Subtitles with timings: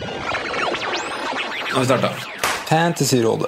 [0.00, 0.06] Nå
[1.74, 2.08] har vi starta.
[2.68, 3.46] Fantasyrådet.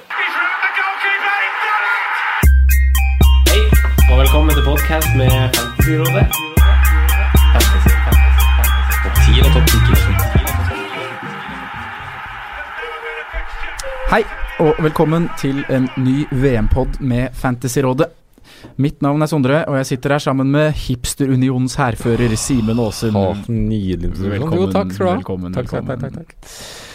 [3.49, 3.61] Hei,
[4.11, 6.27] og velkommen til podcast med Fantasyrådet.
[7.53, 8.95] Fantasy, fantasy, fantasy.
[9.03, 9.75] Topp 10 eller topp 10
[14.11, 14.23] Hei,
[14.59, 18.16] og velkommen til en ny VM-pod med Fantasyrådet.
[18.77, 23.15] Mitt navn er Sondre, og jeg sitter her sammen med Hipsterunionens hærfører Simen Aasen.
[23.17, 24.13] Å, nydelig.
[24.17, 25.15] Velkommen, Jo, takk skal du ha.
[25.19, 25.99] velkommen, takk, velkommen.
[26.01, 26.85] Takk, takk, takk,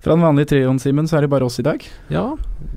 [0.00, 1.82] Fra den vanlige trioen, Simen, så er det bare oss i dag.
[2.08, 2.22] Ja,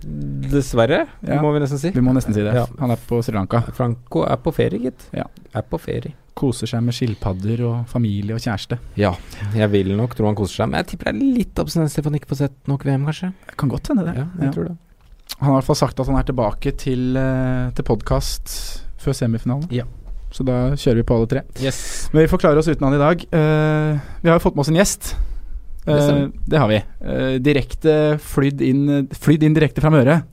[0.04, 1.42] dessverre, Ja.
[1.42, 1.92] må vi nesten si.
[1.92, 2.54] Vi må nesten si det.
[2.54, 2.66] Ja.
[2.80, 3.62] Han er på Sri Lanka.
[3.74, 5.06] Franco er på ferie, gitt.
[5.14, 5.24] Ja.
[5.56, 6.14] Er på ferie.
[6.36, 8.80] Koser seg med skilpadder og familie og kjæreste.
[8.98, 9.14] Ja,
[9.56, 12.10] jeg vil nok tro han koser seg, men jeg tipper det er litt abstinenser for
[12.10, 13.34] han ikke får sett nok VM, kanskje.
[13.48, 14.16] Det kan godt hende, det.
[14.18, 14.78] Ja, jeg tror det.
[15.40, 18.56] Han har i hvert fall sagt at han er tilbake til, eh, til podkast
[19.04, 19.68] før semifinalen.
[19.74, 19.86] Ja.
[20.34, 21.44] Så da kjører vi på alle tre.
[21.62, 22.10] Yes.
[22.14, 23.26] Men vi får klare oss uten han i dag.
[23.30, 25.12] Uh, vi har jo fått med oss en gjest.
[25.86, 26.80] Eh, det har vi.
[27.04, 30.24] Uh, direkte flydd inn, flydd inn direkte fra Møre.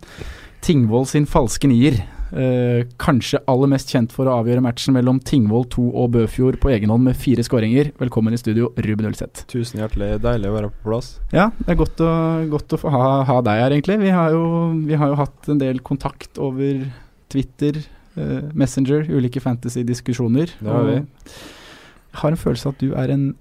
[0.64, 2.00] Tingvoll sin falske nier.
[2.30, 6.70] Eh, kanskje aller mest kjent for å avgjøre matchen mellom Tingvoll 2 og Bøfjord på
[6.70, 7.90] egen hånd med fire skåringer.
[7.98, 9.44] Velkommen i studio, Ruben Ulseth.
[9.50, 11.12] Tusen hjertelig deilig å være på plass.
[11.34, 12.10] Ja, det er godt å,
[12.52, 13.98] godt å få ha, ha deg her, egentlig.
[14.04, 14.44] Vi har, jo,
[14.86, 16.84] vi har jo hatt en del kontakt over
[17.32, 17.82] Twitter,
[18.14, 20.54] eh, Messenger, ulike fantasy-diskusjoner.
[20.60, 23.32] Jeg har en følelse at du er en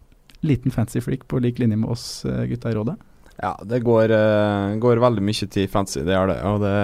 [0.46, 2.98] liten fancy freak på lik linje med oss eh, gutta i rådet.
[3.40, 6.40] Ja, det går, eh, går veldig mye tid i fantasy, det gjør det.
[6.50, 6.76] Og det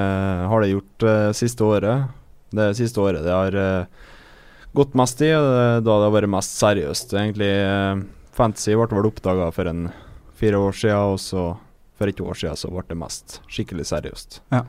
[0.51, 2.13] har det gjort uh, siste året.
[2.55, 4.05] Det siste året det har eh,
[4.75, 7.15] gått mest i, og det, da det har vært mest seriøst.
[7.19, 8.03] Egentlig eh,
[8.35, 9.87] Fantasy ble vel oppdaga for en
[10.39, 11.45] fire år siden, og så
[11.95, 14.41] for et år siden så ble det mest skikkelig seriøst.
[14.51, 14.65] Ja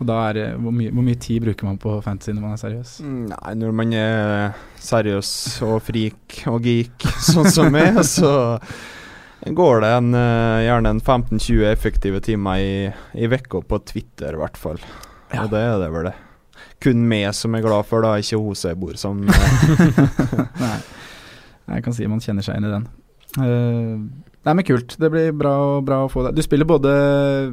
[0.00, 2.56] Og da er det, hvor, mye, hvor mye tid bruker man på fantasy når man
[2.56, 2.96] er seriøs?
[3.04, 5.30] Mm, Nei, når man er seriøs
[5.66, 8.32] og freak og geek, sånn som meg, så
[9.52, 12.92] går det en, eh, gjerne en 15-20 effektive timer i,
[13.28, 14.78] uka på Twitter, i hvert fall.
[15.34, 15.44] Ja.
[15.44, 16.14] Og det er det vel det.
[16.80, 19.20] Kun meg som er glad for, da, ikke hun som jeg bor som.
[20.64, 20.78] Nei.
[21.64, 22.86] Nei, Jeg kan si man kjenner seg inn i den.
[23.34, 24.04] Uh,
[24.46, 24.96] nei, men kult.
[25.00, 25.54] Det blir bra,
[25.84, 26.36] bra å få deg.
[26.36, 26.92] Du spiller både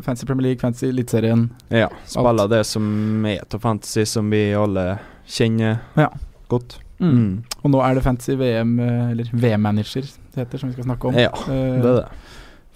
[0.05, 1.47] Fantasy Premier League, Fantasy Eliteserien.
[1.73, 6.09] ja, spiller det som er av fantasy, som vi alle kjenner Ja.
[6.51, 6.77] godt.
[7.01, 7.13] Mm.
[7.17, 7.43] Mm.
[7.63, 10.01] Og nå er det Fantasy VM, eh, eller VM-manager,
[10.35, 11.15] det heter, som vi skal snakke om.
[11.17, 12.07] Ja, Eh, det er det.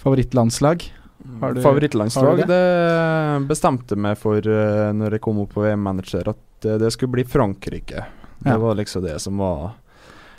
[0.02, 0.92] Favorittlandslag?
[1.42, 2.26] Har du- Favorittlandslag?
[2.26, 3.48] har du det?
[3.48, 7.24] bestemte meg for uh, når jeg kom opp på VM-manager, at eh, det skulle bli
[7.24, 8.06] Frankrike.
[8.40, 8.58] Det Ja.
[8.58, 9.74] var liksom det som var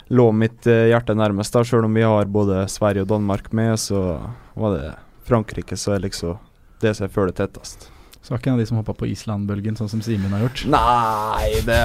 [0.09, 1.51] lå mitt eh, hjerte nærmest.
[1.53, 4.19] da Selv om vi har både Sverige og Danmark med, så
[4.55, 4.93] var det
[5.25, 6.37] Frankrike som er liksom
[6.79, 7.89] det som jeg føler tettest.
[8.27, 10.65] Så var ikke en av de som hoppa på Island-bølgen, sånn som Simen har gjort.
[10.67, 11.77] Nei, det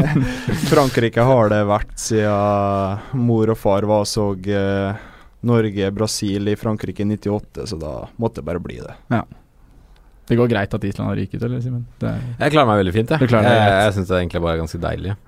[0.68, 5.00] Frankrike har det vært siden mor og far var og så eh,
[5.48, 8.92] Norge-Brasil i Frankrike i 98, så da måtte det bare bli det.
[10.28, 11.88] Det går greit at Island har ryket, eller, Simen?
[11.96, 13.32] Det Jeg klarer meg veldig fint, jeg.
[13.32, 15.18] Jeg jeg syns det egentlig bare er ganske deilig.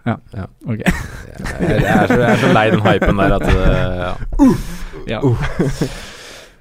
[0.69, 0.85] ok.
[0.85, 3.69] Jeg, jeg, er så, jeg er så lei den hypen der at det,
[4.05, 4.17] ja.
[5.17, 5.25] Ja.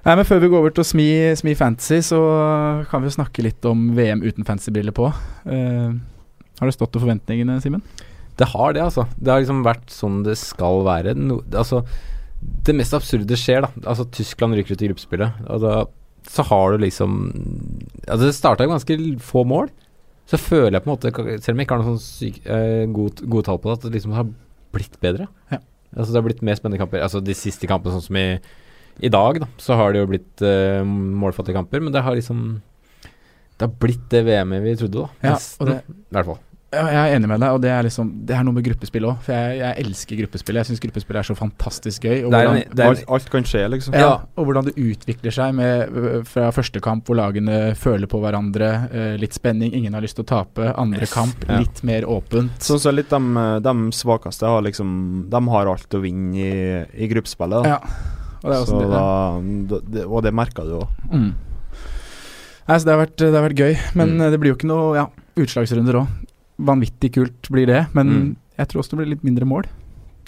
[0.02, 2.20] Nei, men Før vi går over til å smi, smi fantasy, så
[2.90, 5.12] kan vi jo snakke litt om VM uten fantasybriller på.
[5.46, 5.94] Uh,
[6.58, 7.84] har det stått til forventningene, Simen?
[8.40, 9.06] Det har det, altså.
[9.18, 11.14] Det har liksom vært sånn det skal være.
[11.18, 11.84] No, altså,
[12.66, 13.70] det mest absurde skjer, da.
[13.86, 15.44] Altså, Tyskland rykker ut i gruppespillet.
[15.54, 15.76] Og da,
[16.30, 17.20] så har du liksom
[18.08, 19.70] Altså, det starta ganske få mål.
[20.30, 21.12] Så føler jeg på en måte,
[21.44, 23.86] selv om jeg ikke har noen sånn syk, eh, god, gode tall på det, at
[23.88, 24.30] det liksom har
[24.72, 25.28] blitt bedre.
[25.52, 25.60] Ja.
[25.92, 27.04] Altså, det har blitt mer spennende kamper.
[27.04, 28.28] Altså, de siste kampene, sånn som i,
[29.00, 31.80] i dag, da, så har det jo blitt uh, målfattige kamper.
[31.82, 32.62] Men det har liksom
[33.58, 35.10] Det har blitt det VM-et vi trodde, da.
[35.34, 36.40] Ja, det- I hvert fall.
[36.72, 39.04] Ja, jeg er enig med deg, og det er liksom Det er noe med gruppespill
[39.04, 39.18] òg.
[39.26, 40.56] For jeg, jeg elsker gruppespill.
[40.56, 42.24] Jeg syns gruppespill er så fantastisk gøy.
[42.24, 43.94] Og Det er hvordan, en, det er alt, alt kan skje, liksom.
[44.00, 48.70] ja, og hvordan det utvikler seg med, fra første kamp hvor lagene føler på hverandre.
[48.88, 50.72] øh, litt spenning, ingen har lyst til å tape.
[50.80, 51.60] Andre Yes, kamp, ja.
[51.60, 52.56] litt mer åpent.
[52.64, 53.20] Sånn som litt de,
[53.68, 57.64] de svakeste har liksom De har alt å vinne i, i gruppespillet.
[57.68, 57.76] Da.
[57.76, 57.80] Ja.
[58.44, 60.88] Og det det, da, det, og det merka du òg.
[61.12, 61.32] Mm.
[62.72, 63.76] Det har vært, det har vært gøy.
[63.96, 64.22] Men Mm.
[64.22, 65.06] øh, det blir jo ikke noe ja,
[65.38, 66.08] utslagsrunder òg.
[66.62, 67.88] Vanvittig kult blir det.
[67.94, 68.36] Men Mm.
[68.58, 69.66] jeg tror også det blir litt mindre mål.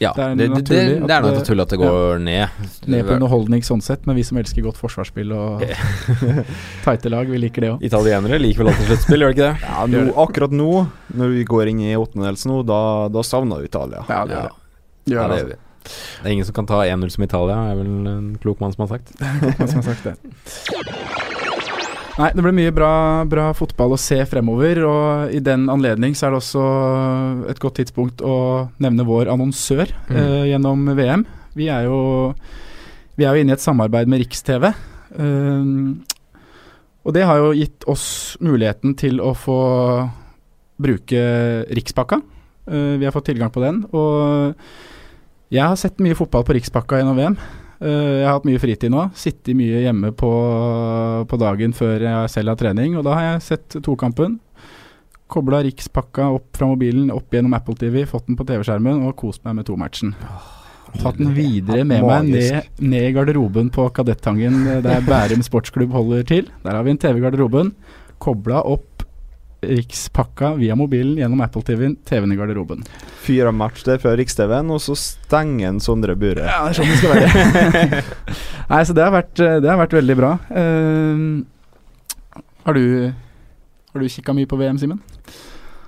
[0.02, 2.20] Ja, Det er det, det, det, naturlig det er at nok det- at det går
[2.20, 2.50] ned.
[2.88, 5.62] Ned på underholdning sånn sett, men vi som elsker godt forsvarsspill og
[6.84, 7.84] tighte lag, vi liker det òg.
[7.84, 9.62] Italienere liker vel alltid sluttspill, gjør de ikke det?
[9.62, 13.66] Ja, nå, akkurat nå, når vi går inn i åttendedels nå, da, da savner vi
[13.70, 14.04] Italia.
[14.10, 14.50] Ja, det gjør Ja.
[14.50, 15.14] det.
[15.14, 15.46] Gjør Ja, det, det altså.
[15.46, 15.56] gjør vi.
[15.84, 18.86] Det er ingen som kan ta 1-0 som Italia, er vel en klok mann som
[18.86, 19.14] har sagt.
[19.72, 20.16] Som har sagt det.
[22.14, 22.90] Nei, det blir mye bra,
[23.26, 26.66] bra fotball å se fremover, og i den anledning så er det også
[27.50, 28.36] et godt tidspunkt å
[28.84, 30.18] nevne vår annonsør Mm.
[30.20, 31.26] eh, gjennom VM.
[31.58, 32.36] Vi er jo
[33.18, 34.72] Vi er jo inne i et samarbeid med Riks-TV.
[35.18, 35.66] Eh,
[37.04, 39.58] og det har jo gitt oss muligheten til å få
[40.82, 41.20] bruke
[41.70, 42.22] Rikspakka.
[42.70, 43.84] Eh, vi har fått tilgang på den.
[43.94, 44.56] Og
[45.54, 47.36] jeg har sett mye fotball på Rikspakka gjennom VM.
[47.84, 49.04] Eh, jeg har hatt mye fritid nå.
[49.18, 50.32] Sittet mye hjemme på,
[51.30, 52.98] på dagen før jeg selv har trening.
[52.98, 54.40] Og da har jeg sett tokampen.
[55.34, 59.42] Kobla Rikspakka opp fra mobilen, opp gjennom Apple TV, fått den på TV-skjermen og kost
[59.48, 60.14] meg med tomatchen.
[60.94, 65.94] Tatt den videre med meg ned, ned i garderoben på Kadettangen eh, der Bærum sportsklubb
[65.96, 66.52] holder til.
[66.66, 67.74] Der har vi en TV i garderoben.
[68.22, 68.93] Kobla opp
[69.64, 71.98] Rikspakka via mobilen gjennom Apple TV-en,
[72.34, 72.84] i garderoben.
[73.24, 76.46] Fyra match der før Riks-TV-en, og så stenger en Sondre buret.
[76.48, 78.04] Ja, det er sånn det skal være.
[78.74, 80.36] Nei, så det har vært, det har vært veldig bra.
[80.52, 82.86] Uh, har du
[83.94, 85.02] Har du kikka mye på VM, Simen?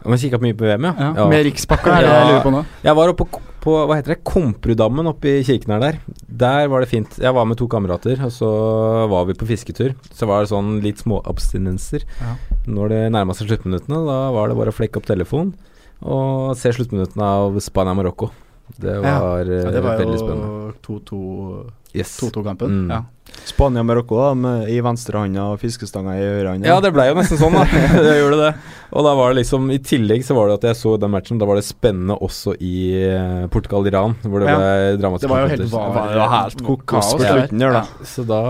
[0.05, 0.93] Om jeg kikka mye på VM, ja?
[1.17, 1.25] Ja.
[1.31, 2.61] Med Rikspakka, er det jeg lurer på nå?
[2.85, 5.97] Jeg var oppe på, på hva heter det, Komprudammen oppe i kirken her der.
[6.29, 7.17] Der var det fint.
[7.21, 8.49] Jeg var med to kamerater, og så
[9.09, 9.95] var vi på fisketur.
[10.13, 12.05] Så var det sånn litt små abstinenser.
[12.21, 12.35] Ja.
[12.69, 15.55] Når det nærma seg sluttminuttene, da var det bare å flekke opp telefonen
[16.05, 18.29] og se sluttminuttene av Spania-Marokko.
[18.77, 19.57] Det var ja.
[19.63, 20.73] Ja, det var veldig spennende.
[20.85, 21.19] 2-2
[21.95, 22.11] Yes.
[22.19, 22.67] 2-2-kampen.
[22.85, 22.89] Mm.
[22.91, 23.03] Ja.
[23.45, 26.67] Spania-Marokko da, med, i venstrehånda og fiskestanga i høyrehånda.
[26.69, 27.65] Ja, det ble jo nesten sånn, da.
[28.07, 28.51] det gjorde det.
[28.95, 31.39] Og da var det liksom I tillegg så var det at jeg så den matchen,
[31.41, 32.75] da var det spennende også i
[33.09, 34.55] eh, Portugal-Iran, hvor det Ja.
[34.61, 35.25] ble dramatisk.
[35.27, 37.83] Det var jo helt var, Det var helt kokos på slutten der, da.
[38.07, 38.41] Så da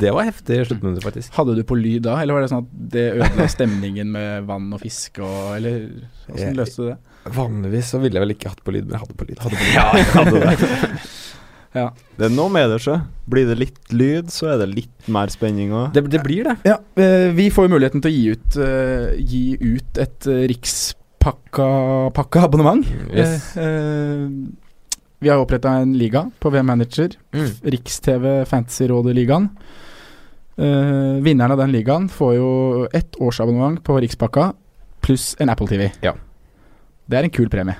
[0.00, 1.34] Det var heftig sluttminutter, faktisk.
[1.36, 4.70] Hadde du på lyd da, eller var det sånn at det ødela stemningen med vann
[4.74, 5.86] og fisk og Eller
[6.30, 6.98] åssen løste du det?
[7.36, 9.42] Vanligvis så ville jeg vel ikke hatt på lyd, men jeg hadde på lyd.
[9.74, 11.00] Ja, jeg hadde det.
[11.76, 11.90] Ja.
[12.18, 12.96] Det er noe med det, sjø.
[13.30, 15.86] Blir det litt lyd, så er det litt mer spenning òg.
[15.94, 16.54] Det, det blir det.
[16.66, 20.32] Ja, eh, vi får jo muligheten til å gi ut, eh, gi ut et uh,
[20.50, 22.84] rikspakka-abonnement.
[23.12, 23.30] Yes.
[23.54, 24.26] Eh, eh,
[25.20, 27.08] vi har oppretta en liga på VM Manager.
[27.36, 27.50] Mm.
[27.76, 29.46] Riks-TV Fantasyrådet-ligaen.
[30.60, 32.48] Eh, vinneren av den ligaen får jo
[32.92, 34.52] ett årsabonnement på Rikspakka
[35.00, 35.92] pluss en Apple TV.
[36.02, 36.14] Ja.
[37.06, 37.76] Det er en kul premie.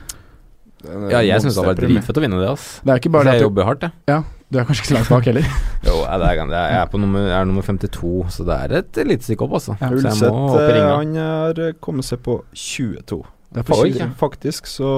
[0.84, 2.68] Ja, jeg syns det hadde vært dritfett å vinne det, ass.
[2.84, 4.22] Det er ikke bare det jeg jobber hardt, jeg.
[4.50, 5.50] du er kanskje ikke så langt bak heller.
[5.88, 9.02] Jo, ja, er, jeg er på nummer, jeg er nummer 52, så det er et
[9.08, 9.76] lite stykke opp, altså.
[9.80, 10.24] Ja, Ulseth
[10.60, 13.20] eh, han har eh, kommet seg på 22.
[13.50, 14.06] Det er på Oi, ja.
[14.18, 14.88] Faktisk så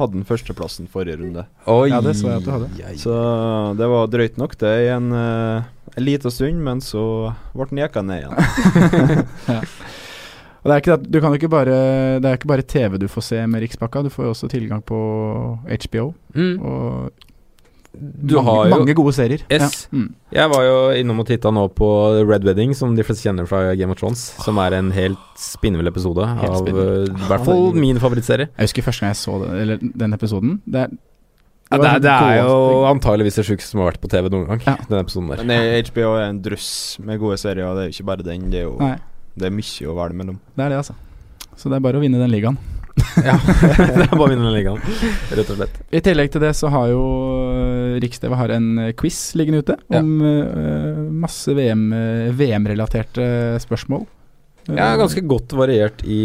[0.00, 1.44] hadde han førsteplassen forrige runde.
[1.70, 2.94] Oi, Ja, det så jeg at du hadde.
[2.98, 3.16] Så
[3.78, 7.04] det var drøyt nok, det, i en, en liten stund, men så
[7.54, 9.26] ble han jekka ned igjen.
[10.60, 11.80] Og det er ikke, at, du kan jo ikke bare,
[12.20, 14.82] det er ikke bare TV du får se med Rikspakka, du får jo også tilgang
[14.84, 15.00] på
[15.86, 16.12] HBO.
[16.36, 16.54] Mm.
[16.60, 17.26] Og
[17.96, 19.40] Du mange, har jo mange gode serier.
[19.50, 19.88] Yes.
[19.90, 19.96] Ja.
[19.96, 20.10] Mm.
[20.36, 21.88] Jeg var jo innom og titta nå på
[22.28, 24.22] Red Wedding, som de fleste kjenner fra Game of Thrones.
[24.44, 28.52] Som er en helt spinnvill episode Helt av eh, i hvert fall min favorittserie.
[28.52, 30.58] Jeg husker første gang jeg så det, eller den episoden.
[30.66, 30.98] Det er,
[31.70, 32.54] Ja, det, er, det er jo
[32.90, 34.62] antageligvis det sjukeste som har vært på TV noen gang.
[34.66, 34.72] Ja.
[34.88, 35.42] Den episoden der.
[35.46, 38.48] Men HBO er en druss med gode serier, og det er jo ikke bare den.
[38.50, 38.96] Det er jo Nei,
[39.38, 40.38] det er mye å velge mellom.
[40.56, 40.94] det er det, altså.
[41.56, 42.58] Så det er bare å vinne den ligaen.
[43.24, 44.80] Ja, det er bare å vinne den ligaen,
[45.34, 45.76] rett og slett.
[45.94, 47.00] I tillegg til det så har jo
[47.54, 50.00] øh, Riks-TV har en øh, quiz liggende ute Ja.
[50.02, 53.26] om øh, masse VM-relaterte VM-relaterte
[53.64, 54.04] spørsmål.
[54.70, 56.18] Ja, ganske godt variert i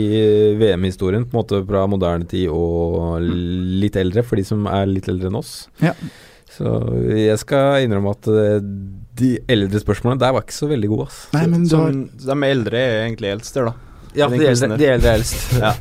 [0.59, 5.07] VM-historien, på en måte fra moderne tid og litt eldre, for de som er litt
[5.09, 5.53] eldre enn oss.
[5.81, 5.95] Ja.
[6.55, 6.73] Så
[7.11, 8.59] jeg skal innrømme at eh,
[9.19, 11.19] de eldre spørsmålene der var ikke så veldig gode, ass.
[11.35, 13.73] Nei, men du har de eldre er egentlig eldst der, da.
[14.15, 15.35] Ja, de eldre, de eldre er eldst.
[15.59, 15.73] Ja.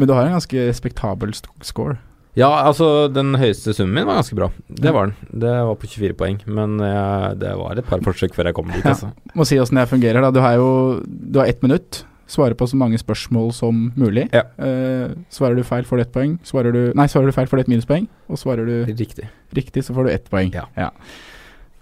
[0.00, 1.98] Men du har en ganske respektabel score.
[2.32, 4.46] Ja, altså den høyeste summen min var ganske bra.
[4.72, 5.40] Det var den.
[5.42, 8.72] Det var på 24 poeng, men jeg, det var et par forsøk før jeg kom
[8.72, 8.94] dit, Ja.
[8.94, 9.10] altså.
[9.36, 10.24] Må si åssen det fungerer.
[10.24, 10.70] da Du har jo
[11.04, 12.04] Du har ett minutt.
[12.32, 14.28] Svare på så mange spørsmål som mulig.
[14.32, 14.46] Ja.
[14.56, 16.38] Eh, svarer du feil, får du ett poeng.
[16.48, 18.06] Svarer du, nei, svarer du feil, får du ett minuspoeng.
[18.32, 19.26] Og svarer du Riktig.
[19.52, 20.52] riktig, så får du ett poeng.
[20.56, 20.90] Ja.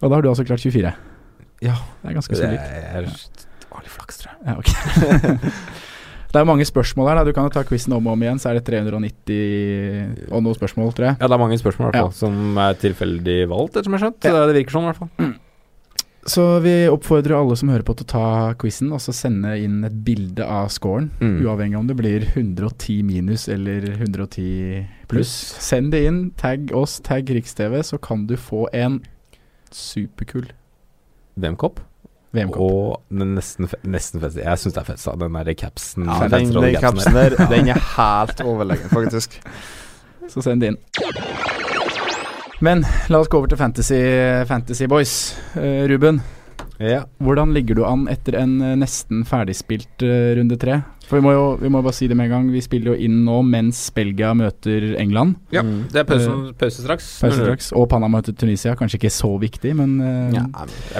[0.03, 0.91] Og da har du altså klart 24.
[1.63, 1.75] Ja.
[2.03, 2.59] Det er ganske Det solid.
[2.59, 4.41] er det er litt flaks, tror jeg.
[4.49, 5.41] Ja, ok.
[6.33, 7.21] det er mange spørsmål her.
[7.21, 10.43] da Du kan jo ta quizen om og om igjen, så er det 390 og
[10.43, 11.17] noen spørsmål, tror jeg.
[11.21, 12.11] Ja, det er mange spørsmål i hvert Ja.
[12.11, 14.21] som er tilfeldig valgt, ettersom jeg har skjønt.
[14.27, 15.35] Så det virker sånn, i hvert fall.
[16.29, 18.25] Så vi oppfordrer alle som hører på til å ta
[18.61, 21.09] quizen, og så sende inn et bilde av scoren.
[21.21, 21.39] Mm.
[21.47, 25.33] Uavhengig om det blir 110 minus eller 110 pluss.
[25.65, 29.01] Send det inn, tagg oss, tagg Riks-TV, så kan du få en
[29.73, 30.51] superkul
[31.41, 31.81] VM-kopp.
[32.37, 32.61] VM-kopp.
[32.61, 34.43] Og den nesten, nesten fest.
[34.45, 36.05] Jeg syns det er fett, sa den der capsen.
[36.11, 39.41] Ja, den, den capsen der, den er helt overlegen, faktisk.
[40.31, 40.81] Så send det inn.
[42.63, 44.01] Men la oss gå over til Fantasy,
[44.49, 45.15] fantasy Boys.
[45.57, 46.21] Uh, Ruben,
[46.81, 47.03] Ja.
[47.21, 50.79] Hvordan ligger du an etter en eh, nesten ferdigspilt uh, runde tre?
[51.11, 53.03] For vi må jo vi må bare si det med en gang, vi spiller jo
[53.05, 55.35] inn nå mens Belgia møter England.
[55.53, 55.89] Ja, Mm.
[55.93, 57.09] det er pause, pause straks.
[57.21, 57.69] Pause straks.
[57.77, 58.77] Og Panama møter Tunisia.
[58.79, 60.45] Kanskje ikke så viktig, men uh, Ja,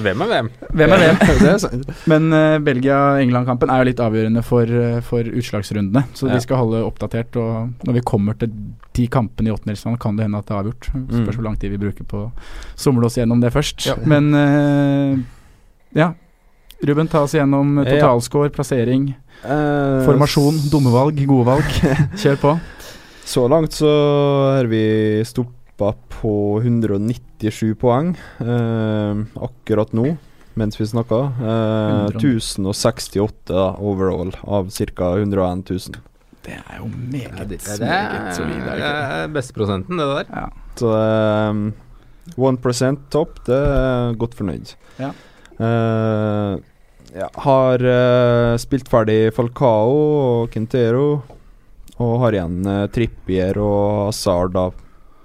[0.03, 0.51] hvem er hvem?
[0.75, 1.89] Hvem er hvem?
[2.11, 2.29] Men
[2.67, 4.67] Belgia-England-kampen er jo litt avgjørende for,
[5.07, 6.05] for utslagsrundene.
[6.19, 6.35] Så Ja.
[6.35, 7.37] vi skal holde oppdatert.
[7.41, 8.51] Og når vi kommer til
[8.99, 10.91] de kampene i åttendelsfinalen, kan det hende at det er avgjort.
[11.23, 12.31] Spørs hvor lang tid vi bruker på å
[12.77, 13.87] somle oss gjennom det først.
[13.87, 13.95] Ja.
[14.05, 14.35] Men
[15.97, 16.13] ja.
[16.81, 17.85] Ruben, ta oss gjennom Ja.
[17.85, 19.11] totalscore, plassering,
[19.45, 21.81] uh, formasjon, dumme valg, gode valg.
[22.23, 22.55] Kjør på.
[23.25, 23.91] Så langt så
[24.57, 26.33] har vi stoppa på
[26.65, 30.17] 197 poeng uh, akkurat nå,
[30.59, 31.21] mens vi snakka.
[31.41, 35.13] Eh, 1068 da, overall av ca.
[35.17, 36.01] 101 000.
[36.45, 38.67] Det er jo meget, Ja, det, det, meget solid.
[38.67, 40.25] Er det er besteprosenten, det der.
[40.35, 40.49] Ja.
[40.77, 44.75] Så eh, 1 topp, det er godt fornøyd.
[44.99, 45.13] Ja.
[45.61, 46.59] Eh,
[47.21, 51.23] ja, har uh, spilt ferdig Falcao og Quintero,
[52.01, 54.77] og har igjen uh, Trippier og Hazard av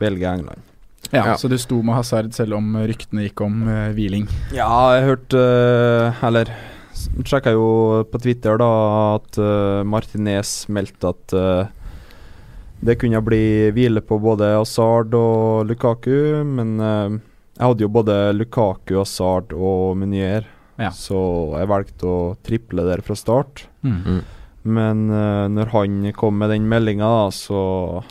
[0.02, 0.64] Belgia-England.
[1.12, 1.36] Ja, Ja.
[1.38, 4.26] Så du sto med Hazard selv om ryktene gikk om uh, hviling.
[4.56, 6.50] Ja, jeg hørte uh, Eller
[7.24, 7.68] sjekka jo
[8.10, 8.72] på Twitter da
[9.20, 9.38] at
[9.86, 11.34] Martinez meldte at
[12.88, 16.80] det kunne bli hvile på både Hazard og Lukaku, men
[17.58, 20.46] jeg hadde jo både Lukaku, Hazard og Munier,
[20.78, 20.90] Ja.
[20.92, 23.66] så jeg valgte å triple der fra start.
[23.84, 24.24] Mm.
[24.66, 28.04] Men uh, når han kom med den meldinga, så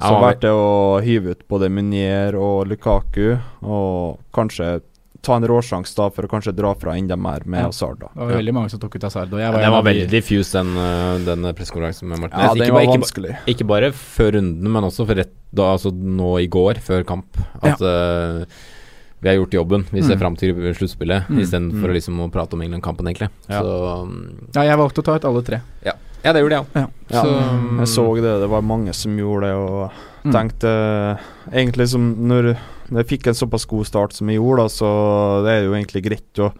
[0.00, 4.80] Ja, så valgte jeg å hive ut både Munier og Lukaku, og kanskje
[5.22, 7.66] ta en råsjanse da for å kanskje dra fra enda mer med Ja.
[7.70, 8.00] Hazard.
[8.00, 9.32] da Det var veldig mange som tok ut Hazard.
[9.32, 12.42] Og jeg Ja, var det var veldig diffuse, den, øh, den pressekonferansen med Martinez.
[12.42, 13.36] Ja, ikke, den var ikke, vanskelig.
[13.46, 17.38] ikke bare før runden, men også for rett da, altså nå i går, før kamp.
[17.62, 18.44] At øh,
[19.22, 19.84] vi har gjort jobben.
[19.90, 20.20] Vi ser Mm.
[20.20, 21.38] fram til sluttspillet, Mm.
[21.40, 21.94] istedenfor Mm.
[21.94, 23.30] liksom å prate om England-kampen, egentlig.
[23.48, 23.62] Ja.
[23.62, 25.60] Så um, Ja, jeg valgte å ta ut alle tre.
[25.84, 26.66] ja, det gjorde jeg òg.
[26.74, 26.86] Ja.
[27.10, 28.40] Ja, Um, jeg så det.
[28.40, 29.90] Det var mange som gjorde det, og
[30.24, 30.32] Mm.
[30.32, 31.18] tenkte
[31.52, 32.56] Egentlig som når
[32.90, 35.72] når jeg fikk en såpass god start som jeg gjorde, da, så det er jo
[35.72, 36.52] egentlig greit å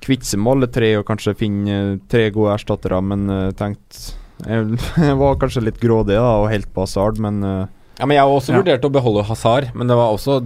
[0.00, 4.14] kvitte seg med alle tre og kanskje finne eh, tre gode erstattere, men jeg tenkte
[4.48, 7.66] jeg, jeg var kanskje litt grådig da og helt på Hazard, men uh,
[7.98, 8.62] Ja, men jeg har også Ja.
[8.62, 10.40] vurdert å beholde Hazard, men det var også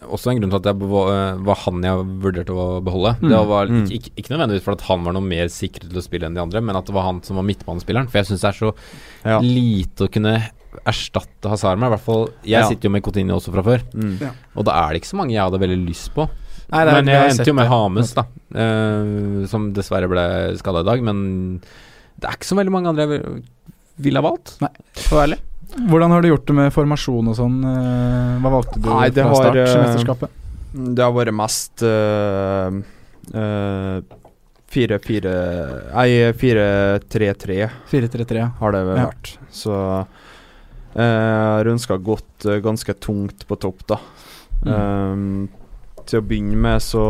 [0.00, 3.16] også en grunn til at det var, var han jeg vurderte å beholde.
[3.20, 3.28] Mm.
[3.28, 3.82] Det var Mm.
[3.84, 6.34] ikke, ikke, ikke nødvendigvis for at han var noe mer sikret til å spille enn
[6.34, 8.08] de andre, men at det var han som var midtbanespilleren.
[8.10, 8.74] For jeg syns det er så
[9.24, 9.38] ja.
[9.40, 10.50] lite å kunne
[10.88, 11.88] erstatte Hazar med.
[11.90, 12.68] I hvert fall Jeg Ja.
[12.68, 14.18] sitter jo med Coutinho også fra før, Mm.
[14.20, 14.30] Ja.
[14.56, 16.28] og da er det ikke så mange jeg hadde veldig lyst på.
[16.72, 17.68] Nei, er- men jeg jeg endte jo med.
[17.68, 18.22] Hames, da,
[18.54, 21.02] uh, som dessverre ble skada i dag.
[21.02, 21.60] Men
[22.18, 23.42] det er ikke så veldig mange andre jeg vil-
[24.00, 24.70] ville ha valgt, Nei.
[24.94, 25.38] for å være ærlig.
[25.76, 27.60] Hvordan har du gjort det med formasjon og sånn?
[27.64, 30.40] eh, Hva valgte du Nei, fra har, start i eh, mesterskapet?
[30.72, 32.70] Det har vært mest uh,
[34.72, 35.32] Fire-fire
[35.92, 36.08] Nei,
[36.40, 37.58] fire-tre-tre
[37.90, 38.46] 4-3-3.
[38.58, 39.34] har det vært.
[39.36, 39.48] Ja.
[39.52, 39.74] Så
[40.96, 43.98] uh, Rønska har gått eh, ganske tungt på topp, da.
[44.64, 44.72] Mm.
[44.72, 45.48] Um,
[46.08, 47.04] til å begynne med så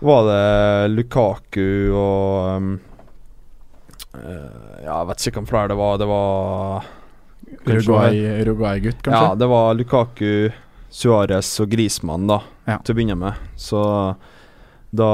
[0.00, 2.89] var det Lukaku og um, eh,
[4.14, 5.98] jeg vet ikke hvem flere det var.
[6.00, 6.88] Det var
[7.66, 10.50] Uruguay- Uruguay-gutt, Ja, det var Lukaku,
[10.90, 12.78] Suárez og Grismann, da, Ja.
[12.78, 13.34] til å begynne med.
[13.56, 14.16] Så
[14.92, 15.10] da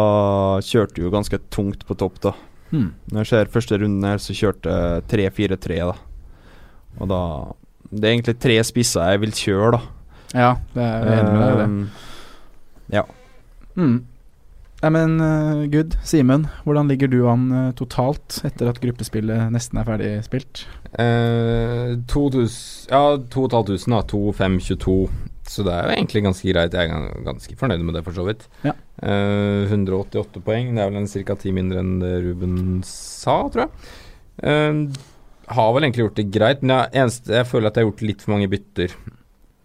[0.65, 2.33] kjørte jo ganske tungt på topp, da.
[2.71, 2.95] Hmm.
[3.13, 5.95] Når jeg ser første runden her, så kjørte jeg 3-4-3, da.
[7.01, 7.21] Og da
[7.95, 9.81] Det er egentlig tre spisser jeg vil kjøre, da.
[10.35, 11.91] Ja, det er jeg enig med deg i det.
[12.97, 13.03] ja.
[13.77, 14.05] Mm.
[14.87, 15.97] Nei, men uh, good.
[16.07, 20.61] Simen, hvordan ligger du an uh, totalt etter at gruppespillet nesten er ferdig spilt?
[20.95, 23.01] Uh, 2000, ja,
[23.33, 24.05] 2500, da.
[24.07, 24.95] 2522.
[25.51, 26.77] Så det er jo egentlig ganske greit.
[26.79, 28.47] Jeg er ganske fornøyd med det, for så vidt.
[28.63, 28.77] Ja.
[29.03, 30.71] Uh, 188 poeng.
[30.77, 31.39] Det er vel en ca.
[31.43, 33.91] ti mindre enn det Ruben sa, tror jeg.
[34.39, 34.87] Uh,
[35.51, 38.07] har vel egentlig gjort det greit, men jeg, eneste, jeg føler at jeg har gjort
[38.07, 38.97] litt for mange bytter.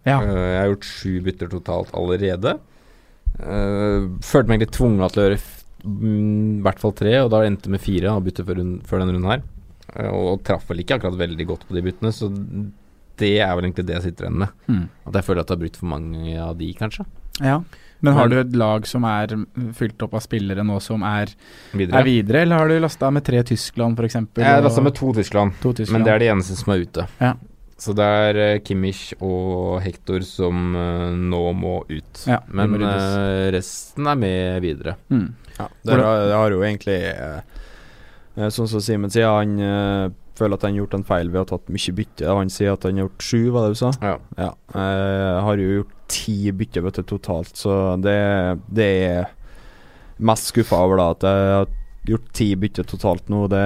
[0.09, 0.17] Ja.
[0.17, 2.57] Uh, jeg har gjort sju bytter totalt allerede.
[3.39, 5.39] Uh, følte meg egentlig tvunget til å gjøre
[5.85, 9.03] mm, i hvert fall tre, og da endte det med fire av bytte før, før
[9.03, 9.45] denne runden her.
[9.95, 12.29] Uh, og traff vel ikke akkurat veldig godt på de byttene, så
[13.21, 14.59] det er vel egentlig det jeg sitter igjen med.
[14.67, 14.83] Mm.
[15.09, 17.07] At jeg føler at jeg har brukt for mange av de, kanskje.
[17.43, 17.61] ja.
[18.01, 19.35] Men har du et lag som er
[19.77, 21.29] fylt opp av spillere nå som er,
[21.69, 22.00] Videre.
[22.00, 24.15] er videre, eller har du lasta med tre Tyskland, f.eks.?
[24.41, 26.00] jeg lasta med to Tyskland, to Tyskland.
[26.00, 27.05] men det er de eneste som er ute.
[27.21, 27.35] Ja.
[27.81, 32.23] Så det er eh, Kimmich og Hector som eh, nå må ut.
[32.29, 35.00] Ja, men eh, resten er med videre.
[35.09, 35.31] Mm.
[35.57, 37.00] ja, det har, det har jo egentlig
[38.31, 39.57] Sånn som Simen sier, han
[40.39, 42.29] føler at han har gjort en feil ved å ha tatt mye bytte.
[42.31, 43.89] Han sier at han har gjort sju, var det du sa?
[44.00, 44.13] Ja.
[44.39, 44.47] Ja.
[45.43, 48.15] Har jo gjort ti bytter totalt, så det,
[48.71, 49.27] det er
[50.23, 51.09] mest skuffa over, da.
[51.11, 51.75] At jeg har
[52.08, 53.43] gjort ti bytter totalt nå.
[53.51, 53.62] Det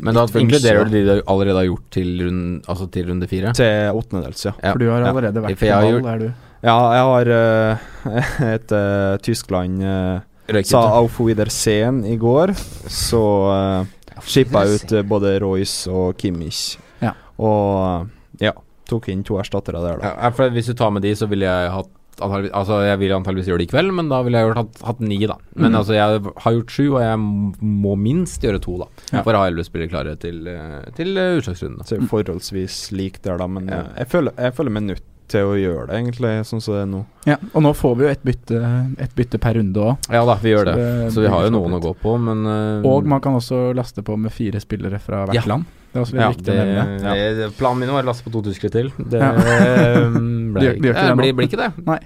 [0.00, 3.52] Men da inkluderer du de du allerede har gjort til, rund, altså til runde fire?
[3.56, 4.52] Til åttendedels, ja.
[4.62, 4.72] Ja.
[4.72, 5.10] For du har Ja.
[5.12, 6.32] allerede vært i på jeg har er du?
[6.64, 12.54] Ja, jeg har uh, et uh, Tyskland uh, sa auf Wiedersehen i går,
[12.88, 13.20] så
[13.52, 16.78] uh, shippa jeg ut uh, både Royce og Kimmich.
[17.02, 17.12] Ja.
[17.38, 18.08] Og
[18.40, 18.52] ja,
[18.88, 20.14] tok inn to erstattere der, da.
[20.16, 23.48] Ja, for hvis du tar med de, så ville jeg hatt Altså, jeg vil antageligvis
[23.50, 25.36] gjøre det i kveld, men da ville jeg gjort, hatt, hatt ni, da.
[25.56, 25.78] Men Mm.
[25.80, 27.18] altså, jeg har gjort sju, og jeg
[27.62, 28.86] må minst gjøre to, da.
[29.12, 29.22] Ja.
[29.22, 31.82] For å ha elleve spillere klare til, eh, til eh, utslagsrunden.
[31.84, 33.46] Så er forholdsvis lik der, da.
[33.46, 33.80] Men Ja.
[33.80, 36.88] eh, jeg, føler, jeg føler nødt til å gjøre det, egentlig, sånn som det er
[36.90, 36.98] nå.
[37.28, 38.58] Ja, og nå får vi jo et bytte,
[39.00, 40.08] et bytte per runde òg.
[40.12, 40.74] Ja da, vi gjør det.
[41.14, 44.04] Så vi har jo noen å gå på, men uh, Og man kan også laste
[44.04, 45.46] på med fire spillere fra hvert Ja.
[45.48, 45.64] land.
[45.94, 47.14] Det er også ja, viktig det, å nevne.
[47.38, 48.90] det- Planen min var å laste på to tyskere til.
[48.98, 49.30] Det Ja.
[49.32, 50.08] eh,
[50.54, 51.16] ble, Det det ikke eh, det Nei.
[51.22, 52.00] blir, blir ikke det.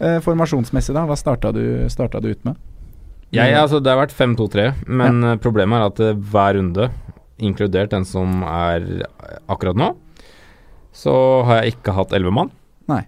[0.00, 1.06] Eh, formasjonsmessig, da?
[1.06, 2.56] Hva starta du, starta du ut med?
[3.30, 6.90] Jeg, altså, det har vært 5-2-3, men problemet er at hver runde,
[7.38, 9.04] inkludert den som er
[9.48, 9.92] akkurat nå,
[10.98, 11.14] så
[11.46, 12.50] har jeg ikke hatt 11 mann.
[12.90, 13.04] Nei.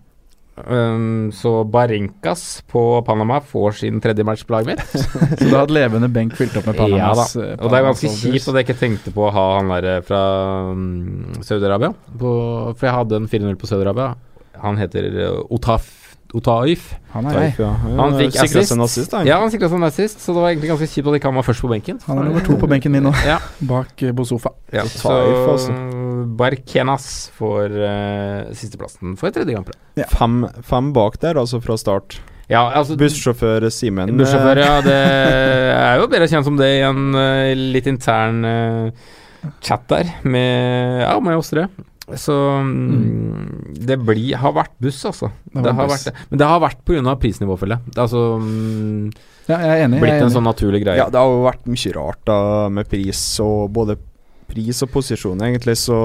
[0.61, 4.83] Um, så Barenkas på Panama får sin tredje match på laget mitt.
[5.39, 7.35] Så du har hatt levende benk fylt opp med Panamas.
[7.39, 7.57] Ja da.
[7.65, 10.21] Og det er ganske kjipt at jeg ikke tenkte på å ha han der fra
[10.75, 11.95] um, Saudi-Arabia.
[12.21, 14.13] For jeg hadde en 4-0 på Saudi-Arabia.
[14.61, 15.89] Han heter uh, Otaf,
[16.37, 16.95] Otaif.
[17.13, 18.69] Han er Taif, Ja, Han fikk assist.
[18.69, 19.27] seg en assist, han.
[19.27, 21.39] Ja, han sikra seg en assist, så det var egentlig ganske kjipt at ikke han
[21.41, 21.99] var først på benken.
[22.07, 23.39] Han er nummer to på benken min nå, Ja.
[23.73, 24.53] bak på Bosofa.
[24.73, 25.77] Ja, Så så Taif, altså.
[26.41, 27.07] Barkenas
[27.39, 29.67] får uh, sisteplassen for tredje gang.
[29.99, 30.07] Ja.
[30.13, 32.21] Fem, fem bak der, altså, fra start.
[32.51, 34.17] Ja, altså Bussjåfør Simen.
[34.19, 34.81] Bussjåfør, ja.
[34.83, 34.97] Det
[35.91, 39.11] er jo bedre kjent som det i en uh, litt intern uh,
[39.63, 41.69] chat der med, ja, med oss tre.
[42.19, 45.31] Så mm, det blir, har vært buss, altså.
[45.52, 45.93] Det Det, har buss.
[45.95, 46.26] vært det.
[46.31, 47.17] Men det har vært pga.
[47.21, 47.93] prisnivået, føler jeg.
[47.95, 49.12] Det har altså mm,
[49.50, 50.00] Ja, jeg er enig.
[50.00, 50.35] blitt jeg er en enig.
[50.38, 50.97] sånn naturlig greie.
[50.97, 53.97] Ja, det har jo vært mye rart da med pris, og både
[54.50, 55.97] pris og posisjon, egentlig, så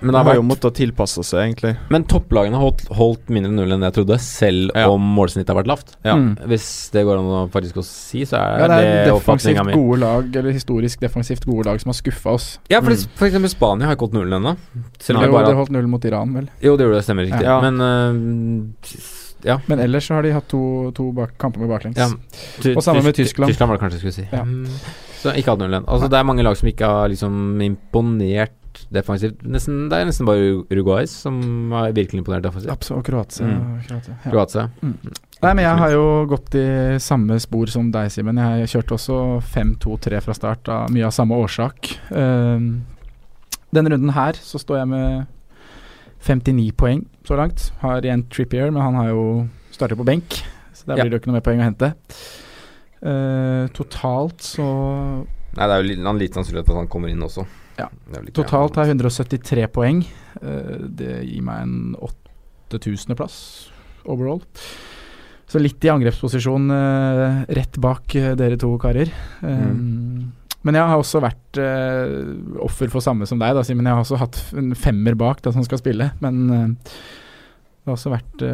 [0.00, 0.38] Men det har vært...
[0.40, 1.74] jo måttet tilpasse seg, egentlig.
[1.92, 4.88] Men topplagene har holdt, holdt mindre null enn jeg trodde, selv Ja.
[4.90, 5.94] om målsnittet har vært lavt.
[6.04, 6.16] Ja.
[6.16, 6.32] Mm.
[6.50, 9.20] Hvis det går an å faktisk å si, så er Ja, det er det defensivt
[9.20, 9.72] oppfatninga mi.
[9.78, 12.58] gode lag, eller historisk defensivt gode lag, som har skuffa oss.
[12.68, 13.06] Ja, for, Mm.
[13.14, 14.56] for eksempel Spania har ikke holdt nullen ennå.
[14.98, 16.48] Selv om Jo, bare holdt null mot Iran, vel.
[16.62, 17.42] Jo, det gjorde det, stemmer riktig.
[17.44, 17.60] Ja.
[17.60, 18.80] Men uh,
[19.44, 19.58] ja.
[19.68, 21.96] Men ellers så har de hatt to, to bak, kamper med baklengs.
[21.96, 22.08] ja.
[22.74, 23.50] Og sammen med Tyskland.
[23.52, 24.28] Tyskland var det kanskje jeg skulle si.
[24.32, 24.44] Ja.
[25.20, 25.22] Mm.
[25.22, 25.84] Så ikke hatt igjen.
[25.86, 28.56] Altså, det er mange lag som ikke har liksom imponert
[28.94, 29.42] defensivt.
[29.44, 31.40] Nesten, det er nesten bare Uruguay som
[31.74, 32.70] har virkelig imponert defensivt.
[32.72, 33.02] Absolutt.
[33.02, 33.46] Og Kroatia.
[33.46, 33.80] Mm.
[33.88, 34.14] Kroatia.
[34.24, 34.30] Ja.
[34.30, 34.64] Kroatia.
[35.40, 36.64] Nei, men jeg har jo gått i
[37.00, 38.36] samme spor som deg, Simen.
[38.60, 39.18] Jeg kjørte også
[39.54, 41.94] 5-2-3 fra start, av mye av samme årsak.
[42.12, 42.82] Um,
[43.72, 45.26] denne runden her så står jeg med
[46.26, 47.70] 59 poeng så langt.
[47.80, 49.24] Har igjen Trippier, men han har jo
[49.72, 50.42] startet på benk,
[50.76, 51.04] så der Ja.
[51.04, 51.92] blir det jo ikke noe mer poeng å hente.
[53.00, 54.64] Eh, totalt så
[55.56, 57.42] Nei, det er jo en liten sannsynlighet at han kommer inn også.
[57.80, 57.88] Ja.
[58.14, 60.04] Er Totalt har jeg 173 poeng.
[60.38, 61.96] Uh, det gir meg en
[62.70, 63.38] 8000.-plass
[64.06, 64.44] overall.
[65.50, 69.10] Så litt i angrepsposisjon uh, rett bak dere to karer.
[69.42, 70.30] Um,
[70.62, 71.58] Men jeg har også vært
[72.62, 73.90] offer for samme som deg, da, Simen.
[73.90, 78.12] Jeg har også hatt en femmer bak da, som skal spille, men det har også
[78.12, 78.44] vært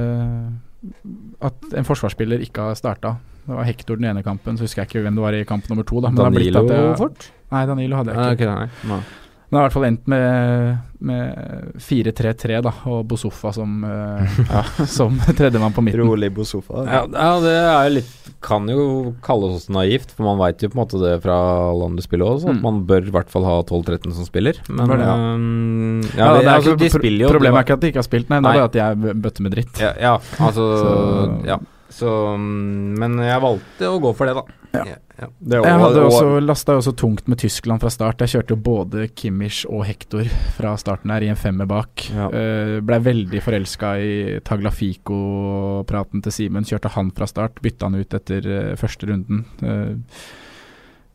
[1.50, 3.16] at en forsvarsspiller ikke har starta.
[3.46, 5.68] Det var Hector den ene kampen, så husker jeg ikke hvem det var i kamp
[5.70, 6.00] nummer to.
[6.00, 6.09] Da.
[6.11, 7.30] Men det har blitt Danilo det jeg- fort?
[7.52, 8.46] Nei, Danilo hadde jeg Ah, ikke.
[8.50, 8.66] nei.
[8.90, 9.02] Nei.
[9.48, 14.38] Men det har i hvert fall endt med, med 4-3-3, da, og Bosofa som, eh,
[14.50, 16.02] ja, som tredjemann på midten.
[16.02, 16.82] Rolig Bosofa.
[16.82, 20.68] Ja, ja, det er jo litt Kan jo kalles også naivt, for man veit jo
[20.68, 21.37] på en måte det fra
[21.78, 22.62] landet spiller også, at Mm.
[22.66, 24.59] man bør i hvert fall ha 12-13 som spiller.
[24.68, 25.14] Men det, ja.
[25.14, 27.87] øhm, ja, Ja, det, det er altså, de spiller jo problemet er ikke at de
[27.92, 29.78] ikke har spilt, nei, det er bare at jeg er bøtter med dritt.
[29.80, 31.59] Ja, ja altså Så- Ja.
[31.92, 34.62] Så mm, Men jeg valgte å gå for det, da.
[34.77, 34.96] Ja.
[35.16, 35.29] ja.
[35.38, 38.20] Det var, Jeg hadde og- også lasta jo også tungt med Tyskland fra start.
[38.20, 42.09] Jeg kjørte jo både Kimmich og Hector fra starten her i en femmer bak.
[42.12, 42.27] Ja.
[42.29, 46.66] Uh, Blei veldig forelska i Taglafico-praten til Simen.
[46.68, 49.44] Kjørte han fra start, bytta han ut etter uh, første runden.
[49.62, 49.96] Uh,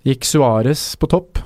[0.07, 1.43] gikk Suárez på topp.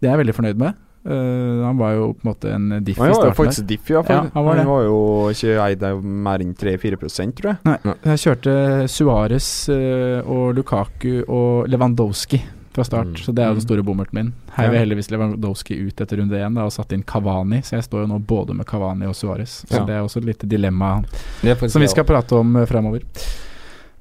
[0.00, 0.80] Det er jeg veldig fornøyd med.
[1.04, 3.36] Eh, han var jo på en måte en diff Han i var jo starten.
[3.36, 3.44] der.
[3.44, 4.04] faktisk diff, fall.
[4.08, 4.64] Ja, han var det.
[4.88, 6.96] jo ikke eid av mer enn 3-4
[7.36, 7.58] tror jeg.
[7.64, 8.54] Nei, jeg kjørte
[8.88, 12.40] Suárez uh, og Lukaku og Lewandowski
[12.74, 13.16] fra start, Mm.
[13.22, 13.66] så det er jo den Mm.
[13.68, 14.32] store bommerten min.
[14.56, 14.80] Heiv Ja.
[14.80, 18.18] heldigvis Lewandowski ut etter runde én og satt inn Kavani, så jeg står jo nå
[18.26, 19.62] både med Kavani og Suárez.
[19.68, 19.84] Så Ja.
[19.84, 21.04] det er også et lite dilemma
[21.68, 23.02] som vi skal prate om uh, fremover.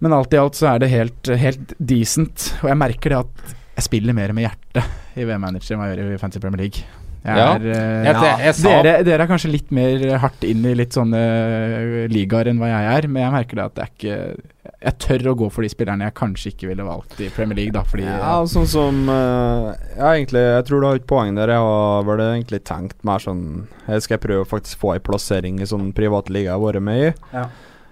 [0.01, 3.55] Men alt i alt så er det helt, helt decent, og jeg merker det at
[3.75, 6.83] jeg spiller mer med hjertet i VM-manager enn jeg gjør i Fancy Premier League.
[7.23, 7.53] Jeg Ja.
[7.55, 10.89] er, eh, Jeg- jeg- jeg dere, dere er kanskje litt mer hardt inn i litt
[10.91, 14.37] sånne eh, ligaer enn hva jeg er, men jeg merker det at det er ikke
[14.83, 17.71] jeg tør å gå for de spillerne jeg kanskje ikke ville valgt i Premier League,
[17.71, 21.47] da, fordi Ja, sånn som eh, Ja, egentlig, jeg tror du har et poeng der.
[21.47, 25.61] Jeg har vel egentlig tenkt mer sånn Jeg skal prøve å faktisk få ei plassering
[25.61, 27.13] i sånn private liga jeg har vært med i.
[27.33, 27.45] Ja.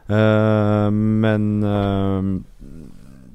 [0.10, 1.64] Uh, men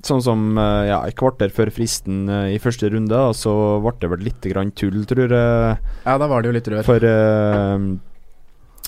[0.06, 3.52] eh, sånn som eh, ja, et kvarter før fristen eh, i første runde, da, så
[3.84, 6.84] ble det vel litt grann tull, tror jeg, Ja, da var det jo litt rør.
[6.86, 7.78] for uh,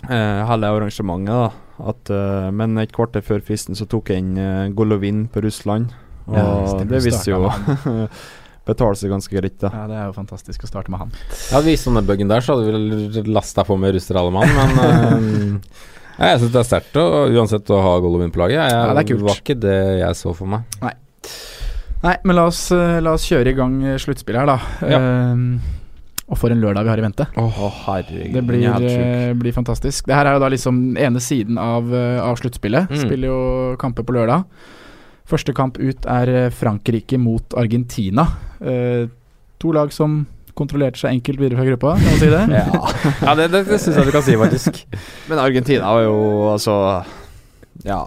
[0.08, 1.34] hele arrangementet.
[1.34, 5.42] da at, uh, Men et kvarter før fristen så tok jeg inn uh, Golovin på
[5.44, 5.92] Russland,
[6.28, 8.08] og Ja, stemmer, det viste jo Betale
[8.68, 9.70] betaler seg ganske greit, da.
[9.72, 11.12] Ja, det er jo fantastisk å starte med han.
[11.14, 12.74] Ja, Hadde vi visst om den buggen der, så hadde vi
[13.22, 15.78] vel lasta på med russere alle mann, men eh,
[16.18, 18.58] ja, Jeg syns det er sterkt uansett å ha Golovin på laget.
[18.58, 19.24] Jeg, Ja, det er kult.
[19.24, 20.66] var ikke det jeg så for meg.
[20.82, 20.92] Nei,
[22.02, 24.86] men la oss, eh, la oss kjøre i gang eh, sluttspillet her, da.
[24.86, 25.00] Ja.
[25.00, 25.60] Ehm,
[26.28, 27.26] og for en lørdag vi har i vente.
[27.40, 28.34] Oh, herregud.
[28.36, 30.06] Det blir, eh, blir fantastisk.
[30.06, 32.90] Det her er jo da liksom ene siden av, av sluttspillet.
[32.92, 33.00] Mm.
[33.00, 34.44] Spiller jo kamper på lørdag.
[35.28, 38.24] Første kamp ut er Frankrike mot Argentina.
[38.64, 39.08] Uh,
[39.60, 40.22] to lag som
[40.58, 42.44] kontrollerte seg enkelt videre fra gruppa, kan man si det?
[42.58, 43.10] Ja.
[43.22, 44.80] Ja, det, det, det syns jeg du kan si, faktisk.
[45.30, 46.16] Men Argentina var jo
[46.54, 46.78] altså
[47.86, 48.02] Ja.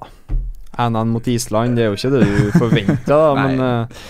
[0.89, 4.03] 1-1 mot Island, det er jo ikke det du forventer, men eh,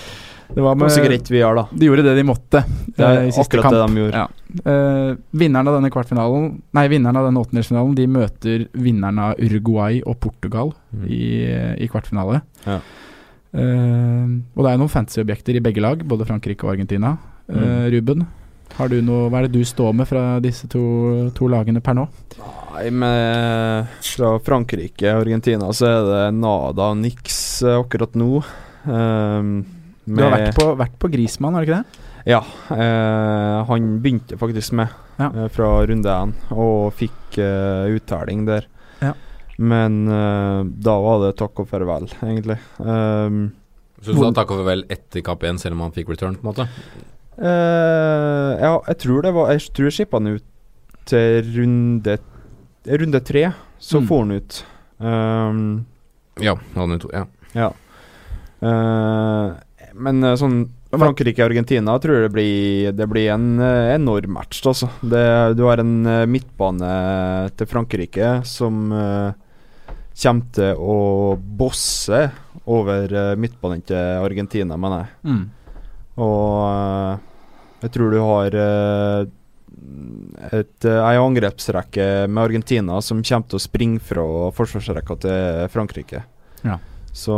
[0.52, 1.64] Det var var så greit vi gjør, da.
[1.72, 2.60] De gjorde det de måtte
[2.98, 3.76] Det er eh, i siste akkurat kamp.
[3.78, 4.24] det de gjorde.
[4.24, 4.28] Ja.
[4.68, 10.02] Uh, vinneren av denne kvartfinalen Nei, vinneren av denne åttendelsfinalen De møter vinneren av Uruguay
[10.06, 11.06] og Portugal Mm.
[11.08, 11.22] i,
[11.80, 12.42] i kvartfinale.
[12.68, 12.82] Ja.
[13.56, 17.18] Uh, og det er noen fancy objekter i begge lag, både Frankrike og Argentina.
[17.48, 17.88] Eh, Mm.
[17.92, 18.22] Ruben,
[18.80, 22.08] noe, hva er det du står med fra disse to, to lagene per nå?
[22.72, 28.42] Nei, med fra Frankrike og Argentina så er det nada og niks eh, akkurat nå.
[28.88, 29.66] Um,
[30.08, 32.08] Du har vært på, vært på Grismann, har du ikke det?
[32.32, 32.40] Ja,
[32.74, 35.30] eh, han begynte faktisk med Ja.
[35.36, 38.66] eh, fra runde én, og fikk eh, uttelling der.
[39.02, 39.14] Ja.
[39.62, 42.58] Men eh, da var det takk og farvel, egentlig.
[42.80, 43.52] Um,
[44.02, 46.46] Så du sa takk og farvel etter kamp 1, selv om han fikk return, på
[46.48, 46.68] en måte?
[47.38, 50.46] Eh, ja, jeg tror det var Jeg tror jeg skippa han ut
[51.10, 52.18] til runde
[52.88, 53.44] Runde tre,
[53.80, 54.08] så Mm.
[54.08, 54.64] for han ut.
[55.00, 55.86] Um,
[56.42, 57.26] Ja, han er to, ja.
[57.54, 57.72] Ja.
[58.62, 59.54] Uh,
[59.94, 64.60] men eh, sånn Frankrike-Argentina tror jeg det blir, det blir en enorm match.
[64.66, 64.90] Altså.
[65.02, 66.90] Det, du har en midtbane
[67.56, 69.32] til Frankrike som uh,
[70.22, 70.98] kommer til å
[71.38, 72.26] bosse
[72.66, 75.14] over uh, midtbanen til Argentina, mener jeg.
[75.32, 75.46] Mm.
[76.18, 77.20] Og eh,
[77.86, 79.22] jeg tror du har uh,
[80.52, 86.24] et, uh, ei angrepsrekke med Argentina som kommer til å springe fra forsvarsrekka til Frankrike.
[86.68, 86.78] Ja.
[87.12, 87.38] Så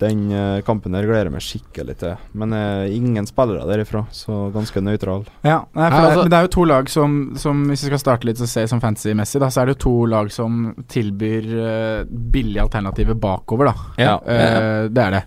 [0.00, 2.14] den eh, kampen her gleder jeg meg skikkelig til.
[2.40, 5.26] Men uh, ingen spillere derifra, så ganske nøytral.
[5.44, 7.84] Ja, nei, for Nei, det, altså- men det er jo to lag som, som Hvis
[7.84, 10.70] vi skal starte litt og se som fancy-messig, så er det jo to lag som
[10.88, 13.88] tilbyr uh, billige alternativer bakover, da.
[14.00, 15.22] Ja, Eh, det er det.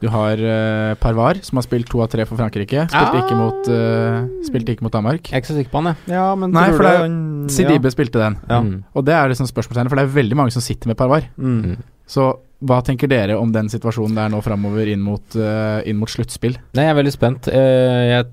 [0.00, 2.84] Du har uh, Parvar, som har spilt to av tre for Frankrike.
[2.86, 3.22] Spilte, Ah.
[3.24, 5.24] ikke, mot, uh, spilte ikke mot Danmark.
[5.26, 6.14] Jeg er ikke så sikker på han, jeg.
[6.14, 8.36] Ja, men Nei, for det er- han- Sidibe spilte den.
[8.48, 8.60] Ja.
[8.62, 8.84] Mm.
[8.94, 11.26] Og det er liksom spørsmålstegnet, for det er veldig mange som sitter med Parvar.
[11.36, 11.62] Mm.
[11.64, 11.76] Mm.
[12.06, 12.28] Så
[12.64, 16.08] hva tenker dere om den situasjonen det er nå framover inn mot, uh, inn mot
[16.08, 16.56] sluttspill?
[16.74, 17.48] Nei, jeg er veldig spent.
[17.48, 18.26] Uh, jeg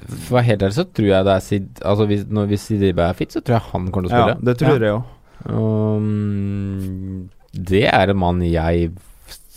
[0.00, 2.60] For å være helt ærlig så tror jeg det er Sid Altså hvis, når, hvis
[2.70, 4.44] Sidibe er fit, så tror jeg han kommer til å ja, spille.
[4.48, 5.04] det tror jeg òg.
[5.50, 8.90] Um, det er en mann jeg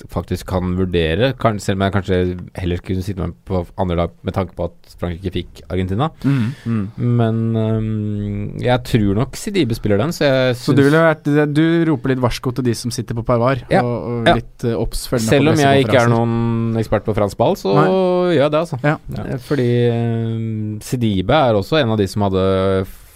[0.10, 2.18] faktisk kan vurdere, kan, selv om jeg kanskje
[2.58, 6.10] heller kunne sitte med på andre lag med tanke på at Frankrike fikk Argentina.
[6.26, 6.80] Mm.
[6.98, 11.64] Men um, jeg tror nok Sidibe spiller den, så jeg Så du, ville vært, du
[11.92, 14.36] roper litt varsko til de som sitter på Parvar, Ja, og, og ja.
[14.42, 17.88] litt uh, obs Selv om jeg ikke er noen ekspert på fransk ball, så Nei.
[18.34, 18.82] gjør jeg det, altså.
[18.84, 18.98] Ja.
[19.28, 22.44] Eh, Fordi um, Sidibe er også en av de som hadde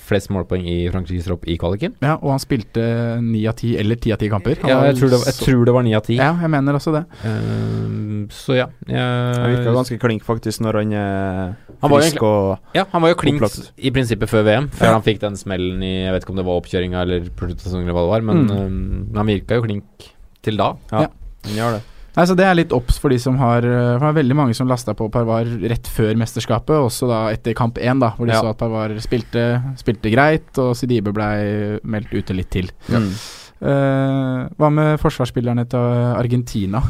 [0.07, 1.93] flest målpoeng i Frankrikes tropp i kvaliken.
[2.01, 2.83] Ja, og han spilte
[3.21, 4.55] ni av ti, eller ti av ti kamper.
[4.63, 6.15] Han Ja, jeg tror det, jeg tror det var ni av ti.
[6.19, 7.03] Ja, jeg mener også det.
[7.25, 8.67] Uh, så ja.
[8.87, 13.03] Han virka ganske klink, faktisk, når han er Han var jo frisk og ja, han
[13.03, 13.71] var jo klink Opplagt.
[13.77, 14.93] i prinsippet før VM, før Ja.
[14.97, 17.93] han fikk den smellen i Jeg vet ikke om det var oppkjøringa eller produktsesongen eller
[17.97, 18.57] hva det var, men Mm.
[18.57, 20.09] um, han virka jo klink
[20.41, 20.71] til da.
[20.91, 21.07] Ja.
[21.45, 21.83] Han gjør det.
[22.17, 24.37] Nei, så Det er litt obs for de som har uh, For det er veldig
[24.39, 28.25] mange som lasta på Parvar rett før mesterskapet, også da etter kamp én, da, hvor
[28.25, 28.41] de Ja.
[28.41, 29.43] så at Parvar spilte,
[29.77, 32.71] spilte greit, og Sidibe blei meldt ute litt til.
[32.89, 33.11] Mm.
[33.57, 36.81] Uh, hva med forsvarsspillerne til Argentina?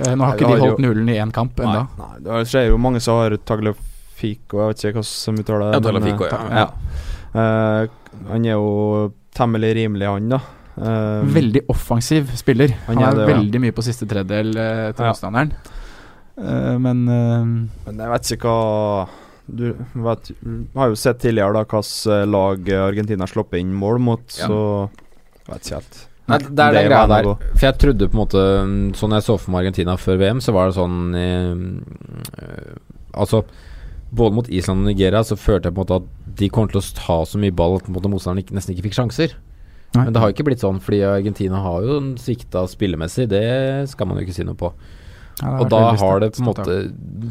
[0.00, 1.86] Uh, nå har Nei, ikke de holdt jo- nullen i én kamp ennå.
[1.98, 5.66] Nei, nei, det skjer jo mange som har Tagliafico, jeg vet ikke hva som uttaler
[5.66, 5.78] det.
[5.78, 6.66] Ja, Tagliafico, eh, ja.
[7.32, 10.42] Uh, han er jo temmelig rimelig, han, da.
[10.78, 12.72] Eh, Veldig offensiv spiller.
[12.86, 13.64] Han, Han er det, veldig ja.
[13.66, 15.10] mye på siste tredjedel uh, til Ja.
[15.10, 15.52] motstanderen.
[16.38, 17.44] Uh, men uh,
[17.90, 19.08] Men jeg vet ikke hva
[19.52, 19.66] Du
[20.06, 20.30] vet,
[20.78, 24.46] har jo sett tidligere da hvilket lag Argentina sluppet inn mål mot, Ja.
[24.48, 24.88] så
[25.42, 26.00] jeg vet ikke helt.
[26.30, 27.28] Nei, det er den Det greia der.
[27.58, 28.42] For jeg trodde på en måte
[28.96, 32.74] Sånn jeg så for meg Argentina før VM, så var det sånn eh,
[33.12, 33.42] Altså
[34.12, 36.80] både mot Island og Nigeria så følte jeg på en måte at de kom til
[36.80, 39.34] å ta så mye ball at motstanderen nesten ikke fikk sjanser.
[39.92, 40.06] Nei.
[40.06, 43.26] Men det har jo ikke blitt sånn, fordi Argentina har jo svikta spillemessig.
[43.28, 43.44] Det
[43.92, 44.72] skal man jo ikke si noe på.
[45.40, 46.74] Ja, Og da har det på en måte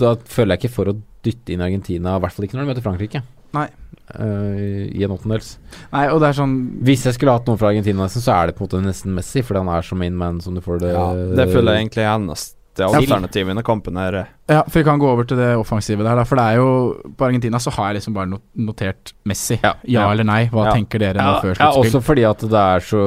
[0.01, 2.71] Da føler jeg ikke for å dytte inn Argentina, i hvert fall ikke når de
[2.71, 3.21] møter Frankrike.
[3.55, 3.67] Nei.
[4.11, 5.53] Uh, I en åttendels.
[5.91, 8.49] Nei, og det er sånn Hvis jeg skulle hatt noen fra Argentina, nesten, så er
[8.49, 10.81] det på en måte nesten Messi, fordi han er så main man som du får
[10.83, 11.05] det Ja,
[11.37, 14.27] det føler jeg egentlig er eneste alternativet alternativene kampene her.
[14.51, 16.23] Ja, for vi kan gå over til det offensive der, da.
[16.27, 19.59] For det er jo På Argentina så har jeg liksom bare notert Messi.
[19.63, 20.11] Ja, Ja.
[20.11, 20.47] eller nei?
[20.51, 20.73] Hva Ja.
[20.73, 23.01] tenker dere nå Ja, før ja, også fordi at det er så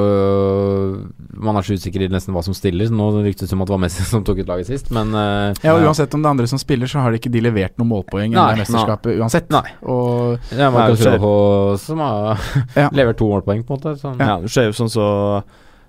[1.37, 2.89] Man er så usikker i nesten hva som stiller.
[2.95, 5.55] Nå ryktes det som at det var Messi som tok ut laget sist, men eh,
[5.65, 7.77] Ja, og Uansett om det er andre som spiller, så har de ikke de levert
[7.79, 9.51] noe målpoeng i Nei, det mesterskapet uansett.
[9.51, 9.67] Nei.
[9.83, 11.21] Og det er Nei, det.
[11.21, 12.39] Rojo som har
[12.77, 12.89] Ja.
[12.99, 13.99] levert to målpoeng, på en måte.
[14.01, 14.19] Sånn.
[14.19, 15.43] Ja, Du ser jo sånn så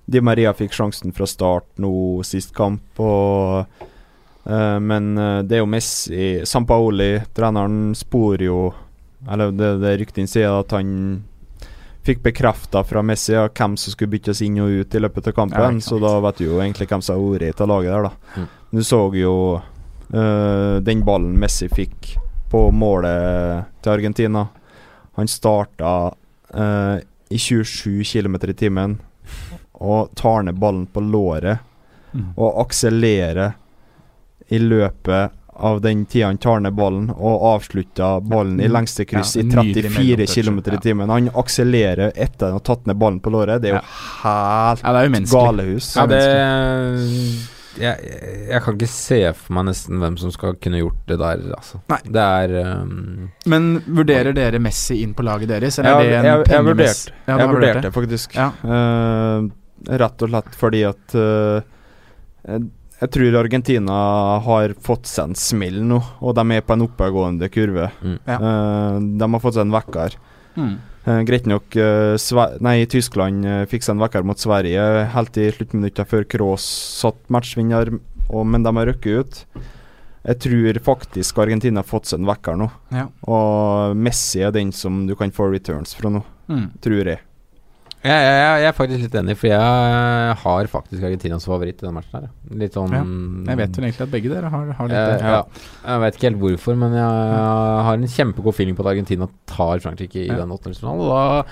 [0.05, 1.91] Di Maria fikk sjansen fra start nå
[2.25, 3.65] sist kamp, og
[4.45, 8.59] uh, Men eh, det er jo Messi Sampaoli, treneren, spor jo
[9.25, 11.23] Eller det, det ryktene sier at han
[12.05, 15.33] fikk bekrefta fra Messi ja, hvem som skulle byttes inn og ut i løpet av
[15.33, 18.05] kampen, ja, så da vet du jo egentlig hvem som har ordet av laget der,
[18.05, 18.35] da.
[18.35, 18.51] Mm.
[18.77, 22.11] Du så jo uh, den ballen Messi fikk
[22.51, 24.45] på målet til Argentina.
[25.17, 25.95] Han starta
[26.53, 27.01] uh,
[27.33, 28.99] i 27 km i timen
[29.81, 31.59] og tar ned ballen på låret
[32.15, 32.29] Mm.
[32.37, 33.53] og akselerer
[34.47, 38.71] i løpet av den tida han tar ned ballen, og avslutta ballen i Mm.
[38.71, 41.09] lengste kryss Ja, i 34 km i timen.
[41.09, 43.61] Han akselerer etter han har tatt ned ballen på låret.
[43.61, 43.81] Det er jo
[44.23, 45.95] helt Ja, det er galehus.
[45.95, 46.21] Ja, det
[47.75, 47.99] jeg,
[48.49, 51.81] jeg kan ikke se for meg nesten hvem som skal kunne gjort det der, altså.
[51.91, 51.99] Nei.
[52.07, 55.79] Det er um, Men vurderer dere Messi inn på laget deres?
[55.79, 58.35] Eller jeg, er det en jeg, jeg, Ja, Jeg vurdert vurderte det faktisk.
[58.39, 58.47] Ja.
[58.63, 59.49] Eh,
[59.87, 61.59] rett og slett fordi at uh,
[62.47, 62.65] jeg,
[63.01, 63.95] jeg tror Argentina
[64.45, 67.89] har fått seg en smell nå, og de er på en oppadgående kurve.
[68.01, 68.17] mm.
[68.25, 68.37] Ja.
[68.39, 70.15] Uh, de har fått seg en vekker.
[70.55, 70.75] Mm.
[71.05, 72.15] Uh, Greit nok uh,
[72.65, 74.81] Nei, Tyskland uh, fikk seg en vekker mot Sverige
[75.13, 76.63] helt i sluttminuttet før Kroos
[77.03, 77.91] satt matchvinner,
[78.31, 79.41] og, men de har røkket ut.
[80.25, 83.03] Jeg tror faktisk Argentina har fått seg en vekker nå, Ja.
[83.29, 86.65] og Messi er den som du kan få returns fra nå, Mm.
[86.81, 87.19] tror jeg.
[88.05, 91.85] Jeg, jeg, jeg er faktisk litt enig, for jeg har faktisk Argentina som favoritt i
[91.87, 92.27] den matchen her.
[92.61, 93.03] Litt sånn Ja,
[93.51, 95.31] Jeg vet vel egentlig at begge dere har, har litt Eh, det.
[95.33, 95.39] ja.
[95.87, 97.39] Jeg vet ikke helt hvorfor, men jeg
[97.89, 100.37] har en kjempegod feeling på at Argentina tar Frankrike i Ja.
[100.43, 101.09] den åttendelsfinalen.
[101.09, 101.43] Da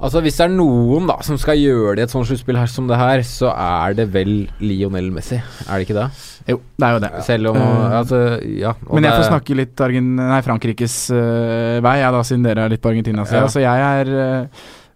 [0.00, 2.70] Altså Hvis det er noen da som skal gjøre det i et sånt sluttspill her
[2.72, 5.36] som det her, så er det vel Lionel Messi.
[5.68, 6.06] Er det ikke det?
[6.48, 7.10] Jo, det er jo det.
[7.26, 11.98] Selv om uh, altså, ja, Men jeg får snakke litt Argen nei, Frankrikes uh, vei,
[12.00, 13.26] jeg da, siden dere er litt på Argentina.
[13.28, 13.42] Så, Ja.
[13.44, 14.46] altså, jeg er øh,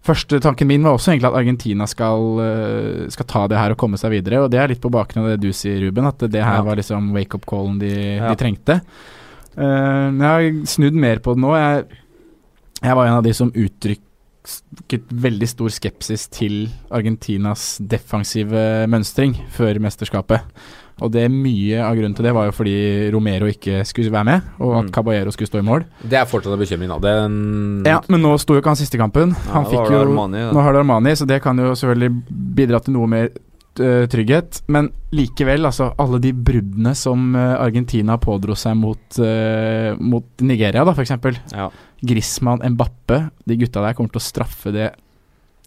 [0.05, 3.77] Første tanken min var også egentlig at Argentina skal, øh, skal ta det her og
[3.81, 4.43] komme seg videre.
[4.45, 6.61] Og det er litt på bakgrunn av det du sier, Ruben, at det her Ja.
[6.67, 8.29] var liksom wake-up-callen de, Ja.
[8.29, 8.81] de trengte.
[9.57, 11.55] Uh, jeg har snudd mer på det nå.
[11.55, 11.85] Jeg,
[12.83, 19.79] jeg var en av de som uttrykket veldig stor skepsis til Argentinas defensive mønstring før
[19.79, 20.41] mesterskapet.
[21.03, 22.75] Og det mye av grunnen til det var jo fordi
[23.11, 24.91] Romero ikke skulle være med, og at Mm.
[24.95, 25.83] Caballero skulle stå i mål.
[26.07, 26.99] Det er fortsatt en bekymring, da.
[27.03, 29.33] Den, Ja, Men nå sto jo ikke han siste kampen.
[29.51, 30.45] Han Ja, fikk jo Armani.
[30.53, 32.23] Nå har det Armani, så det kan jo selvfølgelig
[32.55, 33.27] bidra til noe mer
[33.77, 34.61] øh, trygghet.
[34.69, 40.85] Men likevel, altså alle de bruddene som øh, Argentina pådro seg mot, uh, mot Nigeria,
[40.85, 41.11] da f.eks.
[41.51, 41.69] Ja.
[42.05, 44.93] Griezmann, Mbappe, de gutta der kommer til å straffe det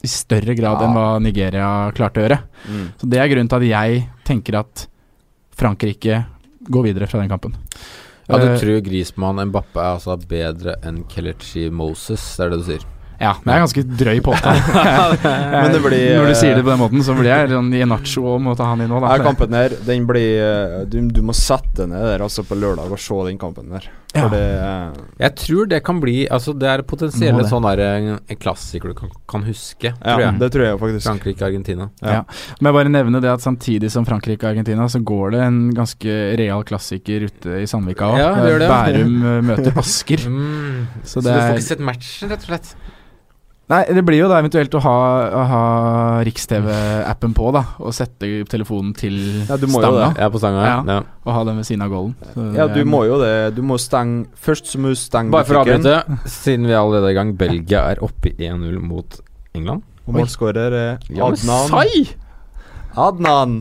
[0.02, 0.86] i større grad Ja.
[0.86, 2.38] enn hva Nigeria klarte å gjøre.
[2.70, 2.86] Mm.
[2.96, 4.86] Så det er grunnen til at jeg tenker at
[5.58, 6.22] Frankrike
[6.68, 7.54] går videre fra den kampen.
[8.28, 12.58] Ja, du Eh, tror Griezmann Mbappe er altså bedre enn Kelechi Moses, det er det
[12.60, 12.84] du sier?
[13.18, 14.68] Ja, men det er ganske drøy påstand.
[15.58, 17.72] Men det blir, Når du sier det eh, på den måten, så blir jeg sånn
[17.74, 19.16] i nacho og må ta han inn nå, da.
[19.24, 23.00] Kampen her, den blir eh, du, du må sette ned der altså på lørdag og
[23.02, 23.88] se den kampen der.
[24.14, 24.22] Ja.
[24.22, 27.82] For det eh, Jeg tror det kan bli Altså Det er potensielle en sånn der
[27.84, 28.06] en,
[28.40, 30.38] klassiker du kan, kan huske, Ja, tror jeg.
[30.40, 31.04] det tror jeg faktisk.
[31.10, 31.88] Frankrike-Argentina.
[32.00, 32.22] Ja.
[32.58, 35.58] Men jeg bare nevne det at samtidig som Frankrike og Argentina, så går det en
[35.76, 38.22] ganske real klassiker ute i Sandvika òg.
[38.22, 38.30] Ja.
[38.64, 40.24] Bærum eh, møter Asker.
[40.30, 40.86] Mm.
[41.02, 42.87] Så Så, du får ikke sett matchen, rett og slett?
[43.68, 44.92] Nei, det blir jo da eventuelt å ha,
[45.50, 45.62] ha
[46.24, 47.60] Riks-TV-appen på, da.
[47.84, 50.06] Og sette telefonen til Ja, du må jo stanga.
[50.06, 50.22] det.
[50.22, 50.62] Jeg er på stanga.
[50.64, 50.78] Ja.
[50.88, 50.96] Ja.
[51.26, 52.14] Og ha den ved siden av golden.
[52.56, 53.34] Ja, du må jo det.
[53.58, 56.80] Du må stenge Først så må du stenge Bare for å avbryte, siden vi er
[56.80, 57.34] allerede er i gang.
[57.36, 59.20] Belgia er oppe i 1-0 mot
[59.54, 59.84] England.
[60.08, 61.68] Og målskårer er Adnan.
[61.68, 62.06] sai!
[62.96, 63.58] Adnan!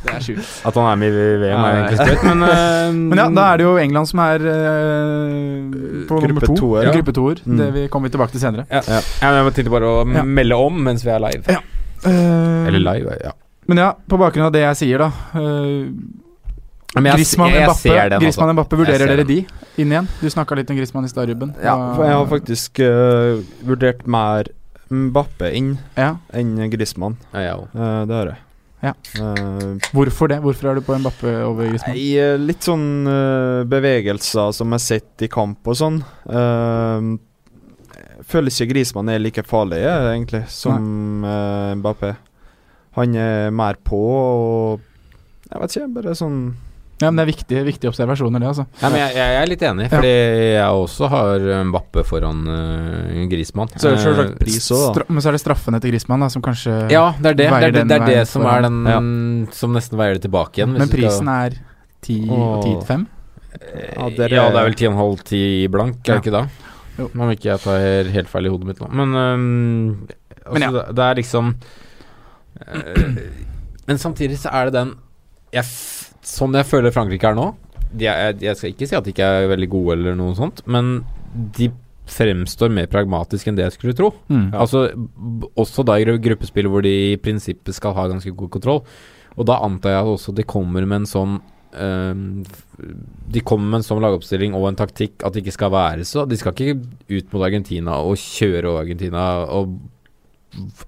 [0.00, 0.46] Det er sjukt.
[0.64, 3.60] At han er med i VM, er egentlig sprøtt, men uh, Men ja, da er
[3.60, 6.56] det jo England som er uh, på Gruppe nummer to.
[6.56, 6.94] toer, Ja.
[6.96, 7.42] Gruppe toer.
[7.44, 7.58] Mm.
[7.60, 8.64] Det vi kommer vi tilbake til senere.
[8.70, 8.80] ja.
[8.88, 9.02] Ja,
[9.36, 10.22] Jeg tenkte bare å Ja.
[10.24, 11.44] melde om mens vi er live.
[11.48, 11.60] Ja.
[12.04, 13.32] Eh, Eller live, ja.
[13.68, 15.10] Men ja, på bakgrunn av det jeg sier, da.
[15.34, 15.92] Uh,
[16.96, 18.56] Men jeg, Griezmann jeg, jeg Mbappe, ser den, Griezmann altså.
[18.56, 19.36] Mbappe, vurderer dere de
[19.78, 20.08] inn igjen?
[20.20, 21.52] Du snakka litt om Griezmann i stad, Ruben.
[21.62, 24.48] Ja, for jeg har faktisk uh, vurdert mer
[24.90, 26.16] Mbappe inn ja.
[26.34, 27.14] enn Griezmann.
[27.32, 27.56] Ja, ja.
[27.70, 28.40] Eh, det har jeg.
[28.80, 28.94] Ja.
[29.20, 30.38] Uh, Hvorfor det?
[30.40, 31.96] Hvorfor er du på Mbappé over Griezmann?
[31.96, 36.00] Nei, eh, litt sånn uh, bevegelser som jeg har sett i kamp og sånn.
[36.24, 37.18] Uh,
[38.30, 41.24] føler ikke Griezmann er like farlig, egentlig, som
[41.80, 42.14] Mbappé.
[42.96, 44.80] Han er mer på og
[45.50, 46.40] Jeg vet ikke, bare sånn
[47.00, 48.48] Ja, men Det er viktige, viktige observasjoner, det.
[48.50, 49.92] altså Ja, men jeg, jeg er litt enig, Ja.
[49.94, 50.10] fordi
[50.54, 53.68] jeg også har Mbappe foran uh, Grismann.
[53.80, 56.42] Så er det Eh, pris òg, men så er det straffene til Grismann da, som
[56.44, 57.46] kanskje Ja, det er det.
[57.48, 58.98] Det er det, det, er det som er den ja.
[59.56, 60.76] som nesten veier det tilbake igjen.
[60.76, 61.56] hvis Men prisen er
[62.02, 63.06] 10 og 10 til 5?
[63.60, 66.44] Ja, Ja, det er vel 10,5-10 blank, er det ikke da?
[66.98, 67.08] Jo.
[67.16, 68.88] Om ikke jeg tar helt feil i hodet mitt nå.
[68.92, 70.08] Men, um,
[70.44, 70.70] altså, Men ja.
[70.76, 71.54] det, det er liksom
[73.86, 74.92] Men samtidig så er det den
[75.52, 77.50] jeg, f- Sånn jeg føler Frankrike er nå
[77.90, 80.62] de er, Jeg skal ikke si at de ikke er veldig gode eller noe sånt,
[80.70, 81.00] men
[81.56, 81.70] de
[82.10, 84.10] fremstår mer pragmatisk enn det jeg skulle tro.
[84.30, 84.50] Mm.
[84.54, 84.88] Altså,
[85.58, 88.82] også da i gruppespill hvor de i prinsippet skal ha ganske god kontroll.
[89.38, 92.42] Og da antar jeg at også de kommer med en sånn Um,
[93.30, 96.24] De kommer med en sånn lagoppstilling og en taktikk at det ikke skal være så
[96.26, 96.80] De skal ikke
[97.14, 99.76] ut mot Argentina og kjøre over Argentina og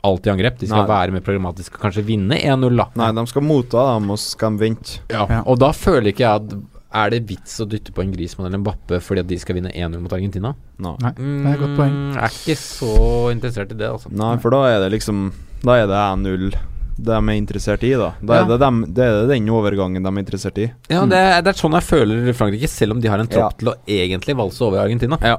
[0.02, 0.58] alt i angrep.
[0.58, 0.90] De skal Nei.
[0.90, 2.88] være mer programmatisk og kanskje vinne 1-0, da.
[2.98, 4.98] Nei, de skal motta dem, og så skal de vente.
[5.12, 5.42] Ja.
[5.46, 6.56] Og da føler ikke jeg at
[6.92, 9.56] er det vits å dytte på en Grismann eller en Bappe fordi at de skal
[9.56, 10.50] vinne 1-0 mot Argentina?
[10.82, 10.96] Nei.
[11.00, 11.94] Nei, det er et godt poeng.
[11.94, 12.90] Mm, Jeg er ikke så
[13.32, 14.12] interessert i det, altså.
[14.12, 15.22] Nei, for da er det liksom
[15.64, 16.52] Da er det 1-0
[17.02, 18.10] de er interessert i, da.
[18.20, 18.42] Da Ja.
[18.44, 20.66] er det, dem, det er den overgangen de er interessert i.
[20.92, 23.54] Ja, det er, det er sånn jeg føler Frankrike, selv om de har en tropp
[23.54, 23.56] Ja.
[23.58, 25.16] til å egentlig valse over Argentina.
[25.24, 25.38] Ja.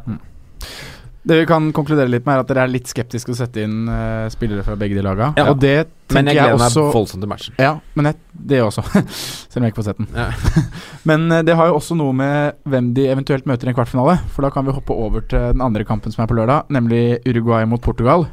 [1.24, 3.62] Det vi kan konkludere litt med, er at dere er litt skeptiske til å sette
[3.64, 5.30] inn uh, spillere fra begge de laga.
[5.40, 5.46] Ja.
[5.54, 7.56] Og det Men jeg gleder meg voldsomt til matchen.
[7.64, 8.18] Ja, men jeg,
[8.52, 8.84] det også.
[9.54, 10.10] Selv om jeg ikke får sett den.
[10.12, 10.28] Ja.
[11.10, 14.18] men uh, det har jo også noe med hvem de eventuelt møter i en kvartfinale.
[14.36, 17.04] For da kan vi hoppe over til den andre kampen som er på lørdag, nemlig
[17.24, 18.28] Uruguay mot Portugal.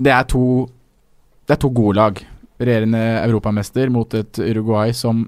[0.00, 0.44] Det er to
[1.46, 2.18] Det er to gode lag.
[2.60, 5.22] Regjerende europamester mot et Uruguay som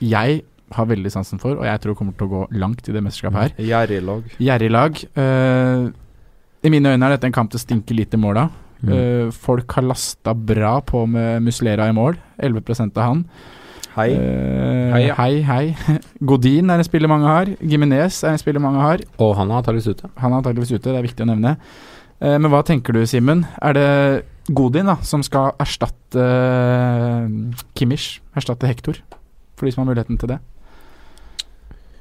[0.00, 0.42] jeg
[0.76, 3.40] har veldig sansen for, og jeg tror kommer til å gå langt i det mesterskapet
[3.40, 3.68] her.
[3.70, 4.34] Gjerrig lag.
[4.38, 5.04] Gjerrig lag.
[5.24, 5.86] Eh,
[6.66, 8.50] I mine øyne er dette en kamp det stinker litt mål måla.
[8.80, 8.92] Mm.
[8.92, 12.16] Uh, folk har lasta bra på med Muslera i mål.
[12.40, 13.24] 11% av han.
[13.96, 14.08] Hei.
[14.14, 15.16] Uh, Hei, ja.
[15.18, 15.96] hei, hei.
[16.30, 17.50] Godin er en spiller mange har.
[17.60, 19.04] Giminez er en spiller mange har.
[19.20, 20.10] Og han er antakeligvis ute.
[20.22, 21.56] Han er antakeligvis ute, det er viktig å nevne.
[22.20, 23.44] Eh, men hva tenker du, Simen?
[23.64, 23.88] Er det
[24.56, 26.24] Godin da, som skal erstatte
[27.78, 28.20] Kimmich?
[28.36, 29.00] Erstatte Hector?
[29.58, 30.40] For de som har muligheten til det?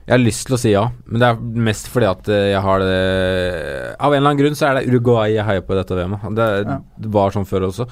[0.10, 2.62] Jeg har lyst til å si ja, men det er mest fordi at eh, jeg
[2.66, 2.94] har det
[4.00, 6.24] Av en eller annen grunn så er det Uruguay jeg heier på i dette VM-et.
[6.40, 6.78] Det, Ja.
[7.06, 7.86] det var sånn før også.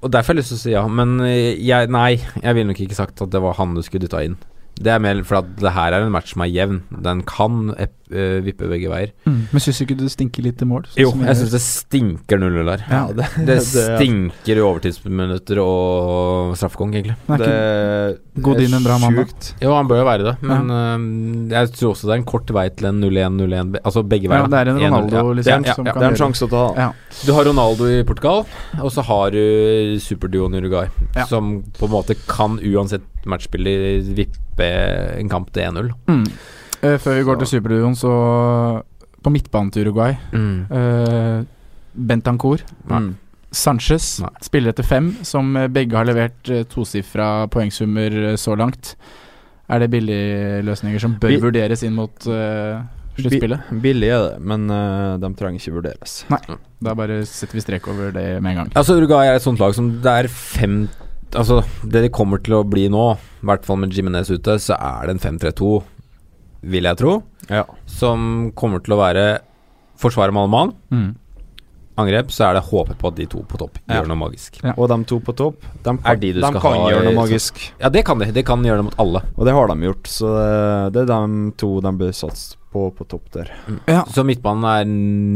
[0.00, 2.70] Og derfor har jeg lyst til å si ja, men eh, jeg, nei, jeg ville
[2.72, 4.38] nok ikke sagt at det var han du skulle dytta inn.
[4.80, 6.80] Det er mer for at det her er en match som er jevn.
[7.04, 7.74] Den kan
[8.12, 9.12] eh, vippe begge veier.
[9.26, 10.86] Men syns du ikke det stinker litt til mål?
[10.90, 12.84] sånn Jo, som jeg syns det stinker 0-0 der.
[12.90, 17.16] Ja, det, Det stinker i overtidsminutter og straffekonk, egentlig.
[17.30, 19.50] Det er ikke en bra mann, sjukt.
[19.62, 21.04] Jo, han bør jo være det, men øhm,
[21.52, 24.48] jeg tror også det er en kort vei til en 0-1-0-1, altså begge Ja, veier.
[24.50, 25.34] det er en Ronaldo, ja.
[25.40, 25.92] liksom, Ja, ja, som ja.
[25.92, 26.62] kan Det er en sjanse å ta.
[26.78, 26.88] Ja.
[27.26, 28.44] Du har Ronaldo i Portugal,
[28.80, 31.26] og så har du superduoen i Uruguay, Ja.
[31.26, 34.68] som på en måte kan uansett matchspiller vippe
[35.20, 35.90] en kamp til 1-0.
[36.08, 36.24] Mm.
[36.82, 38.10] Eh, før vi går til superduoen, så
[39.22, 41.42] På midtbanen til Uruguay eh,
[41.94, 43.14] Bentancour, Mm.
[43.52, 44.28] Sanchez, Nei.
[44.46, 48.92] spiller etter fem, som eh, begge har levert uh, tosifra poengsummer så langt.
[49.68, 52.78] Er det billigløsninger som bør Bi- vurderes inn mot uh,
[53.18, 53.66] sluttspillet?
[53.74, 56.14] Bi billig er det, men uh, de trenger ikke vurderes.
[56.30, 56.38] Nei,
[56.80, 58.70] Da bare setter vi strek over det med en gang.
[58.78, 60.84] Altså Uruguay er et sånt lag som det er fem
[61.34, 63.04] Altså Det de kommer til å bli nå,
[63.42, 65.82] i hvert fall med Jimenez ute, så er det en 5-3-2,
[66.62, 67.64] vil jeg tro, Ja.
[67.86, 69.40] som kommer til å være
[69.98, 70.74] forsvaret med alle mann.
[70.90, 71.16] Mm.
[72.00, 74.00] Angrep, så er det håpet på at de to på topp Ja.
[74.00, 74.60] gjør noe magisk.
[74.64, 74.72] Ja.
[74.78, 77.04] Og de to på topp, de kan, Er de du de skal kan ha gjøre
[77.04, 77.72] noe magisk.
[77.80, 78.30] Ja, det kan de.
[78.32, 79.22] De kan gjøre det mot alle.
[79.36, 80.30] Og det har de gjort, så
[80.92, 83.48] det, det er de to de bør satse på på topp der.
[83.90, 84.04] Ja.
[84.06, 84.84] Så midtbanen er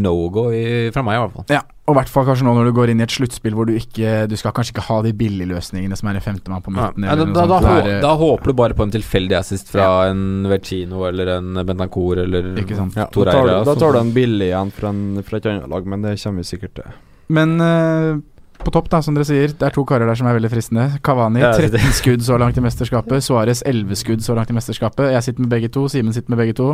[0.05, 1.47] no go i, fra meg, i hvert fall.
[1.51, 3.67] ja, og i hvert fall kanskje nå når du går inn i et sluttspill hvor
[3.69, 6.87] du ikke Du skal kanskje ikke ha de billigløsningene som er en femtemann på Ja,
[6.95, 7.03] midten.
[7.05, 9.89] da, eller da, da, hå- er, da håper du bare på en tilfeldig assist fra
[10.11, 12.95] en Vercino eller en Bentancour eller Ikke sant.
[12.97, 13.35] Ja, da, Torreira.
[13.35, 16.03] tar, du- da tar du en billig igjen fra, en, fra et annet lag, men
[16.07, 16.95] det kommer vi sikkert til.
[17.35, 18.17] Men uh,
[18.65, 20.87] på topp, da, som dere sier, det er to karer der som er veldig fristende.
[21.05, 23.21] Kavani 13 skudd så langt i mesterskapet.
[23.27, 25.11] Suárez 11 skudd så langt i mesterskapet.
[25.13, 25.85] Jeg sitter med begge to.
[25.93, 26.69] Simen sitter med begge to.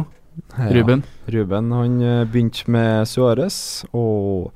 [0.71, 1.03] Ruben.
[1.27, 4.51] Ruben han eh, begynte med Suárez, og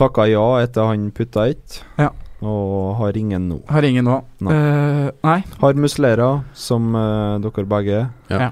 [0.00, 2.10] takka ja etter han putta ett, Ja.
[2.40, 3.60] og har ingen nå.
[3.68, 4.22] Har ingen nå.
[4.40, 4.54] Nei.
[4.56, 5.38] Uh, nei.
[5.60, 8.02] Har Muslera, som uh, dere begge.
[8.32, 8.40] Ja.
[8.48, 8.50] Ja.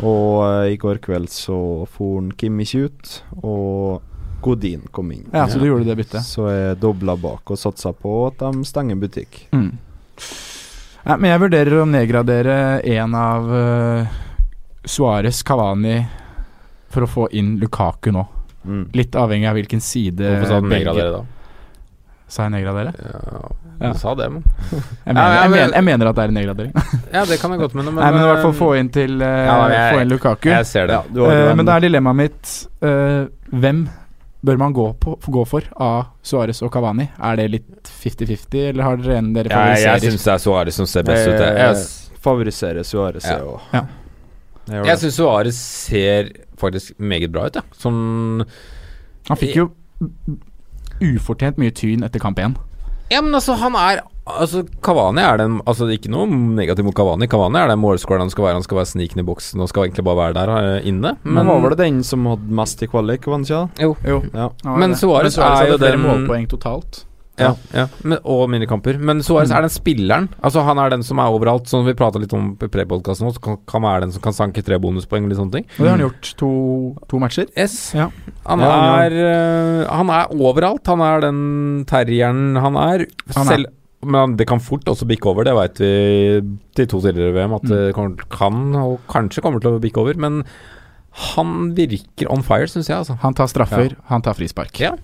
[0.00, 4.02] Og uh, i går kveld så for han Kimmich ut, og
[4.42, 5.28] Godin kom inn.
[5.32, 6.24] Ja, så du gjorde det byttet.
[6.26, 9.44] Så jeg dobla bak og satsa på at de stenger butikk.
[9.54, 9.70] Mm.
[11.04, 12.56] Ja, men jeg vurderer å nedgradere
[12.92, 14.18] en av uh,
[14.84, 16.00] Suárez, Cavani,
[16.90, 18.24] for å få inn Lukaku nå.
[18.64, 18.84] Mm.
[18.94, 21.22] Litt avhengig av hvilken side Hvorfor sa du nedgradere da?
[22.30, 22.92] Sa jeg nedgradere?
[22.94, 23.40] Ja,
[23.80, 23.92] du Ja.
[23.98, 24.44] sa det, men
[25.06, 26.72] Jeg mener, Ja, ja, jeg, mener, jeg mener at det er en nedgradering.
[27.12, 28.88] Ja, det kan jeg godt mene, men Nei, men i hvert fall eh, få inn
[28.94, 30.48] til uh, Ja, men jeg- Få inn Lukaku.
[30.52, 30.94] Jeg ser det.
[31.00, 32.52] Ja, du har jo Eh, men da er dilemmaet mitt
[32.86, 33.82] uh, Hvem
[34.42, 37.08] bør man gå, på, gå for av Suárez og Cavani?
[37.22, 39.86] Er det litt 50-50, eller har dere en dere favoriserer?
[39.86, 41.34] Ja, jeg syns det er Suárez som ser best ut.
[41.38, 43.36] Jeg, Jeg jeg, favoriserer Suárez, Ja.
[43.38, 43.60] jeg.
[43.74, 43.84] Ja.
[44.70, 45.58] Jeg jeg syns Suárez
[45.88, 47.62] ser faktisk meget bra ut, ja.
[47.78, 48.44] Som
[49.28, 49.70] Han fikk jo
[51.02, 52.54] ufortjent mye tyn etter kamp én.
[53.10, 57.26] Ja, men altså, han er Altså, Kavani er den Altså, ikke noe negativt mot Kavani.
[57.26, 58.54] Kavani er den målskåreren han skal være.
[58.60, 61.16] Han skal være sniken i boksen og skal egentlig bare være der eh, inne.
[61.24, 63.82] Men var vel det den som hadde mest i kvalik, var det ikke det?
[63.82, 64.20] Jo.
[64.32, 64.46] Ja.
[64.78, 65.00] Men det.
[65.02, 67.02] Suárez er jo den- målpoeng totalt.
[67.40, 67.86] Ja, ja.
[68.04, 68.98] Men, og minikamper.
[69.00, 69.56] Men Suárez Mm.
[69.56, 70.28] er den spilleren.
[70.44, 71.66] Altså Han er den som er overalt.
[71.66, 74.62] som vi prata litt om i pre-podkasten så kan, kan være den som kan sanke
[74.62, 75.64] tre bonuspoeng eller sånne ting.
[75.78, 77.46] Og det har han gjort to, to matcher.
[77.56, 77.94] Yes.
[77.94, 78.10] Ja.
[78.46, 80.86] Han, Ja, han er, øh, han er overalt.
[80.86, 83.06] Han er den terrieren han er.
[83.34, 83.66] Han er- Selv
[84.04, 86.40] Men det kan fort også bikke over, det veit vi
[86.74, 87.52] de to tidligere VM.
[87.54, 87.68] At Mm.
[87.70, 87.94] det
[88.30, 90.14] kan, og kanskje kommer til å bikke over.
[90.18, 90.44] Men
[91.12, 92.96] han virker on fire, syns jeg.
[92.98, 93.16] Altså.
[93.20, 94.78] Han tar straffer, han tar frispark.
[94.80, 94.96] Ja.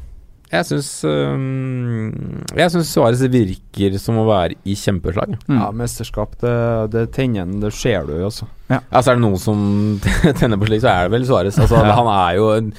[0.49, 5.35] Jeg syns um, Jeg syns Suárez virker som å være i kjempeslag.
[5.45, 5.59] Mm.
[5.61, 6.55] Ja, mesterskap, det,
[6.95, 8.49] det tenner en, det ser du jo, altså.
[8.89, 9.61] Altså Er det noen som
[10.41, 11.61] tenner på slik, så er det vel Suárez.
[11.61, 11.93] Altså, Ja.
[12.01, 12.73] Han er jo en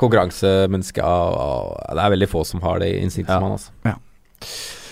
[0.00, 3.40] konkurransemenneske Og, og, Det er veldig få som har det instinktet Ja.
[3.40, 3.56] som han.
[3.56, 4.83] Altså.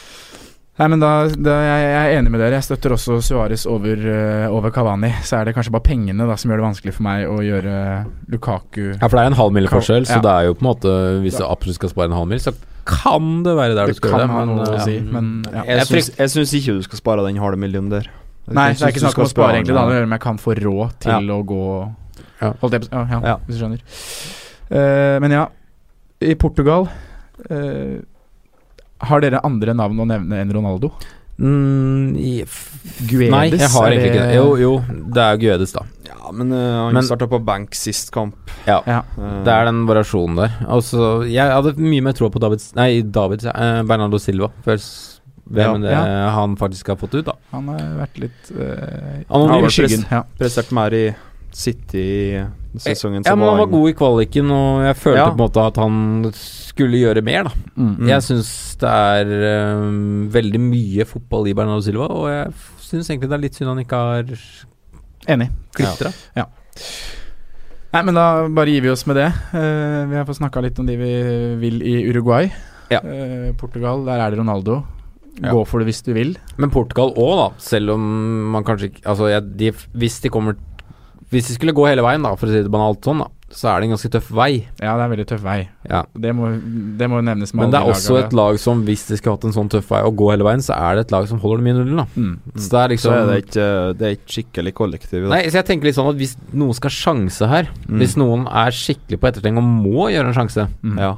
[0.80, 2.56] Nei, men da, da jeg, jeg er enig med dere.
[2.56, 5.10] Jeg støtter også Suárez over, uh, over Cavani.
[5.20, 7.74] Så er det kanskje bare pengene da som gjør det vanskelig for meg å gjøre
[8.32, 10.24] Lukaku Ja, for det er en halv mil forskjell, så Ja.
[10.24, 12.54] det er jo på en måte Hvis du absolutt skal spare en halv mil, så
[12.88, 14.84] kan det være der du Det skal kan gjøre noe men, ja.
[14.86, 15.62] si, men ja.
[15.68, 18.08] Jeg syns, ikke du skal spare den halve millionen der.
[18.48, 19.76] Jeg Nei, det er ikke snakk om skal å spare, egentlig.
[19.76, 21.66] Det handler om jeg kan få råd til å gå
[22.40, 22.54] Ja.
[22.58, 23.84] Holdt jeg på ja, hvis du skjønner.
[24.72, 25.44] Uh, men ja,
[26.24, 26.88] i Portugal
[27.50, 28.00] eh,
[29.08, 30.92] Har dere andre navn å nevne enn Ronaldo?
[31.42, 32.12] mm,
[33.08, 34.34] Guedes, Nei, jeg har egentlig ikke det.
[34.36, 34.72] Jo, jo,
[35.14, 35.84] det er Guedes, da.
[36.06, 38.36] Ja, men uh, han starta på bank sist kamp.
[38.68, 38.80] Ja.
[38.86, 39.00] Ja.
[39.16, 40.54] Uh, Det er den variasjonen der.
[40.70, 44.78] Altså, jeg hadde mye mer tro på David Nei, David eh, Bernardo Silva før
[45.52, 45.88] hvem Ja.
[45.88, 46.28] det ja.
[46.36, 47.34] han faktisk har fått ut, da.
[47.52, 50.06] Han har vært litt uh, Han var i skyggen.
[50.12, 50.22] Ja.
[50.38, 51.04] prestert mer i
[51.56, 52.02] City
[52.38, 55.26] i sesongen Ja, men han var god i kvaliken, og jeg følte Ja.
[55.28, 57.52] på en måte at han skulle gjøre mer, da.
[57.76, 57.90] Mm.
[57.98, 58.08] Mm.
[58.08, 58.50] Jeg syns
[58.80, 63.44] det er um, veldig mye fotball i Bernardo Silva, og jeg syns egentlig det er
[63.44, 64.32] litt synd han ikke har
[65.32, 65.50] Enig.
[65.76, 66.10] glitra.
[67.92, 69.28] Nei, men da bare gir vi oss med det.
[69.52, 71.12] Uh, vi har fått snakka litt om de vi
[71.60, 72.48] vil i Uruguay.
[72.92, 73.02] Ja.
[73.04, 74.80] Uh, Portugal, der er det Ronaldo.
[75.42, 75.52] Ja.
[75.52, 76.34] Gå for det hvis du vil.
[76.60, 78.02] Men Portugal òg, da, selv om
[78.52, 80.58] man kanskje ikke Altså, jeg, de, hvis de kommer
[81.32, 83.68] Hvis de skulle gå hele veien, da, for å si det banalt sånn, da, så
[83.68, 84.50] er det en ganske tøff vei.
[84.80, 85.56] Ja, det er en veldig tøff vei.
[85.88, 86.02] Ja.
[86.24, 86.50] Det må,
[87.00, 89.44] det må nevnes med Men det er også et lag som, hvis de skulle hatt
[89.48, 91.64] en sånn tøff vei og gå hele veien, så er det et lag som holder
[91.64, 92.06] det i nullen, da.
[92.14, 92.36] mm.
[92.56, 93.66] Så det er Så liksom er det ikke
[93.98, 95.18] Det er ikke skikkelig kollektiv.
[95.26, 95.32] Da.
[95.34, 97.98] Nei, så jeg tenker litt sånn at hvis noen skal sjanse her, Mm.
[98.00, 100.98] hvis noen er skikkelig på etterteng og må gjøre en sjanse, Mm.
[101.00, 101.16] Ja.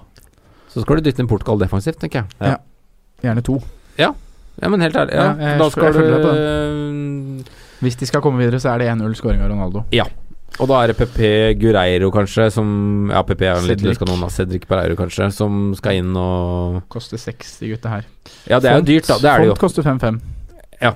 [0.74, 2.26] så skal du dytte inn Portugal defensivt, tenker jeg.
[2.40, 2.56] Ja,
[3.22, 3.60] Gjerne to.
[4.62, 5.14] Ja, men helt ærlig.
[5.14, 7.44] Ja, Ja, jeg da skal jeg du
[7.84, 9.84] Hvis de skal komme videre, så er det 1-0 skåring av Ronaldo.
[10.62, 11.18] Og da er det PP
[11.58, 14.22] Gureiro, kanskje, som Ja, PP er en løs kanon.
[14.30, 18.04] Cedric Pereiro, kanskje, som skal inn og Koster 6, de gutta her.
[18.48, 19.16] Ja, det er jo dyrt, da.
[19.18, 19.54] Det er det jo.
[19.56, 20.20] Font koster 5-5.
[20.80, 20.92] Ja.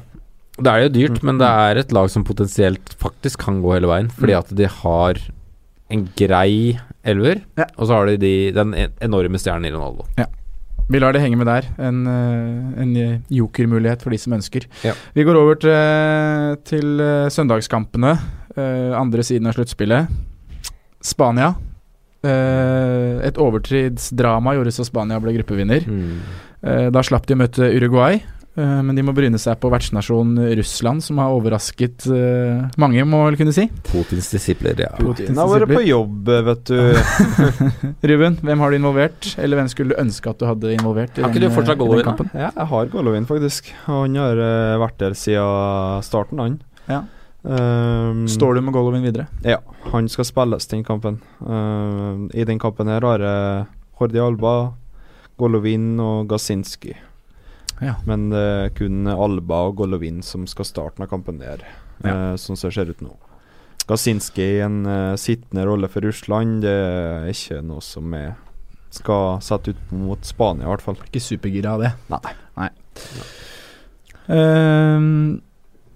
[0.59, 1.26] Det er jo dyrt, Mm.
[1.26, 4.39] men det er et lag som potensielt faktisk kan gå hele veien, fordi Mm.
[4.39, 5.14] at de har
[5.91, 7.64] en grei elver, Ja.
[7.78, 10.05] og så har de, de den enorme stjernen i Ronaldo.
[10.89, 11.66] Vi lar det henge med der.
[11.84, 14.64] En, eh, en jokermulighet for de som ønsker.
[14.86, 14.95] Ja.
[15.14, 18.14] Vi går over til, til eh, søndagskampene.
[18.57, 20.09] eh, andre siden av sluttspillet.
[21.05, 21.55] Spania.
[22.24, 25.84] Eh, et overtidsdrama gjorde så Spania ble gruppevinner.
[25.86, 26.20] Mm.
[26.91, 31.04] da slapp de å møte Uruguay, eh, men de må bryne seg på vertsnasjonen Russland,
[31.04, 33.68] som har overrasket uh, mange, må vel kunne si.
[33.86, 34.90] Putins disipler, ja.
[34.98, 36.80] Putin har vært på jobb, vet du.
[38.11, 41.14] Ruben, hvem har du involvert, eller hvem skulle du ønske at du hadde involvert?
[41.18, 42.26] Har ikke den, du fortsatt eh, Golovin, da?
[42.32, 43.70] Ja, jeg har Golovin, faktisk.
[43.86, 46.59] Han har eh, vært der siden starten, han.
[46.88, 47.04] Ja.
[47.48, 49.28] Um, Står du med Golovin videre?
[49.46, 49.61] Ja,
[49.92, 51.20] han skal spilles den kampen.
[51.40, 53.66] Uh, I den kampen her har jeg
[54.00, 54.54] Hordi Alba,
[55.38, 56.96] Golovin og Gasinski.
[57.84, 57.94] Ja.
[58.08, 61.62] Men det er kun Alba og Golovin som skal starte av kampen der,
[62.04, 63.14] eh, sånn som det ser ut nå.
[63.88, 68.34] Gazinski i en eh, sittende rolle for Russland, det er ikke noe som er
[68.92, 70.96] skal sette ut mot Spania, i hvert fall.
[71.08, 71.92] Ikke supergira av det.
[72.08, 72.32] Nei.
[72.58, 72.70] Nei.
[74.28, 75.40] Um,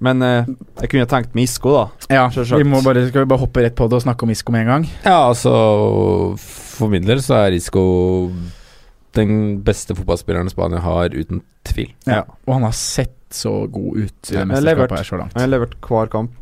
[0.02, 0.48] Men eh,
[0.82, 1.84] jeg kunne tenkt meg Isco, da.
[2.10, 2.24] ja,
[2.56, 4.64] vi må bare, skal vi bare hoppe rett på det og snakke om Isco med
[4.64, 4.86] en gang?
[5.04, 5.52] Ja, altså
[6.42, 7.84] For min del så er Isco
[9.14, 11.92] den beste fotballspilleren Spania har, uten tvil.
[12.06, 12.22] Ja.
[12.46, 15.32] Og han har sett så god ut i Ja, mesterskapet her så langt.
[15.34, 16.32] Han har levert hver kamp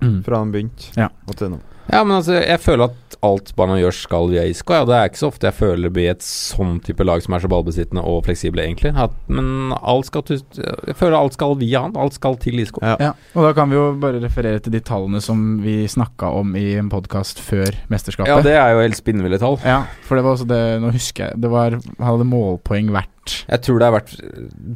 [0.00, 0.22] Mm.
[0.24, 1.08] fra han begynte Ja.
[1.26, 1.58] og til nå.
[1.88, 4.74] Ja, men altså, jeg føler at alt Barna gjør skal via Isco.
[4.76, 7.34] Ja, det er ikke så ofte jeg føler det blir et sånn type lag som
[7.34, 8.92] er så ballbesittende og fleksible, egentlig.
[8.94, 11.96] At, men alt skal til Jeg føler alt skal via han.
[11.98, 12.82] Alt skal til Isco.
[12.84, 12.94] Ja.
[13.02, 16.54] Ja, og da kan vi jo bare referere til de tallene som vi snakka om
[16.60, 18.30] i en podkast før mesterskapet.
[18.30, 19.58] Ja, det er jo helt spinnville tall.
[19.66, 23.34] Ja, for det var også det Nå husker jeg Det var Han hadde målpoeng vært
[23.48, 24.12] Jeg tror det er hvert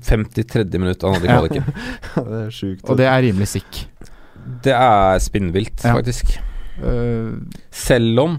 [0.08, 0.78] 53.
[0.82, 1.38] minutt han hadde i Ja.
[1.38, 1.74] kvaliken.
[2.32, 2.88] det er sjukt.
[2.88, 3.84] Og det er rimelig sick.
[4.64, 5.94] Det er spinnvilt, Ja.
[5.94, 6.38] faktisk.
[6.80, 7.42] Uh,
[7.74, 8.38] Selv om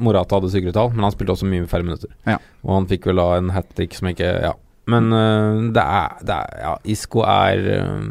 [0.00, 2.10] Morata hadde sykere tall, men han spilte også mye færre minutter.
[2.26, 2.38] Ja.
[2.64, 4.56] Og han fikk vel da en hat trick som ikke Ja.
[4.90, 8.06] Men uh, det, er, det er Ja, Isco er um,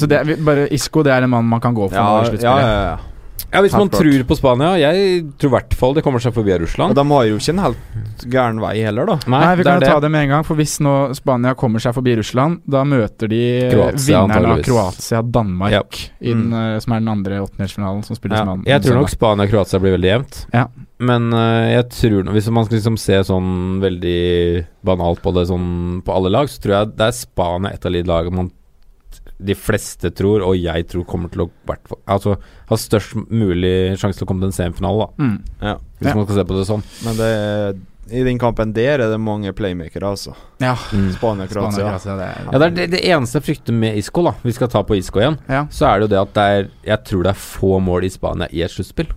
[0.00, 2.22] så det er, bare Isco det er en mann man kan gå for nå ja,
[2.24, 2.64] i sluttspillet.
[2.64, 2.88] ja, ja.
[2.88, 2.96] Ja,
[3.56, 6.92] hvis man tror på Spania Jeg tror i hvert fall det kommer seg forbi Russland.
[6.92, 9.16] Og de har jo ikke en helt gæren vei heller, da.
[9.30, 10.10] Nei, vi kan jo ta det.
[10.10, 10.44] med en gang.
[10.44, 14.66] For hvis nå Spania kommer seg forbi Russland, da møter de Kroatia, vinneren av antageligvis.
[14.66, 15.94] Kroatia-Danmark, yep.
[16.20, 16.52] i Mm.
[16.52, 19.08] eh, som er den andre åttendelsfinalen som spilles Ja, mann- Jeg tror nok.
[19.10, 20.46] Spania og Kroatia blir veldig jevnt.
[20.52, 20.66] Ja.
[20.98, 26.00] Men uh, jeg tror Hvis man skal liksom se sånn veldig banalt på det sånn
[26.02, 28.50] på alle lag, så tror jeg det er Spania et av de lagene man
[29.38, 31.50] de fleste tror, og jeg tror kommer til å
[32.08, 32.36] Altså
[32.68, 35.24] ha størst mulig sjanse til å komme til en semifinale, da.
[35.24, 35.36] Mm.
[35.62, 35.74] Ja.
[36.00, 36.14] Hvis Ja.
[36.14, 36.82] man skal se på det sånn.
[37.04, 37.74] Men det er,
[38.16, 40.34] i den kampen der er det mange playmakere, altså.
[40.60, 40.74] Ja.
[40.76, 41.88] Spania, Spania, Kroatia.
[41.90, 44.32] Kroatia, det er, Ja, det er det, det eneste jeg frykter med Isco, da.
[44.44, 45.38] Vi skal ta på Isco igjen.
[45.48, 45.66] ja.
[45.70, 48.08] Så er det jo det at det er Jeg tror det er få mål i
[48.08, 49.08] Spania i et sluttspill.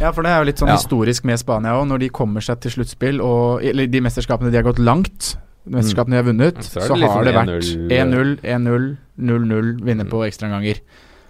[0.00, 0.76] Ja, for det er jo litt sånn Ja.
[0.76, 1.88] historisk med Spania òg.
[1.88, 5.36] Når de kommer seg til sluttspill, og eller de mesterskapene de har gått langt,
[5.68, 7.48] mesterskapene de har vunnet, Så så, det liksom har det vært
[7.90, 10.80] 1-0, 1-0, 1-0, 0-0, vinner på ekstraomganger.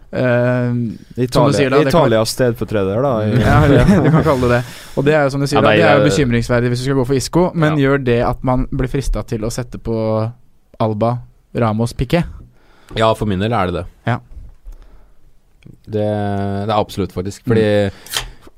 [0.09, 3.11] Uh, Italia, sier da, Italias kan- stedfortreder, da.
[3.29, 3.57] ja,
[4.05, 4.61] du kan kalle det det.
[4.97, 6.87] Og det er jo som du sier, Ja, da, det er jo bekymringsverdig hvis du
[6.89, 7.83] skal gå for Isco, men Ja.
[7.91, 9.99] gjør det at man blir frista til å sette på
[10.81, 11.19] Alba,
[11.55, 12.25] Ramos, Piquet?
[12.97, 13.85] Ja, for min del er det det.
[14.09, 14.17] Ja.
[15.85, 17.45] Det, det er absolutt, faktisk.
[17.45, 17.91] Fordi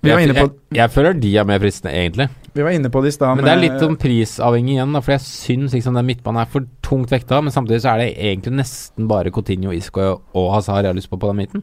[0.03, 2.29] Vi jeg, jeg, jeg føler de er mer fristende, egentlig.
[2.55, 3.37] Vi var inne på det i stad.
[3.37, 5.01] Men det er litt med- sånn prisavhengig igjen, da.
[5.01, 7.43] For jeg syns liksom den midtbanen er for tungt vekta.
[7.43, 11.11] Men samtidig så er det egentlig nesten bare Coutinho, Isco og Hazard jeg har lyst
[11.11, 11.63] på på den midten.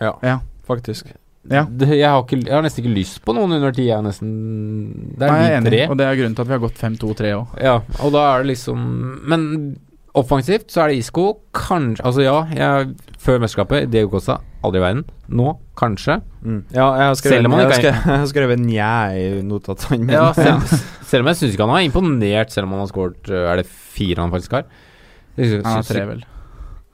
[0.00, 0.38] Ja, Ja.
[0.66, 1.06] faktisk.
[1.50, 1.64] Ja.
[1.68, 3.84] Det, jeg, har ikke, jeg har nesten ikke lyst på noen under ti.
[3.86, 5.88] Jeg er nesten Det Nei, jeg er er enig, tre.
[5.90, 7.46] og det er grunnen til at vi har gått 5-2-3 òg.
[7.62, 9.76] Ja, og da er det liksom Men
[10.14, 11.24] offensivt så er det Isco.
[11.54, 15.04] Kanskje Altså ja, jeg, før mesterskapet, Diego Costa, aldri i verden.
[15.28, 16.20] Nå, kanskje.
[16.42, 16.60] Mm.
[16.74, 20.12] Ja, jeg har skrevet, jeg skrevet, jeg har skrevet nja i notatene mine.
[20.18, 20.76] Ja, selv,
[21.10, 23.62] selv om jeg syns ikke han har imponert, selv om han har skåret øh, Er
[23.62, 24.64] det fire han faktisk har?
[25.36, 26.24] Jeg synes- Han har tre, vel.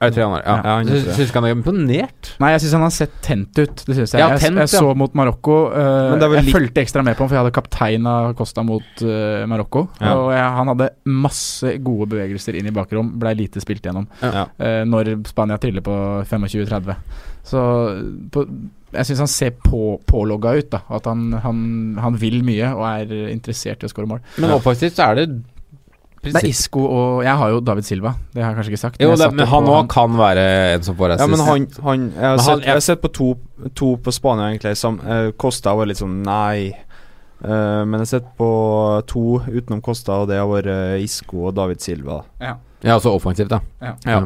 [0.01, 0.41] Er det tre han har?
[0.47, 0.55] Ja.
[0.65, 2.29] Ja, han Syns Jeg ikke han er imponert.
[2.41, 3.83] Nei, jeg syns han har sett tent ut.
[3.85, 4.19] Det synes jeg.
[4.23, 5.57] Ja, tent, jeg så mot Marokko.
[5.77, 8.63] er vel jeg litt- fulgte ekstra med på ham, for jeg hadde kaptein av Costa
[8.65, 9.83] mot uh, Marokko.
[10.01, 10.15] Ja.
[10.17, 13.13] Og jeg, han hadde masse gode bevegelser inn i bakrom.
[13.21, 14.47] Blei lite spilt gjennom Ja.
[14.57, 15.93] eh, når Spania triller på
[16.25, 16.95] 25-30.
[17.45, 17.61] Så
[18.33, 18.45] på,
[18.93, 20.69] jeg syns han ser på, pålogga ut.
[20.73, 21.61] da At han, han,
[22.01, 24.21] han vil mye og er interessert i å skåre mål.
[24.37, 24.57] Men Ja.
[24.57, 25.43] offensivt så er det
[26.21, 28.99] Det er Isco og Jeg har jo David Silva, det har jeg kanskje ikke sagt.
[29.01, 30.43] Jo, det, men han òg kan være
[30.75, 33.01] en som får Ja, men han, han Jeg har Men han- sett, jeg har sett
[33.01, 33.29] på to,
[33.73, 34.75] to på Spania, egentlig.
[34.77, 36.71] Som, uh, Costa var litt sånn nei.
[37.43, 38.49] Uh, men jeg har sett på
[39.09, 42.21] to utenom Costa, og det har vært uh, Isco og David Silva.
[42.39, 42.55] Ja,
[42.85, 43.59] altså offensivt, da.
[43.81, 43.95] Ja.
[44.05, 44.21] Ja.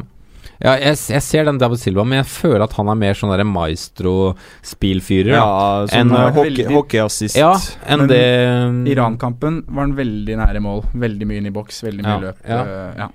[0.62, 3.32] Ja, jeg, jeg ser den David Silva, men jeg føler at han er mer sånn
[3.34, 5.34] der maestro-spillfyrer.
[5.36, 7.36] Ja, sånn eh, hockey, hockeyassist.
[7.38, 7.52] Ja,
[7.92, 8.22] enn det
[8.92, 10.86] Iran-kampen var han veldig nære mål.
[11.06, 12.38] Veldig mye inn i boks, veldig mye Ja, løp.
[12.48, 12.60] ja.
[12.64, 13.10] Uh, ja.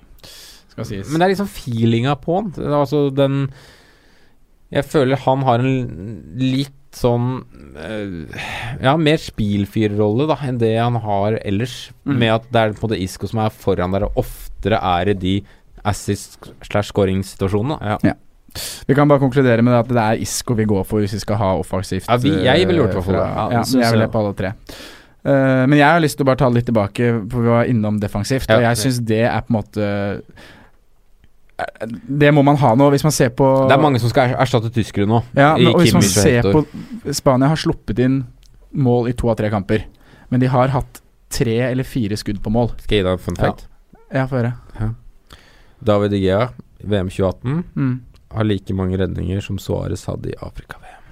[0.72, 1.08] Skal sies.
[1.10, 2.52] Men det er liksom feelinga på han.
[2.72, 3.42] Altså den
[4.72, 5.74] Jeg føler han har en
[6.40, 7.26] litt sånn
[7.76, 8.38] eh,
[8.84, 11.90] Ja, mer spillfyrerrolle da enn det han har ellers.
[12.06, 12.16] Mm.
[12.22, 15.12] Med at det er på en måte Isco som er foran der, og oftere er
[15.12, 15.34] i de
[15.84, 17.78] assist-slash-scoring-situasjonene.
[18.04, 18.14] Ja.
[18.86, 21.36] Vi kan bare konkludere med at det er Isco vi går for hvis vi skal
[21.40, 22.04] ha offensivt.
[22.08, 23.28] Ja, vi- jeg ville gjort i hvert fall eh, det.
[23.36, 24.52] Ja, Ja, jeg vil jeg på alle tre.
[25.24, 27.64] Uh, men jeg har lyst til å bare ta det litt tilbake, for vi var
[27.70, 28.48] innom defensivt.
[28.50, 28.56] Ja.
[28.56, 29.82] Og jeg syns det er på en måte
[31.58, 34.28] eh, Det må man ha nå, hvis man ser på Det er mange som skal
[34.32, 35.22] er- erstatte tyskere nå.
[35.36, 36.66] Ja, men, og hvis man ser på
[37.14, 38.24] Spania har sluppet inn
[38.72, 39.84] mål i to av tre kamper,
[40.30, 42.72] men de har hatt tre eller fire skudd på mål.
[42.82, 43.68] Skal jeg gi deg en fun fact?
[44.12, 44.54] Ja, få høre.
[45.84, 46.48] David Igea,
[46.80, 48.00] VM 2018, Mm.
[48.32, 51.02] har like mange redninger som Suárez hadde i Afrika-VM.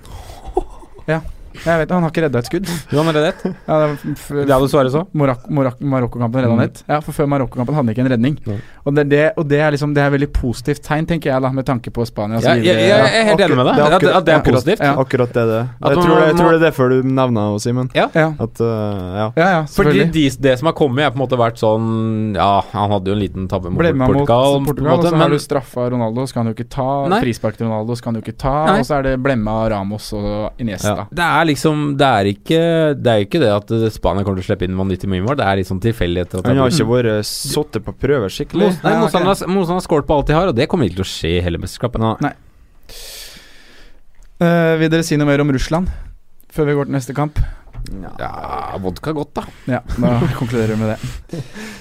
[1.65, 2.67] Jeg vet, Han har ikke redda et skudd.
[2.91, 3.43] Du har reddet?
[3.67, 5.09] Ja, det, hadde Suárez òg.
[5.15, 6.65] Morak- Morak- Marokko-kampen redda han Mm.
[6.71, 6.83] ett.
[6.89, 8.39] Ja, for før Marokko-kampen hadde han ikke en redning.
[8.47, 8.59] Nei.
[8.87, 11.43] Og, det, er det, og det er liksom Det er veldig positivt tegn, tenker jeg,
[11.43, 13.75] da med tanke på Spania Ja, Jeg, jeg, jeg er helt enig med deg.
[13.77, 14.81] Det er At, at det er akkurat- positivt.
[14.81, 14.95] Ja.
[14.97, 15.69] Akkurat det er det.
[15.85, 17.91] Jeg tror, det, jeg tror det er derfor du nevner det, Simen.
[17.95, 18.67] Ja, At uh,
[19.21, 19.27] ja.
[19.37, 22.61] ja, ja Fordi de, det som har kommet, har på en måte vært sånn Ja,
[22.73, 24.61] han hadde jo en liten tabbe mot Portugal.
[24.61, 26.69] mot Portugal, en og måte, så men har du straffa Ronaldo, så kan du ikke
[26.71, 26.89] ta.
[27.21, 28.55] Frispark til Ronaldo, så kan du ikke ta.
[28.71, 28.79] Nei.
[28.81, 31.07] Og så er det blemma Ramos og Iniesta.
[31.13, 32.61] det er liksom Det er ikke
[33.01, 35.37] Det er ikke det at eh, Spania kommer til å slippe inn vanvittig mye mål,
[35.41, 36.39] det er liksom tilfeldigheter.
[36.39, 38.69] at det Han er- har ikke vært satt på prøve skikkelig.
[38.83, 39.01] Nei, Nei, ok.
[39.03, 41.41] Motstanderen har- skålt på alt de har, og det kommer ikke til å skje i
[41.43, 42.21] hele mesterskapet.
[42.21, 42.33] Nei.
[44.41, 45.91] Uh, vil dere si noe mer om Russland
[46.51, 47.39] før vi går til neste kamp?
[48.21, 49.45] Ja, vodka godt, da.
[49.67, 51.41] Ja, da konkluderer vi med det.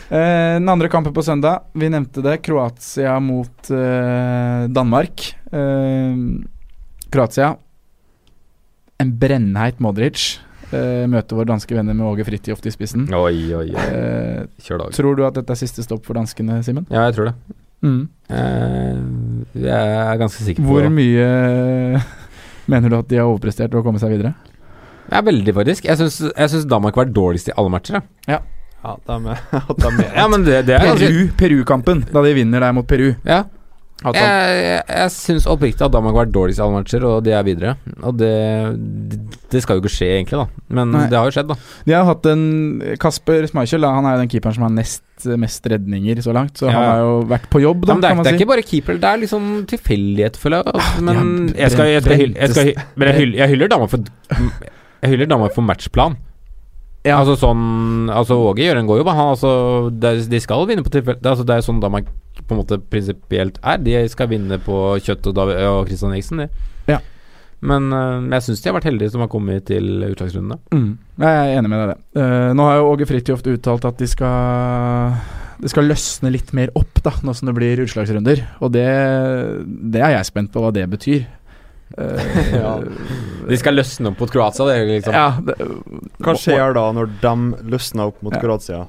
[0.10, 2.38] Eh, den andre kampen på søndag, vi nevnte det.
[2.46, 5.26] Kroatia mot eh, Danmark.
[5.52, 6.16] Eh,
[7.12, 7.52] Kroatia.
[9.00, 10.40] En brennheit Modric.
[10.70, 13.08] Uh, møter våre danske venner med Åge Fridtjof i spissen.
[13.16, 13.86] Oi, oi, oi.
[13.88, 16.86] Uh, tror du at dette er siste stopp for danskene, Simen?
[16.92, 17.56] Ja, jeg tror det.
[17.82, 18.02] Mm.
[18.28, 21.30] Uh, jeg er ganske sikker på Hvor mye
[22.72, 24.36] mener du at de har overprestert å komme seg videre?
[25.10, 25.88] Ja, veldig, faktisk.
[25.88, 28.04] Jeg syns, Danmark var dårligst i alle matcher.
[28.30, 28.44] Ja.
[28.84, 29.38] Ja, de de,
[29.80, 33.14] de Ja, men det, det er ganske Peru, Peru-kampen, da de vinner der mot Peru.
[33.24, 33.46] Ja.
[34.00, 37.04] At han- Jeg, jeg, jeg syns oppriktig at Danmark har vært dårligst i alle matcher,
[37.04, 37.74] og de er videre.
[38.02, 38.30] Og det,
[39.52, 40.46] det skal jo ikke skje, egentlig, da.
[40.70, 41.02] Men Nei.
[41.12, 41.58] det har jo skjedd, da.
[41.90, 42.46] De har hatt en
[43.02, 45.04] Kasper Schmeichel, da, han er jo den keeperen som har nest
[45.36, 46.56] mest redninger så langt.
[46.56, 48.32] Så Ja, han har jo vært på jobb, da, men det er, kan man det
[48.32, 48.44] er si.
[48.44, 50.74] ikke bare keeper, det er liksom tilfeldighet, føler jeg.
[50.80, 52.74] Altså, men jeg skal, jeg skal, jeg skal,
[53.04, 54.00] jeg hyller, jeg hyller Danmark for
[55.04, 56.16] Jeg hyller Danmark for matchplan.
[57.08, 57.20] Ja.
[57.22, 59.12] Altså sånn Altså Åge gjør en god jobb.
[59.16, 59.52] Han, altså,
[59.96, 61.22] de skal vinne på tilfelle.
[61.22, 63.80] Det, altså, det er sånn Danmark på en måte prinsipielt er.
[63.84, 66.68] De skal vinne på kjøtt og, David, og Christian Eriksen, de.
[66.90, 67.00] Ja.
[67.60, 70.60] Men uh, jeg syns de har vært heldige som har kommet til utslagsrundene.
[70.72, 70.94] Mm.
[71.20, 72.00] Jeg er enig med deg i det.
[72.22, 75.20] Uh, nå har jo Åge Fridtjof uttalt at de skal
[75.60, 78.46] det skal løsne litt mer opp da nå som det blir utslagsrunder.
[78.64, 78.88] Og det,
[79.92, 81.26] det er jeg spent på hva det betyr.
[81.98, 82.76] Eh, Ja.
[83.50, 85.56] De skal løsne opp mot Kroatia, det liksom ja, det,
[86.22, 87.34] Hva skjer da når de
[87.74, 88.44] løsner opp mot Ja.
[88.44, 88.84] Kroatia?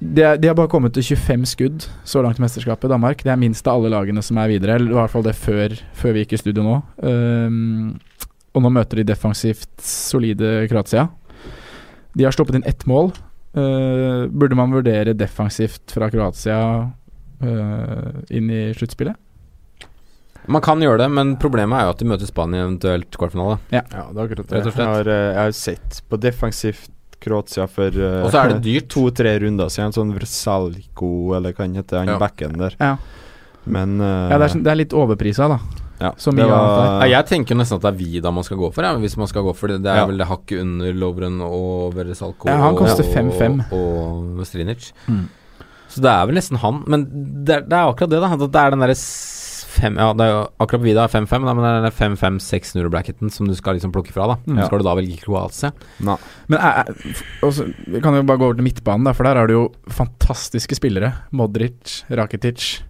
[0.00, 3.20] de, de har bare kommet til 25 skudd så langt i mesterskapet i Danmark.
[3.20, 5.74] Det er minst av alle lagene som er videre, eller i hvert fall det før,
[5.92, 6.76] før vi gikk i studio nå.
[7.04, 7.98] Um,
[8.56, 11.04] og nå møter de defensivt solide Kroatia.
[12.16, 13.12] De har stoppet inn ett mål.
[13.52, 16.62] Uh, burde man vurdere defensivt fra Kroatia
[17.44, 19.20] uh, inn i sluttspillet?
[20.50, 23.58] Man kan gjøre det, men problemet er jo at de møter Spania eventuelt kvartfinale.
[23.70, 24.62] Ja, det er akkurat det.
[24.66, 24.72] Og.
[24.74, 26.88] Jeg har, eh, jeg har sett på defensivt
[27.20, 28.86] Kroatia for uh, Og så er det dyrt.
[28.94, 29.92] to-tre runder siden.
[29.92, 32.18] Sånn Vrsalko, eller hva han heter, han Ja.
[32.18, 32.74] backen der.
[32.80, 32.94] Ja,
[33.66, 35.58] Men uh, ja det, er, sånn- det er litt overprisa, da.
[36.00, 38.70] ja, så mye var- Ja, jeg tenker nesten at det er Vida man skal gå
[38.72, 39.82] for, ja, hvis man skal gå for det.
[39.84, 40.06] Det er Ja.
[40.08, 43.60] vel det hakket under Lovren og Veresalco Ja, han koster og, 5-5.
[43.70, 44.92] og Strinic.
[45.06, 45.28] Mm.
[45.90, 46.84] Så det er vel nesten han.
[46.86, 47.04] Men
[47.44, 48.32] det, er- det er akkurat det, da.
[48.32, 48.96] At det er den derre
[49.80, 53.48] fem Ja, det er jo akkurat Vida er 5-5, men det er den 5-5-6-0-bracketen som
[53.48, 54.36] du skal liksom plukke fra, da.
[54.46, 54.60] Mm.
[54.66, 55.72] Skal du da velge Kroatia?
[56.06, 56.16] Nei.
[56.52, 59.40] Men er, er- også, vi kan jo bare gå over til midtbanen, da, for der
[59.40, 61.12] har du jo fantastiske spillere.
[61.36, 62.82] Modric, Rakitic.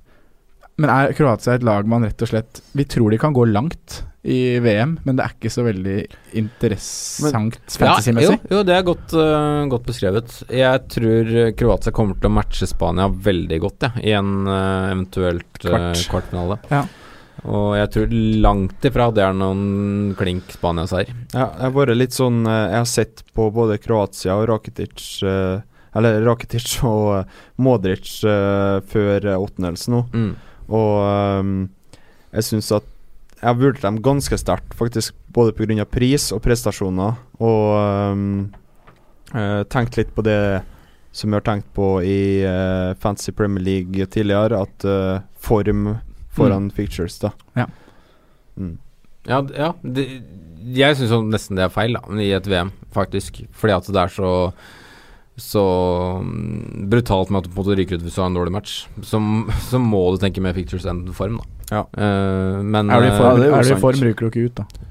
[0.81, 4.01] Men er Kroatia et lag man rett og slett Vi tror de kan gå langt
[4.21, 5.97] i VM, men det er ikke så veldig
[6.37, 8.35] interessant fantasymessig.
[8.37, 10.35] jo, jo, det er godt, uh, godt beskrevet.
[10.53, 15.65] Jeg tror Kroatia kommer til å matche Spania veldig godt, ja, i en uh, eventuelt
[15.65, 16.05] øh, Kvart.
[16.13, 16.59] kvartfinale.
[16.69, 16.83] Ja.
[17.49, 18.15] Og jeg tror
[18.45, 21.13] langt ifra det er noen klink Spania-seier.
[21.33, 25.23] Ja, jeg har vært litt sånn eh, Jeg har sett på både Kroatia og Rakitic
[25.25, 25.63] eh,
[25.97, 30.05] Eller Rakitic og eh, Modric eh, før eh, åttendels nå.
[30.13, 30.31] Mm.
[30.71, 31.55] Og um,
[32.31, 32.87] jeg syns at
[33.41, 35.87] jeg har vurdert dem ganske sterkt, faktisk både pga.
[35.89, 37.17] pris og prestasjoner.
[37.41, 38.51] Og um,
[39.33, 40.61] eh, tenkt litt på det
[41.17, 45.97] som jeg har tenkt på i uh, Fantasy Premier League tidligere, at uh, form
[46.31, 47.33] foran fictures, da.
[47.57, 47.67] Ja.
[48.57, 48.77] Mm.
[49.27, 50.05] Ja, ja det,
[50.77, 53.43] jeg syns nesten det er feil da, i et VM, faktisk.
[53.57, 54.31] Fordi at det er så
[55.37, 55.63] så
[56.23, 58.53] mm, brutalt med at du på en måte ryker ut hvis du har en dårlig
[58.53, 58.75] match.
[59.03, 59.21] Så,
[59.71, 61.57] så må du tenke mer pictures enn form, da.
[61.71, 61.83] Ja.
[61.95, 64.47] Uh, men Er du i eh, form, det er du i form ryker du ikke
[64.51, 64.87] ut, da.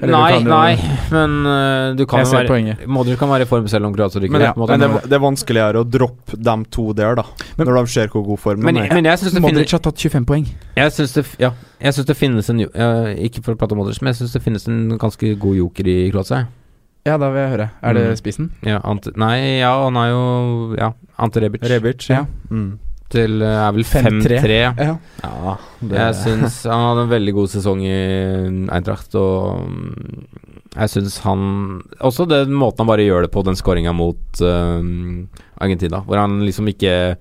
[0.00, 0.76] Eller Nei, du- nei,
[1.12, 2.84] men uh, du kan være poenget.
[2.88, 4.44] Modric kan være i form selv om Kroatia ryker ut.
[4.46, 7.24] ja, men det, det er vanskeligere å droppe de to der, da.
[7.58, 8.94] Men- når de ser hvor god form men, de er.
[8.94, 10.46] men finnes- Modric har tatt 25 poeng.
[10.76, 13.82] jeg synes det, ja, jeg synes det finnes en eh, Ikke for å prate om
[13.82, 16.46] Modric, men jeg syns det finnes en ganske god joker i Kroatia.
[17.06, 17.70] Ja, da vil jeg høre.
[17.82, 18.16] Er det Mm.
[18.20, 18.50] spissen?
[18.62, 21.62] Ja, Ante, nei, ja, han er jo Ja, Ante Rebic.
[21.62, 22.26] Rebic, Ja.
[22.50, 22.78] Mm.
[23.10, 24.36] Til eh, er vel 5-3.
[24.38, 24.58] 5-3.
[24.78, 24.96] Ja.
[25.24, 30.26] Ja, det Jeg syns han hadde en veldig god sesong i Eintracht, og mm,
[30.76, 34.78] jeg syns han Også den måten han bare gjør det på, den skåringa mot uh,
[35.60, 37.16] Argentina, hvor han liksom ikke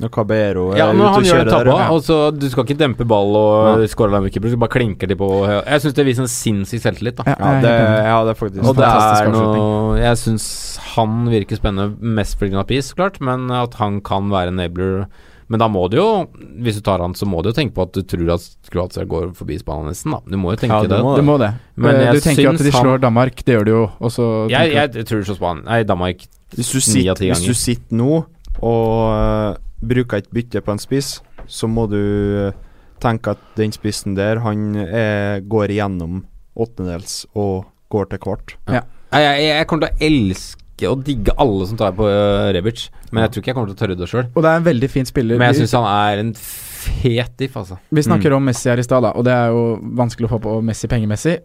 [0.00, 3.04] Når Cabero er Ja, ute og kjører tabba, der, og så du skal ikke dempe
[3.04, 3.86] ball og Ja.
[3.92, 5.28] skåre linekeeper, du bare klinker de på
[5.64, 7.24] Jeg syns det viser en sinnssyk selvtillit, da.
[7.26, 7.72] Ja, Ja, det,
[8.08, 12.50] ja, det er faktisk Og det er noe Jeg syns han virker spennende, mest fordi
[12.54, 15.06] han har pris, klart, men at han kan være enabler
[15.50, 16.26] Men da må du jo,
[16.62, 19.04] hvis du tar han, så må du jo tenke på at du tror at Kroatia
[19.04, 20.20] går forbi Spania nesten, da.
[20.30, 21.00] Du må jo tenke Ja, du det.
[21.02, 21.48] må Du må det.
[21.76, 23.90] Men Eh, jeg du tenker at de han- slår Danmark, det gjør de jo.
[24.00, 26.18] Også, jeg, Jeg, jeg, tror du slår Spania Nei, Danmark.
[26.54, 27.34] Du Ni av sitter, ganger.
[27.34, 28.24] hvis du sitter nå
[28.62, 31.18] og øh, bruker et bytte på en spiss,
[31.50, 32.56] så må du øh,
[33.02, 36.24] tenke at den spissen der, han er, går igjennom
[36.60, 38.56] åttendels og går til kvart.
[38.70, 40.56] Jeg, jeg, jeg kommer til å elske
[40.88, 43.76] og digge alle som tar på uh, Rebic, men jeg tror ikke jeg kommer til
[43.76, 44.28] å tørre det sjøl.
[44.32, 45.40] Og det er en veldig fin spiller.
[45.40, 47.76] Men jeg syns han er en fet diff, altså.
[47.92, 49.64] Vi snakker om Messi her i stad, da, og det er jo
[50.00, 51.36] vanskelig å få på Messi pengemessig.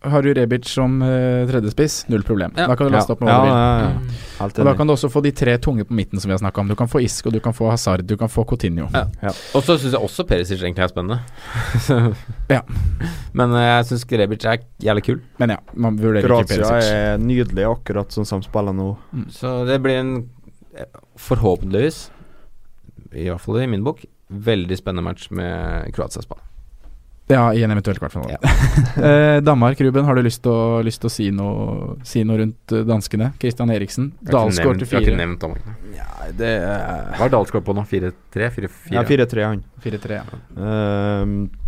[0.00, 2.52] Har du Rebic som uh, tredjespiss, null problem.
[2.56, 2.66] Ja.
[2.68, 3.58] Da kan du laste opp med ja, hva du vil.
[3.58, 3.90] ja.
[4.40, 4.44] Mm.
[4.44, 6.62] Og da kan du også få de tre tunge på midten som vi har snakka
[6.62, 6.70] om.
[6.72, 8.88] Du kan få Isco, du kan få Hazard, du kan få Coutinho.
[8.94, 9.32] Ja.
[9.52, 11.20] Og så syns jeg også Perisic egentlig er spennende.
[12.54, 12.60] Ja.
[13.36, 15.20] Men uh, jeg syns Rebic er jævlig kul.
[15.42, 16.64] Men ja, man vurderer ikke Perisic.
[16.64, 18.90] Kroatia er nydelig akkurat sånn som spiller nå.
[19.34, 20.16] Så det blir en
[20.76, 20.88] eh,
[21.20, 22.06] forhåpentligvis,
[23.14, 26.53] i hvert fall i min bok, veldig spennende match med Kroatia-Spania.
[27.26, 28.36] Ja, i en eventuell kvartfinale.
[28.36, 28.50] Ja.
[29.08, 33.30] eh, Danmark, Ruben, har du lyst til å, si, noe, si noe rundt eh, danskene?
[33.40, 34.10] Christian Eriksen.
[34.20, 35.70] Dalsgaard til Jeg har ikke nevnt Danmark.
[35.96, 37.86] Ja, det er Hva er Dalsgaard på nå?
[37.88, 38.50] 4-3?
[38.58, 38.92] 4-4?
[38.92, 39.62] Ja, 4-3, han.
[39.86, 40.18] 4-3.
[40.18, 40.40] Ja.
[40.58, 41.62] Uh,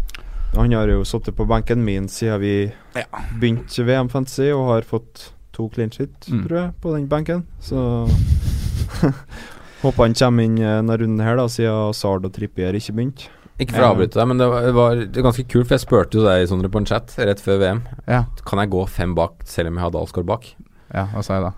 [0.56, 2.52] han har jo sittet på benken min siden vi
[2.96, 3.06] Ja.
[3.40, 6.44] begynte VM Fantasy, og har fått to clean shit, Mm.
[6.46, 7.46] tror jeg, på den benken.
[7.60, 7.80] Så
[9.82, 13.32] håper han kommer inn eh, denne runden her, da, siden Sard og Trippier ikke begynte.
[13.56, 14.98] Ikke for å avbryte deg, men det var, det var
[15.30, 17.78] ganske kult, for jeg spurte jo deg Sondre på en chat rett før VM.
[18.04, 18.24] Ja.
[18.44, 20.50] Kan jeg gå fem bak selv om jeg har Dalsgaard bak?
[20.92, 21.52] ja, hva sa jeg da?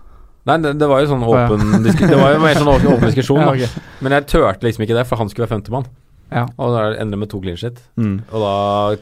[0.49, 1.41] Nei, det, det var jo sånn ja.
[1.45, 3.89] åpen disku, Det var jo mer sånn åpen, åpen diskusjon, Ja, okay.
[3.99, 5.89] Men jeg turte liksom ikke det, for han skulle være femtemann.
[6.31, 6.45] ja.
[6.55, 7.77] Og da ender det med to clean shit.
[7.99, 8.15] Mm.
[8.31, 8.53] Og da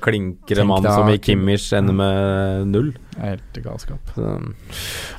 [0.03, 2.89] klinker en mann da, som i Kim- Kimmich ender med null.
[3.21, 4.11] Helt galskap.
[4.17, 4.33] Så,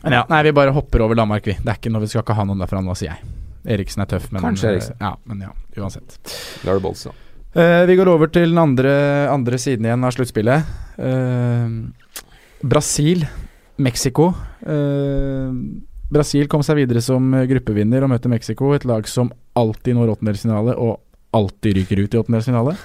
[0.03, 1.55] Men ja, nei, vi bare hopper over Danmark, vi.
[1.63, 3.33] Det er ikke noe vi skal ikke ha noen derfra nå, sier jeg.
[3.79, 5.01] Eriksen er tøff, men Kanskje eh, Eriksen.
[5.01, 6.19] Ja, men ja, uansett.
[6.65, 6.85] da er det
[7.57, 8.93] Eh, vi går over til den andre,
[9.33, 10.69] andre siden igjen av sluttspillet.
[11.01, 11.89] Uh,
[12.61, 13.25] Brasil,
[13.81, 14.33] Mexico.
[14.67, 15.55] Uh,
[16.13, 20.77] Brasil kom seg videre som gruppevinner og møtte Mexico, et lag som alltid når åttendelsfinale
[20.77, 21.01] og
[21.37, 22.77] alltid ryker ut i åttendelsfinale.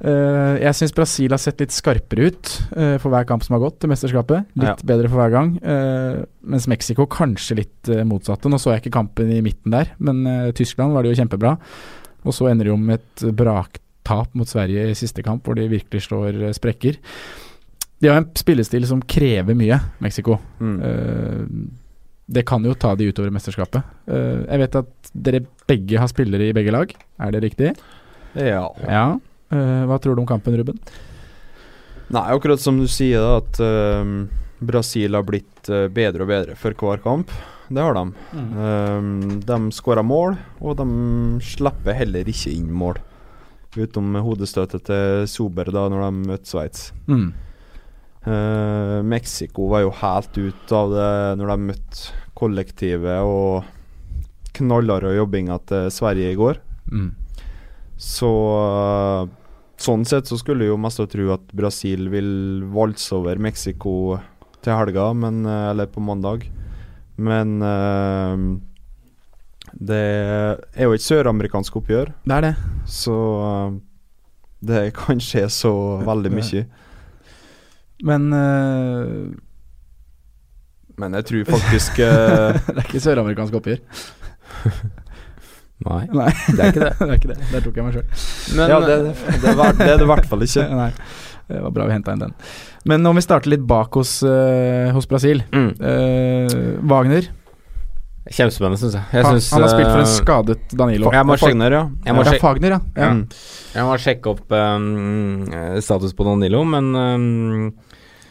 [0.00, 3.66] Uh, jeg syns Brasil har sett litt skarpere ut uh, for hver kamp som har
[3.66, 4.48] gått til mesterskapet.
[4.62, 5.54] Litt bedre for hver gang.
[5.60, 8.48] Uh, mens Mexico kanskje litt uh, motsatte.
[8.48, 10.22] Nå så jeg ikke kampen i midten der, men
[10.56, 11.58] Tyskland var det jo kjempebra.
[12.26, 15.70] Og så ender de jo med et braktap mot Sverige i siste kamp, hvor de
[15.70, 16.98] virkelig slår eh, sprekker.
[18.00, 20.38] De har en spillestil som krever mye, Mexico.
[20.60, 20.76] Mm.
[20.80, 21.90] Uh,
[22.30, 23.84] det kan jo ta de utover mesterskapet.
[24.08, 26.94] Uh, jeg vet at dere begge har spillere i begge lag.
[27.20, 27.74] Er det riktig?
[28.32, 28.64] Ja.
[28.86, 29.04] Ja.
[29.52, 30.80] Uh, hva tror du om kampen, Ruben?
[32.10, 37.04] Nei, akkurat som du sier, da, at Brasil har blitt bedre og bedre for hver
[37.04, 37.30] kamp.
[37.70, 38.02] Det har de.
[38.34, 40.86] Um, de skårer mål, og de
[41.44, 42.98] slipper heller ikke inn mål.
[43.76, 46.88] Utenom hodestøtet til Sober da når de møtte Sveits.
[47.06, 47.28] Mm.
[48.26, 53.62] Uh, Mexico var jo helt ut av det når de møtte kollektivet og
[54.56, 56.58] knallharde jobbinga til Sverige i går.
[56.90, 57.12] Mm.
[58.00, 58.30] Så
[59.80, 64.18] sånn sett så skulle jo mest tro at Brasil vil valse over Mexico
[64.64, 66.50] til helga, men, eh, eller på mandag.
[67.20, 68.60] Men uh,
[69.76, 72.54] det er jo et søramerikansk oppgjør, Det er det.
[72.88, 73.76] så uh,
[74.60, 75.72] det kan skje så
[76.04, 76.64] veldig mye.
[78.04, 79.30] Men uh,
[81.00, 82.08] Men jeg tror faktisk det
[82.76, 83.84] er ikke søramerikansk oppgjør.
[85.80, 86.92] Nei, Nei, det er ikke det.
[87.00, 87.38] det er ikke det.
[87.52, 88.04] Der tok jeg meg sjøl.
[88.68, 89.52] Ja, det, det, det
[89.86, 90.66] er det i hvert fall ikke.
[90.76, 90.90] Nei,
[91.50, 92.38] det var bra vi henta inn den.
[92.88, 95.44] Men om vi starter litt bak hos, uh, hos Brasil.
[95.50, 97.28] mm, Uh, Wagner
[98.30, 99.04] Kjempespennende, syns jeg.
[99.16, 101.10] jeg han, synes, han har spilt for en eh, skadet Danilo.
[101.14, 101.80] Jeg må Fagner, ja.
[102.04, 102.80] jeg må ja, Fagner, ja.
[102.94, 103.08] ja.
[103.16, 103.22] Mm.
[103.74, 105.46] jeg må sjekke opp um,
[105.82, 107.64] status på Danilo, men um,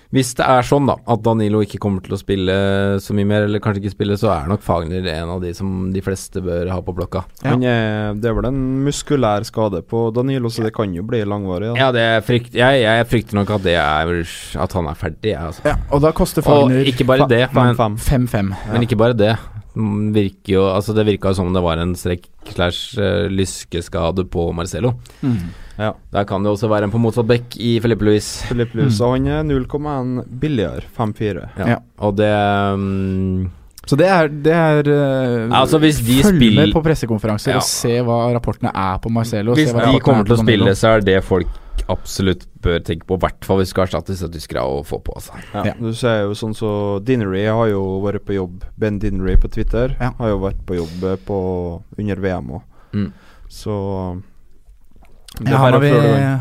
[0.10, 2.54] Hvis det er sånn da at Danilo ikke kommer til å spille
[3.04, 5.92] så mye mer, eller kanskje ikke spille, så er nok Fagner en av de som
[5.94, 7.22] de fleste bør ha på blokka.
[7.44, 7.54] Ja.
[7.54, 11.22] Han er, det er vel en muskulær skade på Danilo, så det kan jo bli
[11.30, 11.70] langvarig.
[11.76, 11.78] Da.
[11.78, 14.16] Ja, det frykt, jeg, jeg frykter nok at det er
[14.66, 15.68] At han er ferdig, jeg, altså.
[15.70, 18.28] Ja, og da koster Og Fagner ikke bare det, men, 5-5.
[18.34, 18.54] 5-5.
[18.74, 19.36] men ikke bare det.
[19.78, 24.26] Mm, Virker jo, altså det virka jo som om det var en strekk slash eh,
[24.26, 24.96] på Marcelo.
[25.22, 25.52] Mm.
[25.80, 25.94] Ja.
[26.12, 28.28] Der kan det også være en på motsatt bekk i Felipe Luis.
[28.52, 29.06] Louis, mm.
[29.06, 30.84] og han er 0,1 billigere.
[30.98, 31.46] 5-4.
[31.62, 31.68] Ja.
[31.76, 31.78] Ja.
[32.04, 32.30] Og det
[32.76, 33.48] um,
[33.88, 37.58] Så det er, det er eh, Altså, hvis de Følg spiller- med på pressekonferanser Ja.
[37.58, 39.56] og se hva rapportene er på Marcelo.
[39.56, 41.48] Hvis se hva de kommer er til å spille, så er det folk
[41.90, 45.00] absolutt bør tenke på, i hvert fall hvis du skal erstatte disse tyskerne og få
[45.02, 45.16] på.
[45.24, 45.40] seg.
[45.56, 45.74] Ja, Ja.
[45.80, 48.66] Du ser jo sånn så Dinnery har jo vært på jobb.
[48.78, 50.12] Ben Dinnery på Twitter Ja.
[50.20, 51.40] har jo vært på jobb på,
[51.98, 52.62] under VM òg.
[52.94, 53.14] Mm.
[53.50, 53.72] Så
[54.22, 54.22] er
[55.48, 55.90] Ja, han, har vi,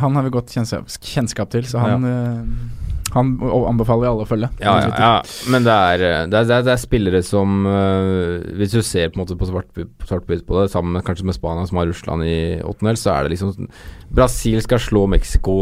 [0.03, 3.31] han har vi godt kjennskap, kjennskap til, så han, eh, han
[3.71, 4.49] anbefaler vi alle å følge.
[4.61, 5.11] Ja, ja, ja,
[5.53, 8.83] men det er, eh, det er, det er, det er spillere som øh, Hvis du
[8.85, 11.67] ser på en måte på svart på svart på det, sammen med kanskje med Spania,
[11.71, 13.69] som har Russland i åttendel, så er det liksom
[14.11, 15.59] Brasil skal slå Mexico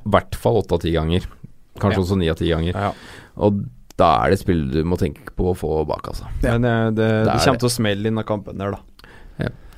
[0.00, 1.26] i hvert fall åtte av ti ganger.
[1.80, 2.04] Kanskje Ja.
[2.04, 2.72] også ni av ti ganger.
[2.74, 2.92] Ja.
[3.36, 3.62] Og
[4.00, 6.24] da er det spillet du må tenke på å få bak, altså.
[6.42, 6.56] Ja.
[6.56, 8.80] Men eh, det, det, Det er det kommer til å smelle denne kampen der, da.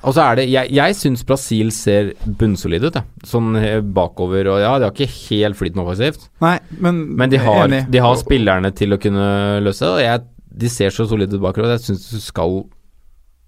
[0.03, 3.03] Og så er det Jeg, jeg syns Brasil ser bunnsolid ut, jeg.
[3.23, 7.39] Sånn eh, bakover og Ja, de har ikke helt flyten offensivt, Nei, men, men de
[7.39, 9.27] har, de har spillerne til å kunne
[9.63, 9.91] løse det.
[9.93, 10.25] Og jeg,
[10.63, 11.71] de ser så solide ut bakover.
[11.77, 12.63] Jeg syns du skal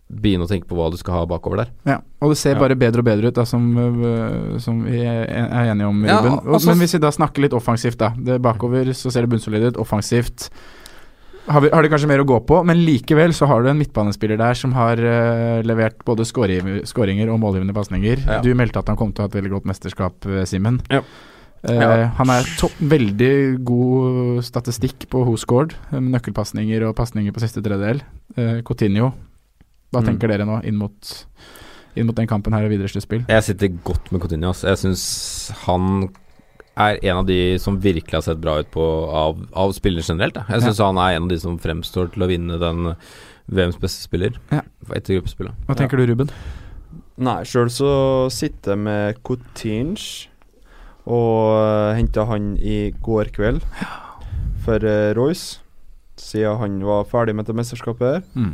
[0.06, 1.70] begynne å tenke på hva du skal ha bakover der.
[1.90, 2.60] Ja, og det ser Ja.
[2.62, 5.26] bare bedre og bedre ut, da, som, øh, som vi er
[5.74, 6.08] enige om, Ruben.
[6.08, 8.14] Ja, altså- men hvis vi da snakker litt offensivt, da.
[8.16, 9.78] Det bakover så ser det bunnsolid ut.
[9.82, 10.50] Offensivt
[11.48, 13.78] har, vi, har de kanskje mer å gå på, men likevel så har du en
[13.78, 18.24] midtbanespiller der som har uh, levert både skåri- skåringer og målgivende pasninger.
[18.26, 18.42] Ja.
[18.42, 20.82] Du meldte at han kom til å ha et veldig godt mesterskap, øh, Simen.
[20.90, 21.02] Ja.
[21.66, 22.08] Eh, Ja.
[22.20, 27.62] Han er topp, veldig god statistikk på who scored, eh, nøkkelpasninger og pasninger på siste
[27.66, 28.02] tredjedel.
[28.38, 29.14] Uh, Coutinho,
[29.94, 30.06] hva Mm.
[30.12, 31.26] tenker dere nå inn mot,
[31.96, 33.26] inn mot den kampen her og videre sluttspill?
[33.30, 34.50] Jeg sitter godt med Coutinho.
[34.50, 34.62] ass.
[34.64, 36.10] Jeg syns han
[36.78, 38.84] er en av de som virkelig har sett bra ut på
[39.16, 40.36] av, av spillere generelt.
[40.36, 40.44] da.
[40.50, 42.96] Jeg syns han er en av de som fremstår til å vinne den
[43.48, 44.62] VMs beste spiller Ja.
[44.92, 45.54] etter gruppespillet.
[45.68, 46.30] Hva tenker du, Ruben?
[47.18, 47.92] Nei, sjøl så
[48.34, 50.28] sitter jeg med Coutinge,
[51.06, 53.62] og uh, henta han i går kveld
[54.66, 55.60] for uh, Royce,
[56.20, 58.50] siden han var ferdig med dette mesterskapet her.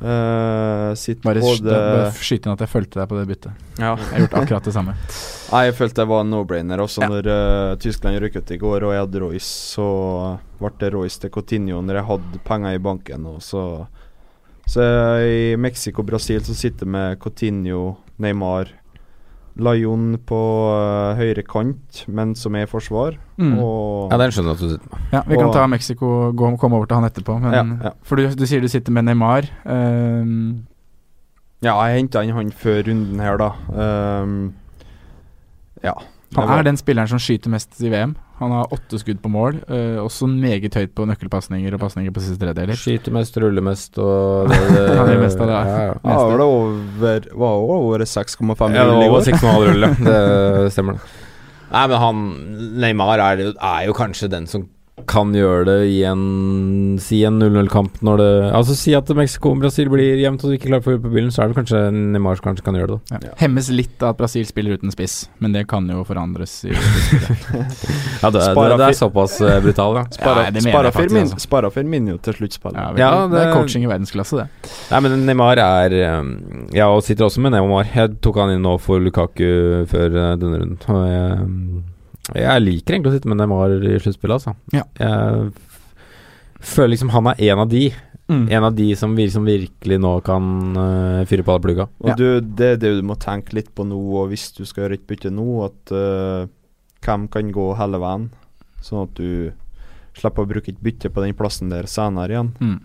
[0.00, 1.74] Uh, Bare, både
[2.16, 3.52] skyte inn at jeg fulgte deg på det byttet.
[3.76, 3.90] ja.
[3.98, 4.94] Jeg har gjort akkurat det samme.
[5.52, 6.80] Nei, Jeg følte jeg var en no-brainer.
[6.80, 7.08] Også Ja.
[7.12, 9.86] når uh, Tyskland røk ut i går og jeg hadde Royce, så
[10.58, 13.26] ble det Royce til Coutinho når jeg hadde penger i banken.
[13.26, 13.86] Og så
[14.70, 14.80] Så
[15.26, 18.68] i Mexico-Brasil så sitter jeg med Coutinho, Neymar,
[19.56, 20.38] Lion på
[20.70, 23.16] uh, høyre kant, men som er i forsvar.
[23.36, 23.58] Mm.
[23.58, 25.08] Og Ja, den skjønner jeg at du sitter med.
[25.12, 27.40] Ja, Vi kan og- ta Mexico, og komme over til han etterpå.
[27.40, 27.90] Men, Ja, ja.
[28.02, 29.48] For du, du sier du sitter med Neymar.
[29.64, 30.66] Um,
[31.62, 33.50] Ja, jeg henta inn han før runden her, da.
[34.22, 34.54] Um,
[35.84, 35.92] ja.
[36.34, 38.16] han er den spilleren som skyter mest i VM.
[38.40, 42.22] Han har åtte skudd på mål, uh, også meget høyt på nøkkelpasninger og pasninger på
[42.24, 42.78] siste tredjedeler.
[42.80, 45.64] Skyter mest, ruller mest og det, det, Han gjør mest av det, ja.
[45.68, 45.96] Ja, ja.
[46.00, 49.98] Ja, var det over, var over 6,5 Ja, det var over 6,5 ruller.
[50.10, 51.26] Det stemmer, det.
[51.70, 52.22] Nei, men han
[52.82, 54.64] Neymar er, er jo kanskje den som
[55.08, 59.62] kan gjøre det i en Si en 0-0-kamp når det Altså si at Mexico og
[59.62, 61.82] Brasil blir jevnt og du ikke klarer å få på bilen, så er det kanskje
[61.94, 63.20] Neymar som kanskje kan gjøre det.
[63.26, 63.32] Ja.
[63.40, 66.60] Hemmes litt av at Brasil spiller uten spiss, men det kan jo forandres.
[66.68, 66.74] I.
[68.20, 70.04] Ja, det, det, det er såpass uh, brutal, ja.
[70.16, 71.70] Spara, ja, Firmin, altså.
[71.72, 72.76] Firmino til sluttspill.
[72.76, 74.72] ja, Ja, det, det, er coaching i verdensklasse, det.
[74.90, 76.34] Nei, men Neymar er um,
[76.76, 77.88] Ja, og sitter også med Neymar.
[77.94, 80.78] Jeg tok han inn nå for Lukaku før uh, denne runden.
[80.90, 81.48] Og jeg,
[82.36, 84.54] jeg liker egentlig å sitte med Neymar i sluttspillet, altså.
[84.74, 84.84] Ja.
[85.00, 85.52] Jeg
[86.60, 87.88] føler liksom han er en av de.
[88.30, 88.44] Mm.
[88.54, 90.44] En av de som, vi, som virkelig nå kan
[90.78, 91.88] uh, fyre på alle plugga.
[91.98, 92.14] Og Ja.
[92.14, 95.00] du, det er det du må tenke litt på nå, og hvis du skal gjøre
[95.00, 96.46] et bytte nå, at uh,
[97.02, 98.28] hvem kan gå hele veien,
[98.86, 99.50] sånn at du
[100.14, 102.52] slipper å bruke et bytte på den plassen der senere igjen.
[102.60, 102.78] Mm.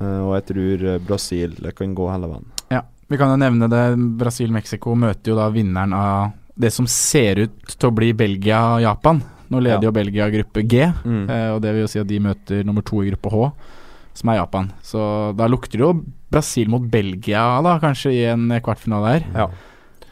[0.00, 2.48] Uh, og jeg tror Brasil kan gå hele veien.
[2.72, 2.82] Ja,
[3.12, 3.84] vi kan jo nevne det.
[4.20, 9.22] Brasil-Mexico møter jo da vinneren av det som ser ut til å bli Belgia-Japan.
[9.50, 9.88] Nå leder Ja.
[9.88, 11.30] jo Belgia gruppe G, Mm.
[11.30, 13.52] eh, og det vil jo si at de møter nummer to i gruppe H,
[14.14, 14.72] som er Japan.
[14.82, 19.24] Så da lukter det jo Brasil mot Belgia, da, kanskje, i en kvartfinale her.
[19.34, 19.48] Ja.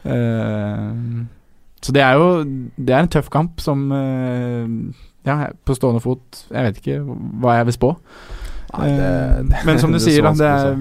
[0.05, 1.25] Eh,
[1.81, 2.43] så det er jo
[2.77, 4.67] Det er en tøff kamp som eh,
[5.27, 6.99] Ja, på stående fot Jeg vet ikke
[7.41, 7.89] hva jeg vil spå.
[8.77, 10.77] Nei, det- det- men som du er sier, da, det er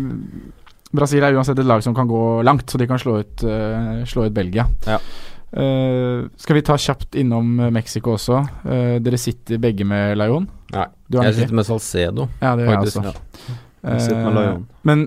[0.95, 4.05] Brasil er uansett et lag som kan gå langt, så de kan slå ut, uh,
[4.07, 4.65] slå ut Belgia.
[4.87, 4.99] Ja.
[5.53, 8.41] Eh, skal vi ta kjapt innom eh, Mexico også?
[8.67, 10.49] Uh, dere sitter begge med Leon?
[10.75, 12.27] Nei, Du jeg sitter med Salcedo.
[12.43, 13.05] Ja, det gjør jeg også.
[13.07, 14.31] Ja.
[14.35, 14.65] Laion.
[14.83, 15.05] Men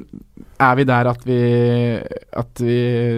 [0.64, 1.40] er vi der at vi,
[2.40, 2.78] at vi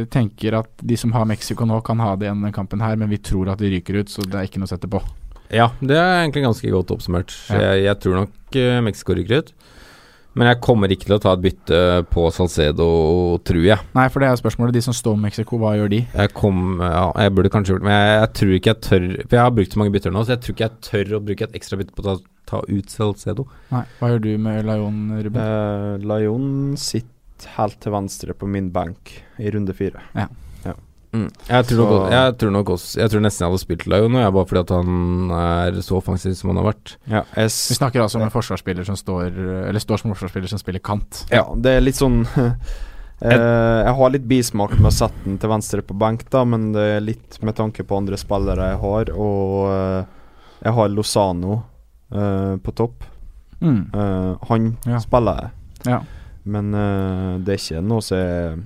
[0.09, 3.11] tenker at de som har Mexico nå, kan ha det igjen denne kampen her, men
[3.11, 5.03] vi tror at de ryker ut, så det er ikke noe å sette på?
[5.53, 7.35] Ja, det er egentlig ganske godt oppsummert.
[7.51, 7.61] Ja.
[7.61, 8.57] Jeg, jeg tror nok
[8.87, 9.53] Mexico ryker ut.
[10.37, 11.79] Men jeg kommer ikke til å ta et bytte
[12.13, 12.85] på Salcedo,
[13.47, 13.83] tror jeg.
[13.97, 14.77] Nei, for det er jo spørsmålet.
[14.77, 15.99] De som står med Mexico, hva gjør de?
[16.07, 19.07] Jeg kom Ja, jeg burde kanskje gjort det, men jeg, jeg tror ikke jeg tør
[19.25, 21.23] For jeg har brukt så mange bytter nå, så jeg tror ikke jeg tør å
[21.27, 22.15] bruke et ekstra bytte på å ta,
[22.53, 23.47] ta ut Salcedo.
[23.73, 25.41] Nei, Hva gjør du med Lion, Ruben?
[25.43, 26.47] Eh, Laion
[26.79, 30.03] sitter helt til venstre på min benk i runde fire.
[31.11, 34.45] Jeg, tror nok, jeg tror nok også Jeg tror nesten jeg hadde spilt og bare
[34.47, 36.93] fordi at han er så offensiv som han har vært.
[37.11, 39.25] Ja, jeg Vi snakker altså om en forsvarsspiller som står
[39.67, 41.25] Eller står som forsvarsspiller som spiller kant.
[41.31, 42.21] ja, det er litt sånn
[43.21, 46.71] eh, Jeg har litt bismak med å sette den til venstre på benk, da, men
[46.75, 50.01] det er litt med tanke på andre spillere jeg har, og eh,
[50.63, 51.59] jeg har Lozano
[52.13, 53.03] eh, på topp.
[53.61, 53.81] Mm.
[53.93, 54.99] Eh, han Ja.
[55.03, 55.51] spiller jeg,
[55.91, 55.99] Ja.
[56.45, 58.57] men eh, det er ikke noe som er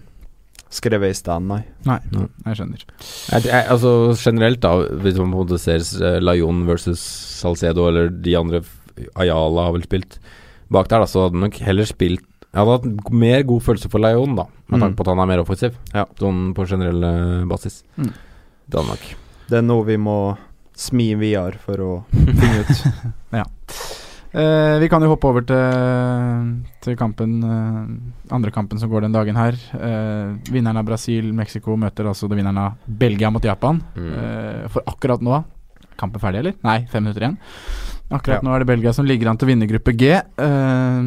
[0.76, 1.62] skrevet i stand, nei.
[1.88, 2.28] Nei, mm.
[2.50, 2.86] jeg skjønner.
[3.32, 4.74] Jeg, jeg, altså Generelt, da,
[5.04, 7.02] hvis man på en måte ser uh, Lion versus
[7.40, 8.62] Salcedo, eller de andre
[9.20, 10.20] Ayala har vel spilt
[10.72, 12.24] bak der, da, så hadde han nok heller spilt
[12.56, 14.82] Jeg hadde hatt mer god følelse for Lion, da, med Mm.
[14.86, 15.76] tanke på at han er mer offensiv.
[15.94, 16.06] Ja.
[16.18, 17.82] Sånn på generell eh, basis.
[18.00, 18.14] Mm.
[18.66, 19.04] Det hadde nok.
[19.52, 20.16] Det er noe vi må
[20.76, 22.88] smi videre for å finne ut.
[24.36, 26.48] Eh, vi kan jo hoppe over til,
[26.84, 29.56] til kampen eh, andre kampen som går den dagen her.
[29.78, 33.80] Eh, vinneren av Brasil-Mexico møter altså det vinneren av Belgia mot Japan.
[33.96, 34.10] Mm.
[34.12, 35.44] Eh, for akkurat nå
[35.96, 36.56] Kampen ferdig, eller?
[36.68, 37.38] Nei, fem minutter igjen.
[38.12, 38.44] Akkurat Ja.
[38.44, 40.10] nå er det Belgia som ligger an til å vinne gruppe G.
[40.12, 41.04] Eh,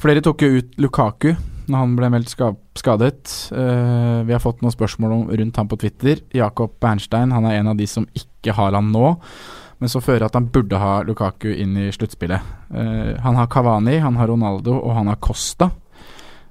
[0.00, 1.34] flere tok jo ut Lukaku
[1.68, 3.50] når han ble meldt ska skadet.
[3.52, 6.22] Eh, vi har fått noen spørsmål om, rundt han på Twitter.
[6.32, 9.18] Jakob Bernstein han er en av de som ikke har han nå,
[9.78, 12.54] men så fører at han burde ha Lukaku inn i sluttspillet.
[12.72, 15.70] Uh, han har Kavani, han har Ronaldo og han har Costa.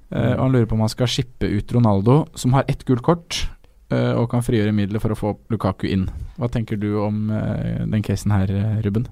[0.08, 3.04] Eh, og han lurer på om han skal shippe ut Ronaldo, som har ett gult
[3.04, 3.42] kort,
[3.92, 6.06] uh, og kan frigjøre midler for å få Lukaku inn.
[6.40, 8.54] Hva tenker du om den casen her,
[8.86, 9.10] Ruben?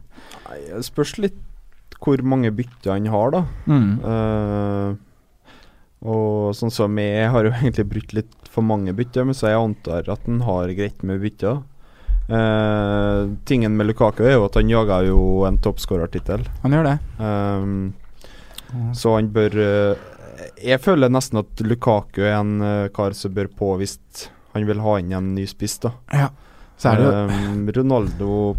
[0.48, 1.42] Det spørs litt
[2.00, 3.42] hvor mange bytter han har, da.
[3.68, 5.00] Mm.
[6.06, 9.62] Og sånn som jeg har jo egentlig brukt litt for mange bytter, men så jeg
[9.62, 11.64] antar at han har greit med bytter.
[12.28, 16.46] Eh, tingen med Lukaku er jo at han jager jo en toppskårertittel.
[16.64, 16.96] Han gjør det.
[17.22, 17.94] Um,
[18.98, 20.00] så han bør uh,
[20.58, 24.00] Jeg føler nesten at Lukaku er en uh, kar som bør på hvis
[24.56, 25.94] han vil ha inn en ny spiss, da.
[26.16, 26.32] Ja.
[26.82, 28.56] Så er det Um, Ronaldo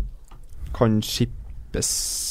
[0.76, 1.90] kan skippes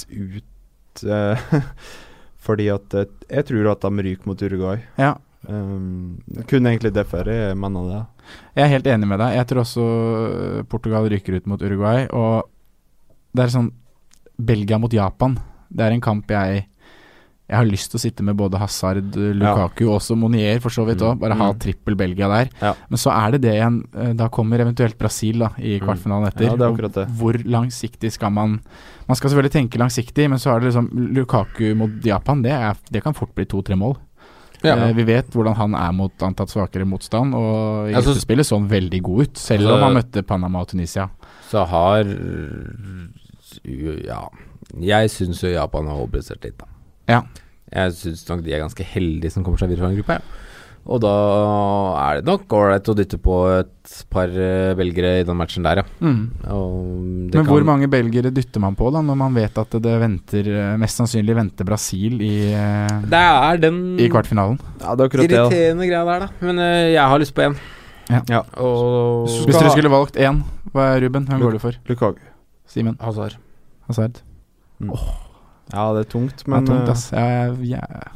[0.09, 1.03] ut
[2.45, 4.79] fordi at jeg tror at de ryker mot Uruguay.
[5.01, 5.15] Ja.
[5.49, 6.19] Um,
[6.49, 8.01] kun egentlig derfor jeg mener det.
[8.57, 9.35] Jeg er helt enig med deg.
[9.37, 12.07] Jeg tror også øh, Portugal ryker ut mot Uruguay.
[12.11, 12.47] Og
[13.35, 13.71] det er sånn
[14.39, 15.37] Belgia mot Japan.
[15.69, 16.65] Det er en kamp jeg
[17.47, 20.73] Jeg har lyst til å sitte med både Hazard, øh, Lukaku og også Monier, for
[20.73, 21.13] så vidt òg.
[21.13, 21.19] Mm.
[21.21, 21.59] Bare ha Mm.
[21.61, 22.49] trippel Belgia der.
[22.59, 22.71] Ja.
[22.89, 23.83] Men så er det det igjen.
[23.95, 25.85] øh, Da kommer eventuelt Brasil da i Mm.
[25.85, 26.45] kvartfinalen etter.
[26.45, 27.07] Ja, det er det.
[27.19, 28.61] Hvor langsiktig skal man
[29.07, 32.41] Man skal selvfølgelig tenke langsiktig, men så er det liksom Lukaku mot Japan.
[32.41, 33.95] Det, er, det kan fort bli to-tre mål.
[34.73, 38.57] Eh, vi vet hvordan han er mot antatt svakere motstand, og i Altså- gruppespillet så
[38.59, 41.09] han veldig god ut, selv Altså- om han møtte Panama og Tunisia.
[41.49, 42.03] Så har
[44.05, 44.21] Ja.
[44.81, 46.65] Jeg syns jo Japan har overprestert litt, da.
[47.07, 47.21] Ja.
[47.71, 50.17] Jeg syns nok de er ganske heldige som kommer seg videre fra en gruppe.
[50.17, 50.19] Ja.
[50.85, 51.11] Og da
[51.97, 55.79] er det nok ålreit å dytte på et par eh, belgere i den matchen der,
[55.81, 55.85] ja.
[56.53, 59.71] Og det Men hvor kan- mange belgere dytter man på, da, når man vet at
[59.81, 64.59] det venter eh, mest sannsynlig venter Brasil i, eh, Det er den i kvartfinalen?
[64.81, 65.39] Ja, det er akkurat det.
[65.39, 66.29] irriterende greia der, da.
[66.45, 67.57] Men uh, jeg har lyst på én.
[68.13, 68.21] Ja.
[68.29, 68.43] Ja.
[68.61, 71.25] Og Hvis dere skulle valgt én, hva er Ruben?
[71.25, 71.79] Hvem Luk- går du for?
[71.89, 72.21] Lukaku.
[72.69, 72.97] Simen?
[73.01, 73.39] Hazard.
[73.89, 74.21] Hazard?
[75.73, 77.07] Ja, det er tungt, Det er tungt, ass.
[77.11, 78.11] Ja, ja, jeg,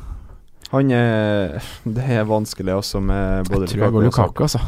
[0.72, 4.59] han er Det er vanskelig også med både Jeg tror jeg går Lukaku, altså.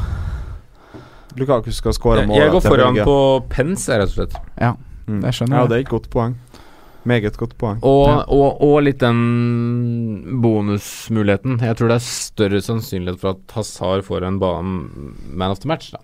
[1.36, 2.36] Lukaku skal skåre mål.
[2.42, 3.16] jeg går foran på
[3.48, 4.34] pens, rett og slett.
[4.60, 4.74] Ja,
[5.08, 5.20] Mm.
[5.20, 5.62] det skjønner jeg.
[5.62, 6.34] Ja, det er et godt poeng.
[7.04, 7.78] Meget godt poeng.
[7.82, 8.18] Og, Ja.
[8.28, 11.58] og, og litt den bonusmuligheten.
[11.60, 15.68] Jeg tror det er større sannsynlighet for at Hazard får en banen man of the
[15.68, 15.98] match, da.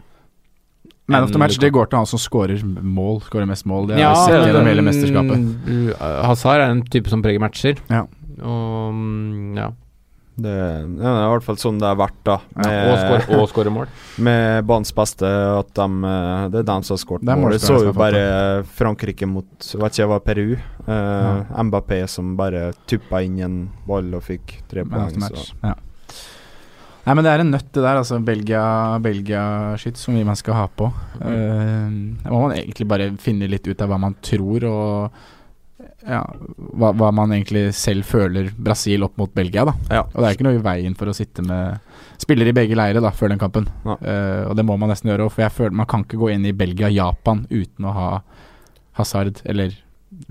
[1.07, 3.86] Man of the match, det går til han som skårer mål, skårer mest mål.
[3.88, 5.96] Det har Ja, vi sett gjennom hele mesterskapet.
[6.26, 7.78] Hazard er en type som preger matcher.
[7.88, 8.03] Ja.
[8.42, 9.70] Og mm, ja.
[10.39, 10.53] Det,
[10.95, 12.36] det er i hvert fall sånn det har vært, da.
[12.62, 13.89] Med, Og skåre mål.
[14.28, 15.26] med banens beste,
[15.59, 17.57] at de, eh, det er dem som har skåret mål.
[17.57, 18.22] Det så jo bare
[18.78, 20.47] Frankrike mot vet ikke, det var Peru.
[20.89, 23.59] Uh, Mbappé som bare tuppa inn en
[23.89, 25.18] ball og fikk tre poeng.
[25.66, 25.74] Ja.
[27.09, 27.97] Nei, men det er en nøtt, det der.
[28.03, 30.91] Altså Belgia- Belgia-skyts som vi man skal ha på.
[31.24, 31.89] Eh,
[32.22, 35.11] Da må man egentlig bare finne litt ut av hva man tror, og
[36.09, 36.22] ja,
[36.56, 39.74] hva, hva man egentlig selv føler Brasil opp mot Belgia, da.
[39.92, 40.04] Ja.
[40.06, 41.82] Og det er ikke noe i veien for å sitte med
[42.18, 43.68] spillere i begge leire da, før den kampen.
[43.84, 43.98] Ja.
[44.00, 46.48] Uh, og det må man nesten gjøre, for jeg føler man kan ikke gå inn
[46.48, 48.09] i Belgia-Japan uten å ha
[48.98, 49.76] Hazard eller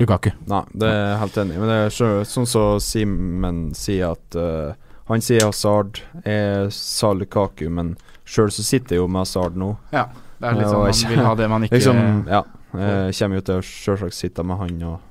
[0.02, 0.32] Lukaku.
[0.50, 1.62] Nei, det er jeg helt enig i.
[1.62, 4.74] Men det er sånn som Simen sier at uh,
[5.12, 7.94] Han sier Hazard, jeg sa Lukaku, men
[8.28, 9.76] sjøl så sitter jeg jo med Hazard nå.
[9.94, 10.10] Ja,
[10.42, 12.42] Det er litt sånn man vil ha det man ikke Liksom, ja.
[12.78, 15.07] Jeg kommer jo til å sjølsagt sitte med han og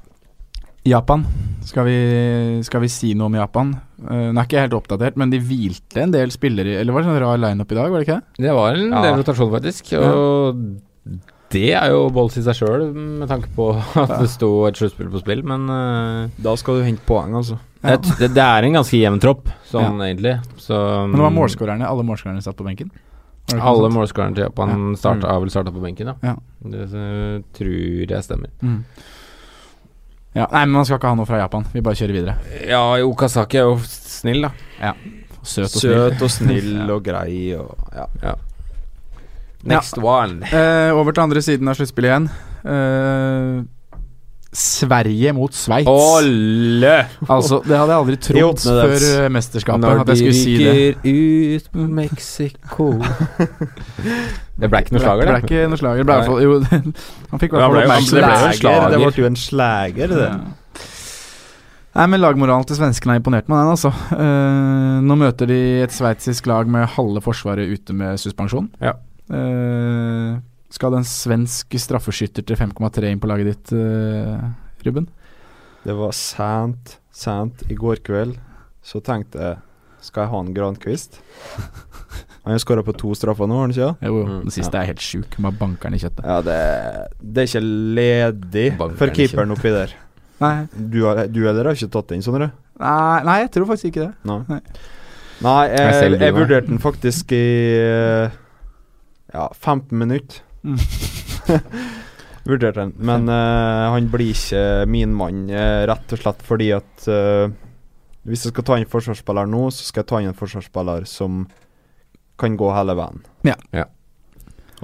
[0.87, 1.25] Japan.
[1.67, 1.97] Skal vi,
[2.63, 3.73] skal vi si noe om Japan?
[3.99, 7.09] Uh, den er ikke helt oppdatert, men de hvilte en del spillere Eller var det
[7.11, 8.45] sånn rar lineup i dag, var det ikke det?
[8.47, 9.01] Det var en Ja.
[9.03, 9.91] del rotasjon, faktisk.
[9.99, 10.61] Og
[11.55, 13.69] det er jo bolls i seg sjøl, med tanke på
[14.03, 17.59] at det sto et sluttspill på spill, men uh, Da skal du hente poeng, altså.
[17.87, 17.97] Ja.
[17.97, 20.37] det, det er en ganske jevn tropp, sånn egentlig.
[20.59, 20.75] Så
[21.07, 21.87] Men det var målskårerne.
[21.87, 22.91] Alle målskårerne satt på benken.
[23.55, 26.17] Alle målskårerne til Japan starta, har vel starta på benken, ja.
[26.33, 26.35] Ja.
[26.67, 28.51] Det eh, tror jeg stemmer.
[28.59, 28.81] Mm.
[30.37, 31.65] Ja, nei, men man skal ikke ha noe fra Japan.
[31.73, 32.35] Vi bare kjører videre.
[32.69, 34.93] Ja, Okazaki er jo snill, da.
[35.47, 35.95] Søt og snill.
[35.97, 38.35] Søt og snill og grei og ja.
[39.67, 40.47] Next one.
[40.47, 42.29] Eh, over til andre siden av sluttspillet igjen.
[42.69, 43.65] Eh,
[44.53, 45.89] Sverige mot Sveits.
[47.29, 49.83] Altså, det hadde jeg aldri trodd før mesterskapet.
[49.85, 51.57] Når at jeg skulle si det.
[51.57, 52.87] ut på Mexico
[54.61, 56.07] Det ble ikke noe slager, Det ble ikke noe slager.
[56.09, 56.55] Ble fall Jo,
[57.33, 58.23] han fikk i hvert fall oppmerksomhet.
[58.23, 58.89] det ble jo en slager.
[58.95, 60.31] Det ble jo en slager, det.
[60.31, 60.87] Ja.
[61.97, 63.73] Nei, men Lagmoralen til svenskene har imponert meg, den.
[63.73, 68.69] altså Uh, Nå møter de et sveitsisk lag med halve forsvaret ute med suspensjon.
[68.81, 68.95] Ja.
[69.27, 70.37] Eh,
[70.77, 74.45] skal det en svensk straffeskytter til 5,3 inn på laget ditt, uh,
[74.87, 75.09] Ruben?
[75.87, 78.37] Det var sent, sent i går kveld.
[78.87, 79.57] Så tenkte jeg
[80.07, 81.17] Skal jeg ha en Grankvist?
[82.47, 83.89] Han har skåra på to straffer nå, har han ikke?
[84.07, 85.33] Jo, Mm, den siste er helt sjuk.
[85.43, 86.23] Med bankeren i kjøttet.
[86.23, 86.59] Ja, det,
[87.19, 87.63] det er ikke
[87.99, 89.95] ledig bankeren for keeperen oppi der.
[90.45, 92.53] Nei, Du, har, du heller har ikke tatt den, Sondre?
[92.79, 94.13] nei, nei, jeg tror faktisk ikke det.
[94.31, 94.39] Nei.
[94.53, 94.61] Nei.
[95.43, 97.43] Nei, Jeg jeg, jeg, vurderte den faktisk i
[97.81, 98.37] eh,
[99.35, 100.45] ja, 15 minutter.
[100.67, 101.63] Mm.
[102.47, 104.61] vurderte den, men uh, han blir ikke
[104.91, 107.49] min mann, uh, rett og slett fordi at uh,
[108.27, 111.45] hvis jeg skal ta inn forsvarsspiller nå, så skal jeg ta inn en forsvarsspiller som
[112.39, 113.23] kan gå hele veien.
[113.47, 113.55] Ja.
[113.75, 113.87] Ja.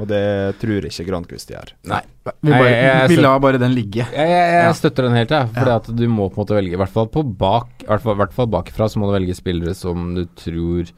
[0.01, 0.23] Og det
[0.63, 1.75] tror ikke Grankvist gjør.
[1.91, 2.01] Nei.
[2.25, 4.07] Vi, bare, Jeg- jeg- vi lar bare den ligge.
[4.07, 4.73] Jeg, jeg, jeg Ja.
[4.73, 5.49] støtter den helt, jeg.
[5.53, 5.79] For Ja.
[5.85, 8.47] du må på en måte velge, i hvert fall på bak hvert fall, hvert fall
[8.47, 10.89] bakfra, så må du velge spillere som du tror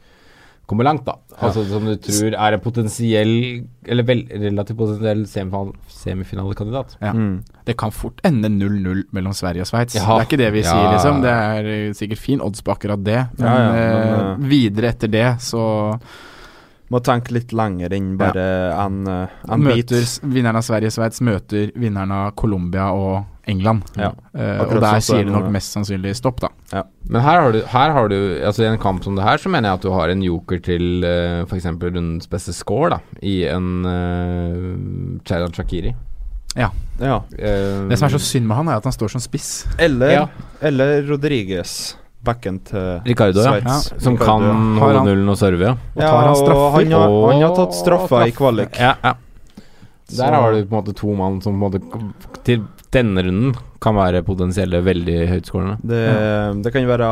[0.65, 1.13] kommer langt, da.
[1.43, 3.31] Altså som du tror er en potensiell
[3.85, 5.25] Eller vel, relativt potensiell
[5.91, 6.95] semifinalekandidat.
[7.01, 7.11] Ja.
[7.13, 7.43] Mm.
[7.65, 9.95] Det kan fort ende 0-0 mellom Sverige og Sveits.
[9.97, 10.05] Ja.
[10.05, 10.71] Det er ikke det vi Ja.
[10.71, 11.21] sier, liksom.
[11.21, 13.27] Det er eh, sikkert fin odds på akkurat det.
[13.37, 15.99] Men, Ja, ja, men, eh, videre etter det så
[16.91, 18.43] Må tenke litt lenger enn bare
[18.85, 19.89] en, eh, en bit.
[19.89, 23.83] møter vinneren av Sverige-Sveits møter vinneren av Colombia og England.
[23.99, 24.11] Ja.
[24.33, 26.49] Uh, og der sånn sier det det nok mest sannsynlig stopp, da.
[27.09, 29.51] Men her har du, her har du Altså I en kamp som det her, så
[29.53, 31.69] mener jeg at du har en joker til uh, f.eks.
[31.69, 32.99] rundens beste score, da.
[33.21, 35.93] I en uh, Chayran Shakiri.
[36.55, 36.69] Ja.
[36.99, 39.65] Eh, Det som er så synd med han, er at han står som spiss.
[39.77, 40.25] Eller, Ja.
[40.61, 41.95] eller Rodriguez.
[42.25, 43.51] Backen til Ricardo, ja.
[43.59, 44.01] Sveits.
[44.01, 45.75] Som Ricardo, kan holde nullen og serve, ja.
[45.95, 46.71] Og tar han og straffer?
[46.77, 48.79] Han har, han har tatt straffa i kvalik.
[48.79, 49.13] Ja, ja.
[50.15, 52.63] Der har du på en måte to mann som på en måte til
[52.95, 55.77] denne runden kan være potensielle veldig høytskårende.
[55.91, 56.01] Det,
[56.63, 57.09] det kan jo være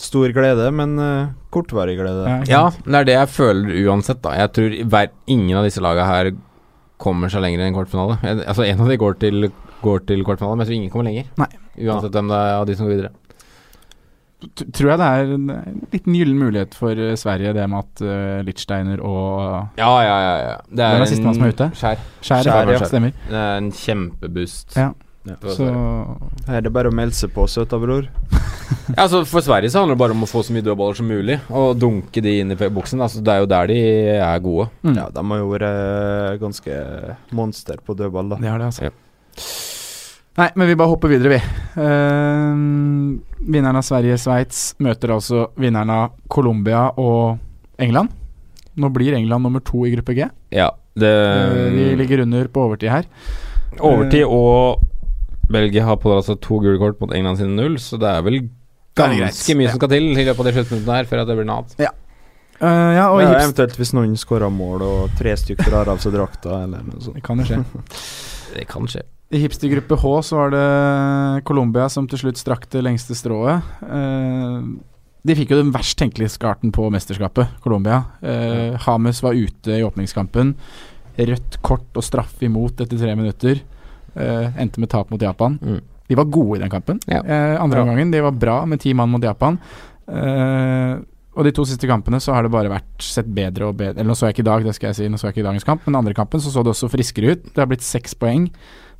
[0.00, 2.24] stor glede, men uh, kortvarig glede.
[2.24, 4.32] Ja, Ja, det er det jeg føler uansett, da.
[4.40, 6.32] Jeg tror hver, ingen av disse laga her
[7.00, 8.18] kommer seg lenger enn kvartfinale.
[8.44, 9.50] Altså En av de går til,
[9.84, 11.28] går til kvartfinale, men jeg tror ingen kommer lenger.
[11.40, 11.50] Nei.
[11.80, 13.12] Uansett hvem det er av de som går videre.
[14.40, 18.02] Tror jeg det er en en liten gyllen mulighet for eh, Sverige, det med at
[18.06, 20.32] uh, Lichsteiner og Ja, ja, ja.
[20.46, 20.56] ja.
[20.70, 21.70] Det er, er sistemann som er ute?
[21.76, 22.02] Skjær.
[22.24, 22.88] Skjær, Skjær, ja.
[22.88, 23.14] stemmer.
[23.28, 24.76] Det er en kjempeboost.
[24.80, 24.90] Ja.
[25.28, 25.36] Ja.
[25.52, 25.66] Så.
[26.48, 28.08] Er det bare å melde seg på, søta bror.
[28.90, 31.08] Ja, altså For Sverige så handler det bare om å få så mye dødballer som
[31.10, 33.02] mulig, og dunke de inn i boksen.
[33.02, 33.78] Altså, det er jo der de
[34.14, 34.68] er gode.
[34.86, 34.94] mm.
[34.94, 36.78] Ja, de har jo vært eh, ganske
[37.34, 38.38] monster på dødball, da.
[38.42, 38.88] Det har det, altså.
[38.90, 39.79] Ja.
[40.40, 41.40] Nei, men vi bare hopper videre, vi.
[41.76, 47.36] Uh, vinneren av Sverige-Sveits møter altså vinneren av Colombia og
[47.80, 48.14] England.
[48.80, 50.30] Nå blir England nummer to i gruppe G.
[50.56, 53.10] Ja, det uh, de ligger under på overtid her.
[53.84, 54.80] Overtid og
[55.52, 58.40] Belgia har på altså to gule kort mot England sine null, så det er vel
[58.40, 58.48] er
[58.96, 61.48] ganske mye som skal til i løpet av de sluttminuttene her før at det blir
[61.52, 61.76] natt.
[61.80, 66.16] Eh, ja, og Ja, eventuelt hvis noen skårer mål og tre stykker har av seg
[66.16, 67.16] drakta, eller noe sånt.
[67.16, 67.64] Det kan jo skje.
[68.56, 69.04] Det kan skje.
[69.30, 73.62] I hipstergruppe H så var det Colombia som til slutt strakk det lengste strået.
[73.86, 74.64] Eh,
[75.22, 77.98] De fikk jo den verst tenkelige skarten på mesterskapet, Colombia.
[78.24, 80.54] Eh, Hames var ute i åpningskampen.
[81.20, 83.60] Rødt kort og straff imot etter tre minutter.
[84.16, 85.58] Eh, endte med tap mot Japan.
[85.60, 85.80] Mm.
[86.08, 86.98] De var gode i den kampen.
[87.06, 87.20] Ja.
[87.22, 89.60] Eh, andre omgangen de var bra med ti mann mot Japan.
[90.08, 90.96] Eh,
[91.36, 94.08] og de to siste kampene så har det bare vært sett bedre og bedre Eller
[94.10, 95.46] nå så jeg ikke i dag, det skal jeg si, nå så jeg ikke i
[95.46, 97.44] dagens kamp, men andre kampen så så det også friskere ut.
[97.54, 98.48] Det har blitt seks poeng.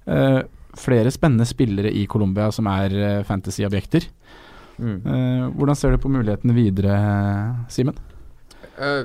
[0.06, 0.40] Eh,
[0.80, 4.06] flere spennende spillere i Colombia som er uh, fantasy-objekter.
[4.78, 5.00] Mm.
[5.04, 6.94] Uh, hvordan ser du på mulighetene videre,
[7.72, 7.98] Simen?
[8.80, 9.04] Eh,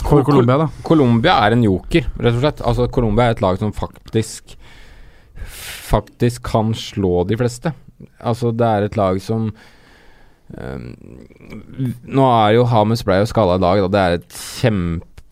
[0.00, 0.68] For Colombia, da.
[0.86, 2.62] Colombia er en joker, rett og slett.
[2.64, 4.56] Altså, Colombia er et lag som faktisk
[5.92, 7.72] Faktisk kan slå de fleste.
[8.22, 10.84] Altså, det er et lag som um,
[12.06, 13.90] Nå er jo Hames ble jo Skala i dag, da.
[13.90, 14.38] Det er et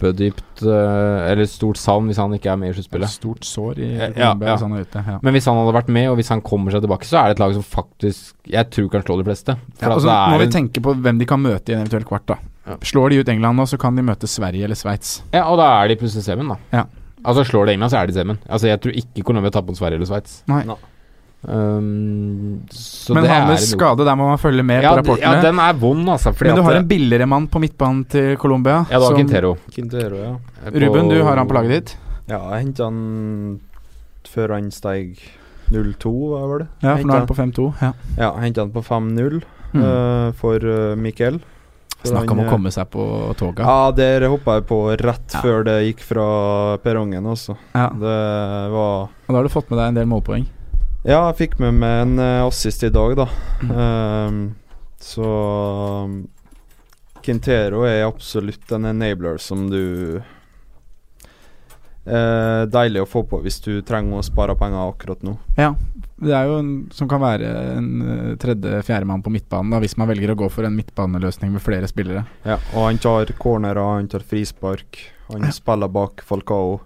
[0.01, 3.09] kjempedypt eh, Eller stort savn hvis han ikke er med i sluttspillet.
[3.13, 4.55] Stort sår i Ja, Colombia ja.
[4.57, 5.05] hvis han er ute.
[5.07, 5.19] Ja.
[5.23, 7.37] Men hvis han hadde vært med, og hvis han kommer seg tilbake, så er det
[7.39, 9.57] et lag som faktisk Jeg tror kan slå de fleste.
[9.79, 11.85] For Ja, at altså, må vi en- tenke på hvem de kan møte i en
[11.87, 12.27] eventuell kvart.
[12.27, 12.77] da Ja.
[12.83, 15.23] Slår de ut England nå, så kan de møte Sverige eller Sveits.
[15.33, 16.57] Ja, og da er de plutselig semen, da.
[16.73, 16.85] Ja.
[17.25, 18.39] Altså Slår de England, så er de semen.
[18.49, 20.43] Altså Jeg tror ikke Colombia tapper mot Sverige eller Sveits.
[20.47, 20.65] Nei.
[20.65, 20.77] Nei.
[21.43, 25.39] Um, så Men det er skade, der må man følge med ja, på rapportene.
[25.39, 26.35] Ja, den er vond, altså.
[26.37, 28.85] fordi Men du at har en billigere mann på midtbanen til Colombia.
[28.91, 29.57] Ja, det var som- Quintero.
[29.75, 30.35] Quintero, ja.
[30.71, 31.97] Ruben, du har han på laget ditt.
[32.29, 33.61] Ja, jeg henta han
[34.29, 35.17] før han steig
[35.73, 36.13] 0-2,
[36.49, 36.69] var det?
[36.83, 37.75] Ja, for nå er han på 5-2.
[37.81, 37.93] Ja.
[38.19, 39.43] Ja, henta han på 5-0
[39.73, 39.83] Mm.
[39.85, 41.41] uh, for uh, Mikkel.
[42.01, 43.05] For Snakk om å eh, komme seg på
[43.37, 43.61] toget.
[43.61, 45.41] Ja, der hoppa jeg på rett Ja.
[45.45, 47.57] før det gikk fra perrongen også.
[47.75, 47.89] Ja.
[47.91, 50.47] Det var Og da har du fått med deg en del målpoeng.
[51.01, 53.25] Ja, jeg fikk med meg en eh, assist i dag, da.
[53.65, 53.71] Mm.
[53.73, 54.41] Ehm,
[55.01, 55.25] så
[56.05, 56.29] um,
[57.25, 60.21] Quintero er absolutt en enabler som du
[62.05, 65.39] eh, Deilig å få på hvis du trenger å spare penger akkurat nå.
[65.57, 65.71] Ja,
[66.21, 67.49] det er jo en som kan være
[67.79, 71.65] en uh, tredje-fjerdemann på midtbanen, da, hvis man velger å gå for en midtbaneløsning med
[71.65, 72.27] flere spillere.
[72.45, 75.01] Ja, og han tar cornerer, han tar frispark,
[75.33, 76.83] han spiller bak Falcao.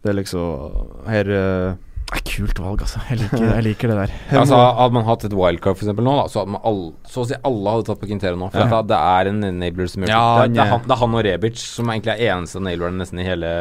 [0.00, 1.76] Det er liksom Her eh,
[2.10, 3.00] Det er kult valg, altså.
[3.10, 4.12] Jeg liker, jeg liker det der.
[4.40, 7.22] Altså Hadde man hatt et wildcard for eksempel nå, da, så hadde man all, så
[7.22, 8.48] å si alle hadde tatt på Quintero nå.
[8.50, 8.80] For Ja.
[8.80, 11.00] at det er en enabler som gjør Ja, det, han det, er han, det er
[11.04, 13.52] han og Rebic som egentlig er eneste enableren nesten i hele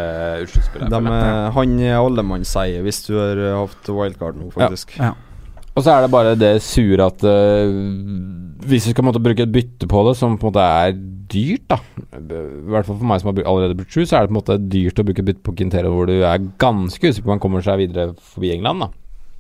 [0.50, 0.90] sluttspillet.
[0.90, 4.98] de, er- han er allemannseie hvis du har eh, hatt wildcard nå, faktisk.
[4.98, 5.14] Ja.
[5.80, 7.72] Og så er det bare det sure at uh,
[8.68, 10.96] hvis du skal måtte, bruke et bytte på det, som på en måte er
[11.30, 11.78] dyrt, da
[12.20, 14.40] I hvert fall for meg som har allerede brukt sju, så er det på en
[14.42, 17.38] måte dyrt å bruke et bytte på Quintero hvor du er ganske usikker på om
[17.38, 18.92] han kommer seg videre forbi England, da.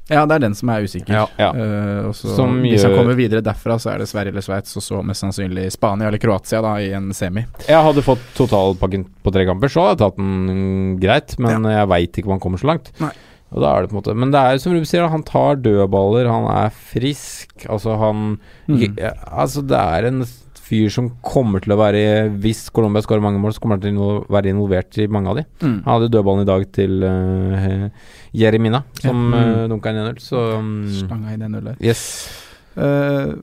[0.09, 1.11] Ja, det er den som er usikker.
[1.13, 1.49] Ja, ja.
[1.53, 4.85] Uh, også, Som Hvis han kommer videre derfra, så er det Sverige eller Sveits, og
[4.85, 7.43] så mest sannsynlig Spania eller Kroatia da i en semi.
[7.67, 11.91] Jeg hadde fått totalpakken på tre kamper, så hadde jeg tatt den greit, men jeg
[11.91, 12.93] veit ikke om han kommer så langt.
[13.03, 13.11] Nei.
[13.49, 15.23] Og da er det på en måte Men det er jo som Ruben sier, han
[15.25, 17.65] tar dødballer, han er frisk.
[17.69, 18.39] Altså, han
[18.69, 18.95] Mm.
[18.99, 20.23] ja, Altså, det er en
[20.69, 23.97] fyr som kommer til å være Hvis Colombia skårer mange mål, så kommer han til
[23.97, 25.45] å være involvert i mange av de.
[25.65, 25.83] Mm.
[25.83, 27.89] Han hadde dødballen i dag til uh,
[28.37, 29.39] Jeremina, som Ja.
[29.39, 29.45] ja.
[29.45, 29.63] Mm.
[29.63, 31.77] uh, dunka inn 1-0, så um, Stanga inn 1-0 der.
[31.81, 32.29] Yes.
[32.77, 33.33] Uh,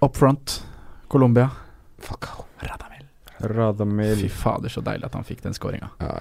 [0.00, 0.62] up front,
[1.08, 1.50] Colombia.
[1.98, 2.28] Fuck,
[2.62, 3.04] Radamel.
[3.52, 5.90] Radamel Fy fader, så deilig at han fikk den skåringa.
[6.00, 6.16] Ja.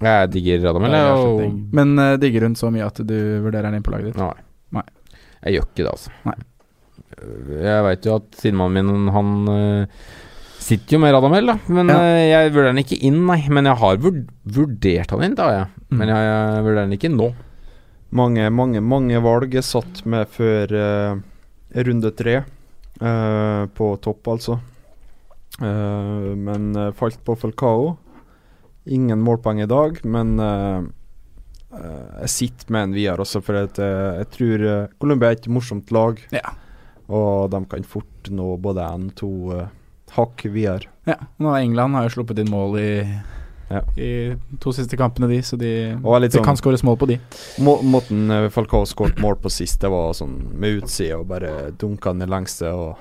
[0.00, 1.54] Jeg digger Radamel, Det avslutning.
[1.68, 4.20] Og Men uh, digger hun så mye at du vurderer den inn på laget ditt?
[4.22, 4.36] Nei.
[4.78, 4.84] Nei.
[5.42, 6.10] Jeg gjør ikke det, altså.
[6.28, 6.36] Nei.
[7.64, 10.06] Jeg veit jo at sidemannen min, han uh,
[10.62, 11.56] sitter jo med Radamel, da.
[11.72, 11.98] Men Ja.
[11.98, 13.40] uh, jeg vurderer den ikke inn, nei.
[13.50, 15.66] Men jeg har vurdert han inn, da, jeg.
[15.90, 15.98] Mm.
[15.98, 17.28] Men jeg, jeg vurderer den ikke nå.
[18.18, 21.18] Mange, mange, mange valg er satt med før eh,
[21.84, 22.38] runde tre.
[23.02, 24.54] eh, på topp, altså.
[25.60, 27.96] Eh, men eh, falt på Falcao.
[28.88, 30.82] Ingen målpoeng i dag, men eh,
[31.76, 34.66] eh, jeg sitter med en videre også, for at, eh, jeg tror
[35.00, 36.20] Colombia er et morsomt lag.
[36.32, 36.54] Ja.
[37.08, 39.66] Og de kan fort nå både én to eh,
[40.16, 40.88] hakk videre.
[41.08, 41.18] Ja.
[41.40, 42.92] Nå England har jo sluppet inn mål i,
[43.68, 43.82] Ja.
[44.00, 44.34] i
[44.64, 47.18] to siste kampene, de, så de, Og det sånn- kan skåres mål på de.
[47.60, 52.14] Må, måten Falcao skåret mål på sist, det var sånn med utsida og bare dunka
[52.16, 52.72] i lengste.
[52.72, 52.96] Og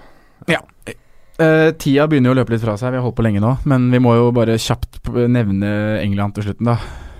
[1.37, 3.53] Eh, tida begynner jo å løpe litt fra seg, vi har holdt på lenge nå.
[3.69, 5.69] Men vi må jo bare kjapt nevne
[6.01, 6.77] England til slutten, da.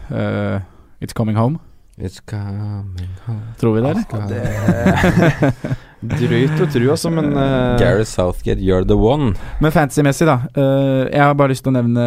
[0.08, 0.62] Uh,
[1.04, 1.60] it's coming home.
[2.00, 3.54] It's coming home.
[3.60, 4.30] Tror vi det, eller?
[4.30, 5.76] det
[6.22, 9.32] Drøyt å tro, altså, men uh, Gareth Southgate, you're the one.
[9.62, 10.36] Men fantasy-messig, da.
[10.54, 12.06] Uh, jeg har bare lyst til å nevne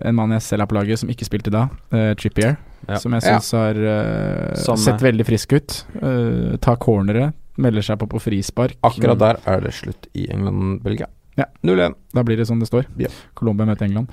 [0.00, 1.66] en mann jeg selv har på laget, som ikke spilte da.
[1.92, 2.56] Uh, Trippier.
[2.86, 3.00] Ja.
[3.02, 3.40] Som jeg Ja.
[3.40, 5.80] har sett veldig frisk ut.
[6.00, 8.78] Uh, tar cornere, melder seg på på frispark.
[8.86, 11.08] Akkurat der er det slutt i England-Belgia.
[11.36, 11.46] Ja.
[11.66, 11.94] 0-1.
[12.16, 12.88] Da blir det sånn det står.
[13.00, 13.10] Ja.
[13.36, 14.12] Colombia møter England.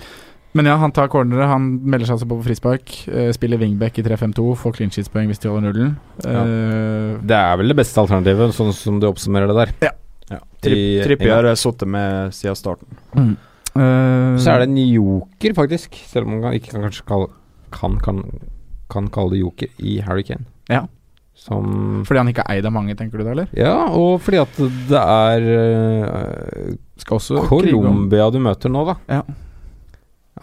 [0.54, 2.92] Men ja, han tar cornere, han melder seg altså på på frispark.
[3.10, 5.96] Uh, spiller wingback i 3-5-2, får clean sheets-poeng hvis de holder nullen.
[6.22, 9.74] Eh, Det er vel det beste alternativet, sånn som du oppsummerer det der.
[9.88, 9.94] Ja.
[10.36, 10.42] ja.
[10.62, 13.02] Tripp, Trippier har sittet med siden starten.
[13.18, 13.34] Mm.
[13.74, 15.98] Uh, Så er det en joker, faktisk.
[16.12, 17.32] Selv om man ikke kan kanskje kalle
[17.74, 18.22] kan, kan,
[18.94, 20.46] kan kalle det joker i Harry Kane.
[20.70, 20.86] Ja.
[21.44, 23.50] Som Fordi han ikke er eid av mange, tenker du da, eller?
[23.58, 24.60] Ja, og fordi at
[24.90, 28.96] det er uh, Skal også Colombia du møter nå, da.
[29.12, 29.24] Ja.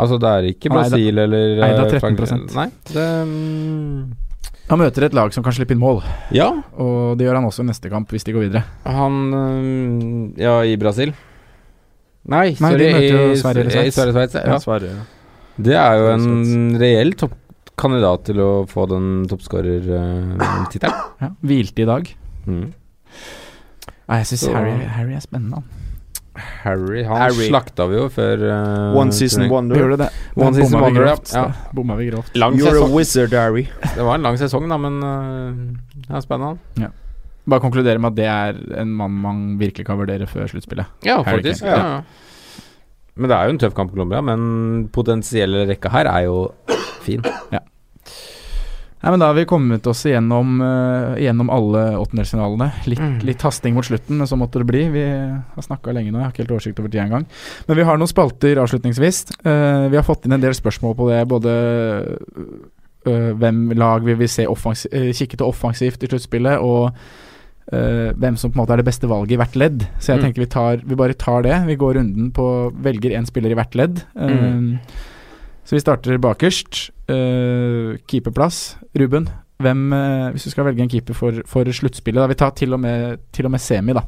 [0.00, 2.52] Altså, det er ikke Brasil eid Brasil eller eid av øh, 13%.
[2.56, 2.66] Nei.
[2.92, 4.12] Det, um,
[4.70, 5.98] Han møter et lag som kan slippe inn mål,
[6.36, 6.46] ja,
[6.78, 8.62] og det gjør han også i neste kamp, hvis de går videre.
[8.86, 11.14] han um, Ja, i Brasil.
[12.30, 12.78] Nei, Nei, sorry.
[12.78, 14.36] de møter jo i, Sverige eller Sveits.
[14.36, 14.44] Ja.
[14.52, 14.60] Ja.
[14.62, 14.92] Sverige.
[15.00, 15.08] ja.
[15.60, 17.32] Det er jo en reell reell
[17.80, 21.06] toppkandidat til å få den toppskårertittelen.
[21.20, 21.28] Ja.
[21.44, 22.06] Hvilte i dag.
[22.48, 22.70] Mm.
[24.08, 25.60] Ah, jeg syns Harry, Harry er spennende.
[25.60, 25.76] han.
[26.62, 27.48] Harry Han Harry.
[27.50, 29.76] slakta vi jo før uh, One season wonder.
[29.76, 30.08] Gjorde det.
[30.38, 31.10] One Der season wonder, ja.
[31.10, 31.32] grovt.
[31.34, 31.44] Ja.
[31.76, 32.32] Bomma vi grovt.
[32.40, 33.66] Lang You're a wizard, Harry.
[33.82, 36.90] Det var en lang sesong, da, men uh, det er spennende.
[37.50, 40.88] Bare konkludere med at det er en mann man virkelig kan vurdere før sluttspillet.
[41.04, 41.66] Ja, Harry faktisk.
[41.68, 41.76] Ja.
[42.00, 42.66] ja.
[43.20, 46.46] Men det er jo en tøff kamp Colombia, men potensielle rekka her er jo
[47.10, 47.60] fin.
[49.00, 52.66] Nei, men Da har vi kommet oss igjennom, uh, igjennom alle åttendelsfinalene.
[52.84, 53.14] Litt, Mm.
[53.24, 54.82] litt hasting mot slutten, men så måtte det bli.
[54.92, 55.04] Vi
[55.54, 57.24] har snakka lenge nå, jeg har ikke helt oversikt over tida engang.
[57.66, 59.22] Men vi har noen spalter avslutningsvis.
[59.40, 61.22] Uh, vi har fått inn en del spørsmål på det.
[61.32, 61.54] Både
[63.06, 66.92] uh, hvem lag vi vil se offensi eh, kikke til offensivt i sluttspillet, og
[67.70, 69.84] hvem som på en måte er det beste valget i hvert ledd.
[70.02, 70.22] Så jeg Mm.
[70.24, 71.54] tenker vi, tar, vi bare tar det.
[71.68, 74.02] Vi går runden på velger én spiller i hvert ledd.
[74.18, 74.80] Mm.
[75.64, 76.90] Så vi starter bakerst.
[77.10, 78.76] Eh, keeperplass.
[78.98, 79.28] Ruben,
[79.60, 82.74] hvem, uh, hvis du skal velge en keeper for, for sluttspillet da, Vi tar til
[82.74, 84.04] og med, til og med semi, da.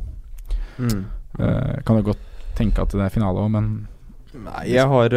[0.78, 1.02] Mm.
[1.38, 3.72] Uh, kan jo godt tenke at det er finale òg, men
[4.32, 5.12] Nei, jeg har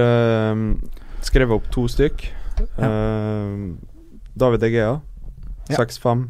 [1.24, 2.26] skrevet opp to stykk.
[2.60, 3.54] Eh,
[4.36, 4.98] David Egea,
[5.70, 5.78] Ja.
[5.80, 6.26] 6-5.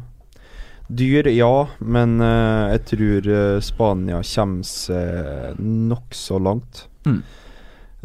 [0.86, 3.26] Dyr, ja, men jeg tror
[3.66, 6.84] Spania kommer seg nokså langt.
[7.10, 7.24] Mm.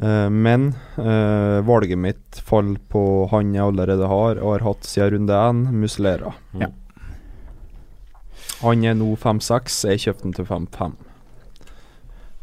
[0.01, 5.13] Eh, men eh, valget mitt faller på han jeg allerede har, og har hatt siden
[5.19, 6.33] runde én, Muslera.
[6.57, 6.71] Ja.
[8.61, 10.95] Han er nå 5-6, jeg kjøpte den til 5-5.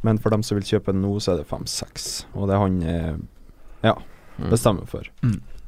[0.07, 2.09] Men for dem som vil kjøpe den nå, så er det 5-6.
[2.39, 3.19] Og det er han jeg
[3.91, 3.97] ja,
[4.39, 4.53] Mm.
[4.53, 5.03] bestemmer for.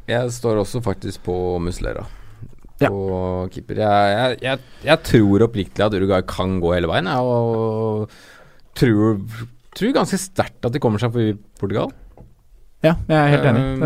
[0.07, 2.05] Jeg står også faktisk på Muslera.
[2.79, 2.87] Ja.
[2.87, 3.81] På keeper.
[3.83, 8.07] Jeg, jeg, jeg, jeg tror oppriktig at Uruguay kan gå hele veien, jeg, og
[8.79, 9.19] tror,
[9.75, 11.91] tror ganske sterkt at de kommer seg forbi Portugal.
[12.83, 13.63] ja, jeg er helt enig.
[13.77, 13.83] Um,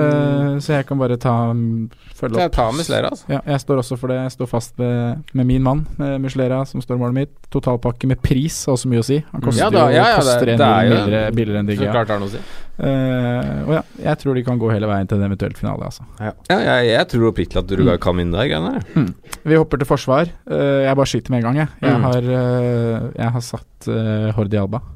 [0.55, 2.53] Eh, så jeg kan bare ta mm, følge jeg opp.
[2.55, 3.25] tar Muslera, altså.
[3.29, 4.21] Ja, jeg står også for det.
[4.23, 7.33] Jeg står fast med, med min mann, med Muslera, som står målet mitt.
[7.51, 9.19] Totalpakke med pris har også mye å si.
[9.33, 11.67] Han koster Ja da, ja, ja, koster det- en det er mil billigere, billigere enn
[11.67, 11.93] Så Digea.
[11.97, 12.43] klart har noe å si.
[12.79, 16.07] Uh, og ja, jeg tror de kan gå hele veien til en eventuell finale, altså.
[16.21, 19.13] Ja, jeg, jeg tror oppriktig at Uruguay kan vinne de greiene der.
[19.45, 20.31] Vi hopper til forsvar.
[20.47, 21.69] Uh, jeg bare skyter med en gang, jeg.
[21.83, 22.03] Jeg, Mm.
[22.07, 24.91] har, uh, jeg har satt uh, Hordi Alba eh,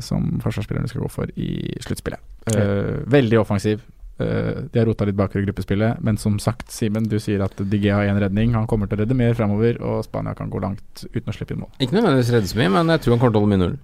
[0.00, 1.50] som forsvarsspilleren vi skal gå for i
[1.84, 2.22] sluttspillet.
[2.50, 3.82] Eh, veldig offensiv.
[4.18, 7.56] Eh, de har rota litt bakover i gruppespillet, men som sagt, Simen, du sier at
[7.56, 8.56] DG har én redning.
[8.56, 11.56] Han kommer til å redde mer framover, og Spania kan gå langt uten å slippe
[11.56, 11.72] inn mål.
[11.78, 13.78] Ikke nødvendigvis redde så mye, men jeg tror han kommer til å holde min null.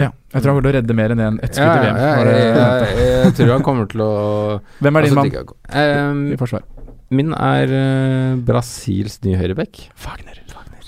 [0.00, 1.98] Ja, jeg tror han kommer til å redde mer enn en, ett skudd i VM.
[2.00, 4.12] jeg, det jeg, tror han kommer til å
[4.84, 6.64] Hvem er din altså, mann Ehm, i forsvar?
[7.12, 9.82] Min er uh, Brasils nye høyrebekk.
[10.00, 10.38] Fagner.
[10.48, 10.86] Fagner.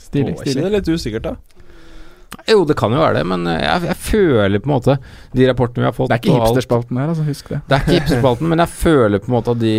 [0.00, 0.32] Stilig.
[0.32, 0.64] Er stilig.
[0.64, 1.53] det litt usikkert, da?
[2.48, 4.96] Jo, det kan jo være det, men eh, jeg, jeg føler på en måte
[5.36, 7.24] De rapportene vi har fått Det er ikke hipsterspalten her, altså.
[7.28, 7.60] Husk det.
[7.68, 9.74] Det er ikke hipsterspalten, men jeg føler på en måte at de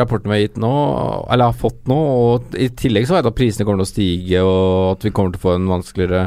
[0.00, 0.72] rapportene vi har gitt nå,
[1.26, 3.92] eller har fått nå, og i tillegg så vet jeg at prisene kommer til å
[3.92, 6.24] stige, og at vi kommer til å få en vanskeligere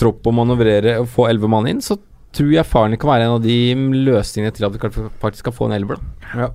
[0.00, 1.98] tropp å manøvrere og få elleve mann inn, så
[2.36, 3.58] tror jeg faren kan være en av de
[4.06, 5.98] løsningene til at vi faktisk skal få en elver.
[6.34, 6.50] da.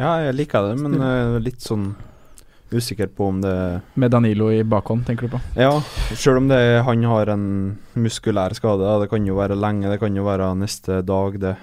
[0.00, 1.92] Ja, jeg liker det, men eh, litt sånn
[2.72, 3.54] usikker på om det
[3.94, 5.40] Med Danilo i bakhånd, tenker du på?
[5.58, 5.72] Ja,
[6.14, 7.48] sjøl om det, han har en
[7.98, 8.94] muskulær skade.
[9.02, 11.56] Det kan jo være lenge, det kan jo være neste dag, det.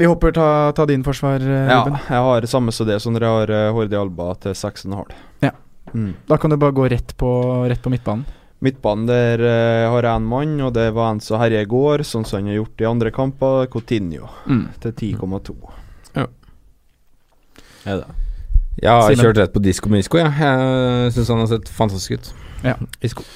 [0.00, 1.92] Vi hopper ta, ta din forsvar, Ruben.
[1.92, 5.10] Ja, jeg har samme som det, som når jeg har uh, Hordi Alba til 6,5.
[5.44, 5.50] Ja.
[5.92, 6.14] Mm.
[6.24, 7.28] Da kan du bare gå rett på,
[7.68, 8.24] rett på midtbanen.
[8.64, 12.06] Midtbanen der uh, har jeg én mann, og det var en som herja i går,
[12.08, 13.68] sånn som han har gjort i andre kamper.
[13.74, 14.32] Coutinho
[14.80, 15.58] til 10,2.
[16.16, 16.24] Ja.
[17.84, 18.29] Er det?
[18.78, 19.24] Jeg har Simen?
[19.26, 20.30] kjørt rett på Disko Misko, jeg.
[20.38, 22.32] Jeg syns han har sett fantastisk ut.
[22.64, 22.76] Ja.
[23.04, 23.26] Isko.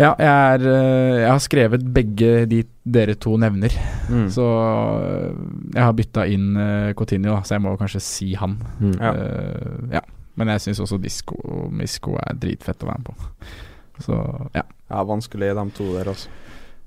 [0.00, 3.74] Ja, jeg, er, eh, jeg har skrevet begge de dere to nevner.
[4.08, 4.24] Mm.
[4.32, 5.34] Så eh,
[5.74, 8.56] jeg har bytta inn Cotinio, Coutinho, så jeg må kanskje si han.
[8.80, 8.94] Mm.
[8.96, 9.12] Ja.
[9.12, 10.02] Uh, ja.
[10.40, 11.36] Men jeg syns også Disco
[11.68, 13.50] Misco er dritfett å være med på.
[14.02, 14.16] Så
[14.56, 14.64] ja.
[14.64, 16.32] Ja, vanskelig de to der, altså.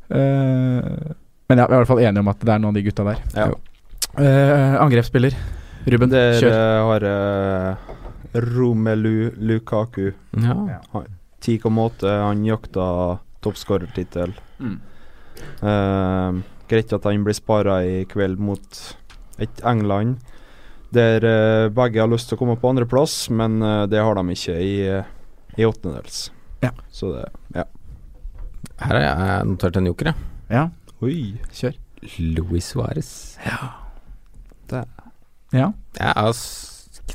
[0.09, 1.13] Uh,
[1.49, 2.85] men ja, vi er i hvert fall enige om at det er noen av de
[2.87, 3.21] gutta der.
[3.37, 3.47] Ja.
[4.17, 5.37] Uh, angrepsspiller.
[5.85, 6.51] Ruben, Der kjør.
[6.51, 10.11] eh, har jeg Romelu Lukaku.
[10.41, 10.55] Ja.
[10.93, 11.03] Ja.
[11.41, 12.09] 10,8.
[12.25, 14.33] Han jakta toppskårertittel.
[14.59, 14.79] Mm.
[15.61, 18.79] Uh, greit at han blir spara i kveld mot
[19.37, 20.17] et England
[20.95, 24.23] der uh, begge har lyst til å komme på andreplass, men uh, det har de
[24.31, 24.75] ikke i,
[25.59, 26.29] i åttendels.
[26.63, 26.71] Ja.
[26.89, 27.65] Så det Ja.
[28.79, 30.15] Her har jeg notert en joker, jeg.
[30.51, 30.63] Ja,
[31.03, 31.35] Oi.
[31.53, 31.75] kjør.
[32.19, 33.11] Luis Suárez.
[33.45, 33.73] Ja.
[35.55, 36.33] Jeg er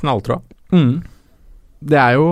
[0.01, 0.41] knalltrå.
[0.71, 1.01] Mm.
[1.81, 2.25] Det er jo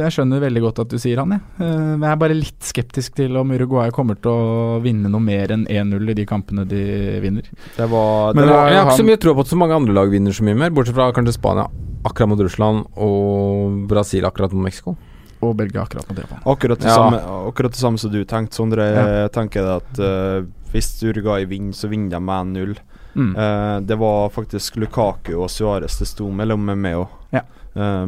[0.00, 1.40] Jeg skjønner veldig godt at du sier han, jeg.
[1.62, 5.22] Eh, Men jeg er bare litt skeptisk til om Uruguay kommer til å vinne noe
[5.22, 6.80] mer enn 1-0 i de kampene de
[7.22, 7.46] vinner.
[7.76, 9.56] Det var, Men det var var- Jeg har ikke så mye tro på at så
[9.60, 11.68] mange andre lag vinner så mye mer, bortsett fra kanskje Spania
[12.04, 14.96] akkurat mot Russland og Brasil akkurat mot Mexico.
[15.42, 16.42] Og Belgia akkurat mot Japan.
[16.44, 16.96] akkurat det, Ja.
[16.96, 18.82] samme, akkurat det samme som du tenkte, Sondre.
[18.82, 19.06] Ja.
[19.28, 22.76] Jeg tenker at uh, hvis Uruguay vinner, så vinner de med 1-0.
[23.18, 23.36] Mm.
[23.36, 27.14] Uh, det var faktisk Lukaku og Suárez det sto mellom med meg òg.
[27.34, 27.42] Ja.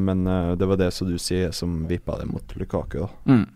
[0.00, 3.08] men uh, det var det som du sier, som vippa det mot Lukaku.
[3.28, 3.46] Mm.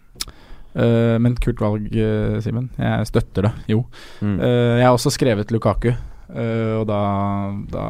[0.74, 2.66] Men kult valg, uh, Simen.
[2.78, 3.84] Jeg støtter det, jo.
[4.20, 4.40] Mm.
[4.42, 5.92] Jeg har også skrevet Lukaku.
[6.34, 7.00] og da,
[7.70, 7.84] da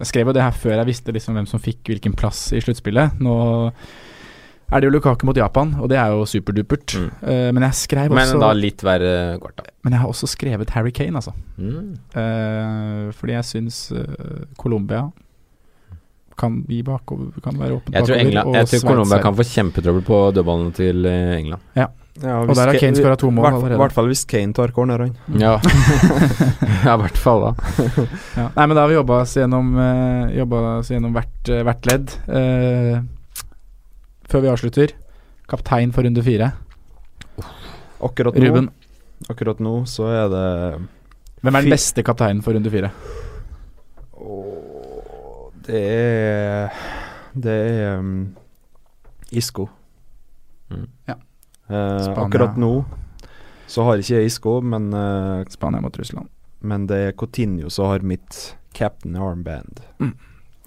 [0.00, 2.62] Jeg skrev jo det her før jeg visste liksom hvem som fikk hvilken plass i
[2.64, 3.20] sluttspillet.
[3.22, 3.36] Nå
[4.68, 6.96] er det jo Lukaku mot Japan, og det er jo superdupert.
[6.98, 7.06] Mm.
[7.22, 9.70] Uh, men jeg skrev Men da litt verre kort, da.
[9.86, 11.32] Men jeg har også skrevet Harry Kane, altså.
[11.56, 11.94] Mm.
[12.12, 15.06] Uh, fordi jeg syns uh, Colombia
[16.38, 18.20] kan gi bakover, kan være åpent tror, bakover.
[18.22, 21.64] England, jeg tror Sveits Colombia kan få kjempetrøbbel på dødballene til England.
[21.74, 21.88] Ja,
[22.28, 23.80] Og hvis der har Kane skåra to mål hvert- allerede.
[23.82, 25.16] hvert fall hvis Kane tar corneren.
[25.42, 25.56] Ja,
[26.84, 27.52] ja i hvert fall da.
[28.38, 28.46] Ja.
[28.54, 32.14] Nei, men da har vi jobba oss gjennom, uh, oss gjennom hvert, hvert ledd.
[32.30, 33.00] Eh,
[34.28, 34.94] før vi avslutter,
[35.48, 36.52] kaptein for runde fire.
[38.04, 38.68] Akkurat nå, Ruben,
[39.28, 40.46] akkurat nå så er det
[41.42, 42.90] hvem er den beste kapteinen for runde fire?
[45.68, 46.78] Det er
[47.34, 48.36] Det er um,
[49.30, 49.68] Isco.
[50.72, 50.88] Mm.
[51.06, 51.14] Ja.
[51.68, 52.72] Eh, akkurat nå
[53.68, 56.28] så har ikke jeg Isco, men, eh, Spania mot Russland.
[56.60, 59.80] men det er Coutinho som har mitt captain armband.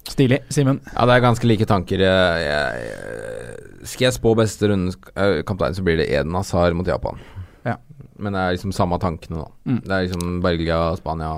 [0.08, 0.40] Stilig.
[0.52, 0.80] Simen.
[0.92, 2.02] Ja, det er ganske like tanker.
[2.02, 6.88] Jeg, jeg, skal jeg spå beste runde eh, kaptein, så blir det Eden Hazard mot
[6.88, 7.20] Japan.
[7.66, 7.76] Ja.
[8.18, 9.50] Men det er liksom samme tankene, da.
[9.70, 9.80] Mm.
[9.86, 11.32] Det er liksom Belgia, Spania,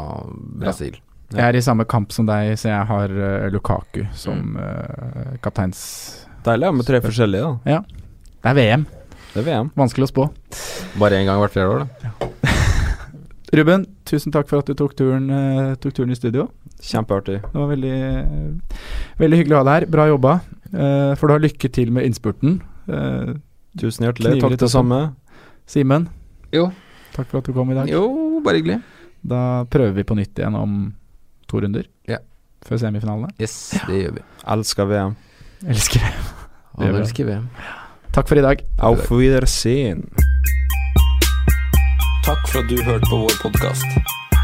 [0.65, 0.97] Brasil.
[1.35, 4.13] Jeg er i samme kamp som deg, så jeg har uh, Lukaku Mm.
[4.15, 5.81] som eh, kapteins...
[6.45, 7.79] Deilig med tre forskjellige, da.
[8.45, 8.85] Det er VM.
[9.33, 9.71] Det er VM.
[9.79, 10.27] Vanskelig å spå.
[11.01, 12.29] Bare én gang hvert fjerde år, da.
[13.57, 16.49] Ruben, tusen takk for at du tok turen, uh, tok turen i studio.
[16.85, 17.39] Kjempeartig.
[17.41, 17.97] Det var veldig,
[19.21, 19.87] veldig hyggelig å ha deg her.
[19.95, 20.35] Bra jobba.
[20.75, 22.59] Uh, for du har lykke til med innspurten.
[22.91, 23.37] Uh,
[23.81, 24.37] Tusen hjertelig.
[24.43, 25.01] Takk det samme.
[25.67, 26.09] Simen,
[26.53, 26.69] Jo.
[27.15, 27.89] takk for at du kom i dag.
[27.89, 28.83] Jo, bare hyggelig.
[29.25, 30.75] Da prøver vi på nytt igjen om
[31.49, 31.87] to runder.
[32.09, 32.19] Ja.
[32.65, 33.33] Før semifinalene.
[33.41, 34.25] Yes, det gjør vi.
[34.55, 35.17] Elsker VM.
[35.65, 37.01] Elsker VM.
[37.01, 37.49] Elsker VM.
[38.13, 38.61] Takk for i dag.
[38.79, 40.05] Auf Wiedersehen.
[42.25, 44.24] Takk for at du hørte på vår podkast.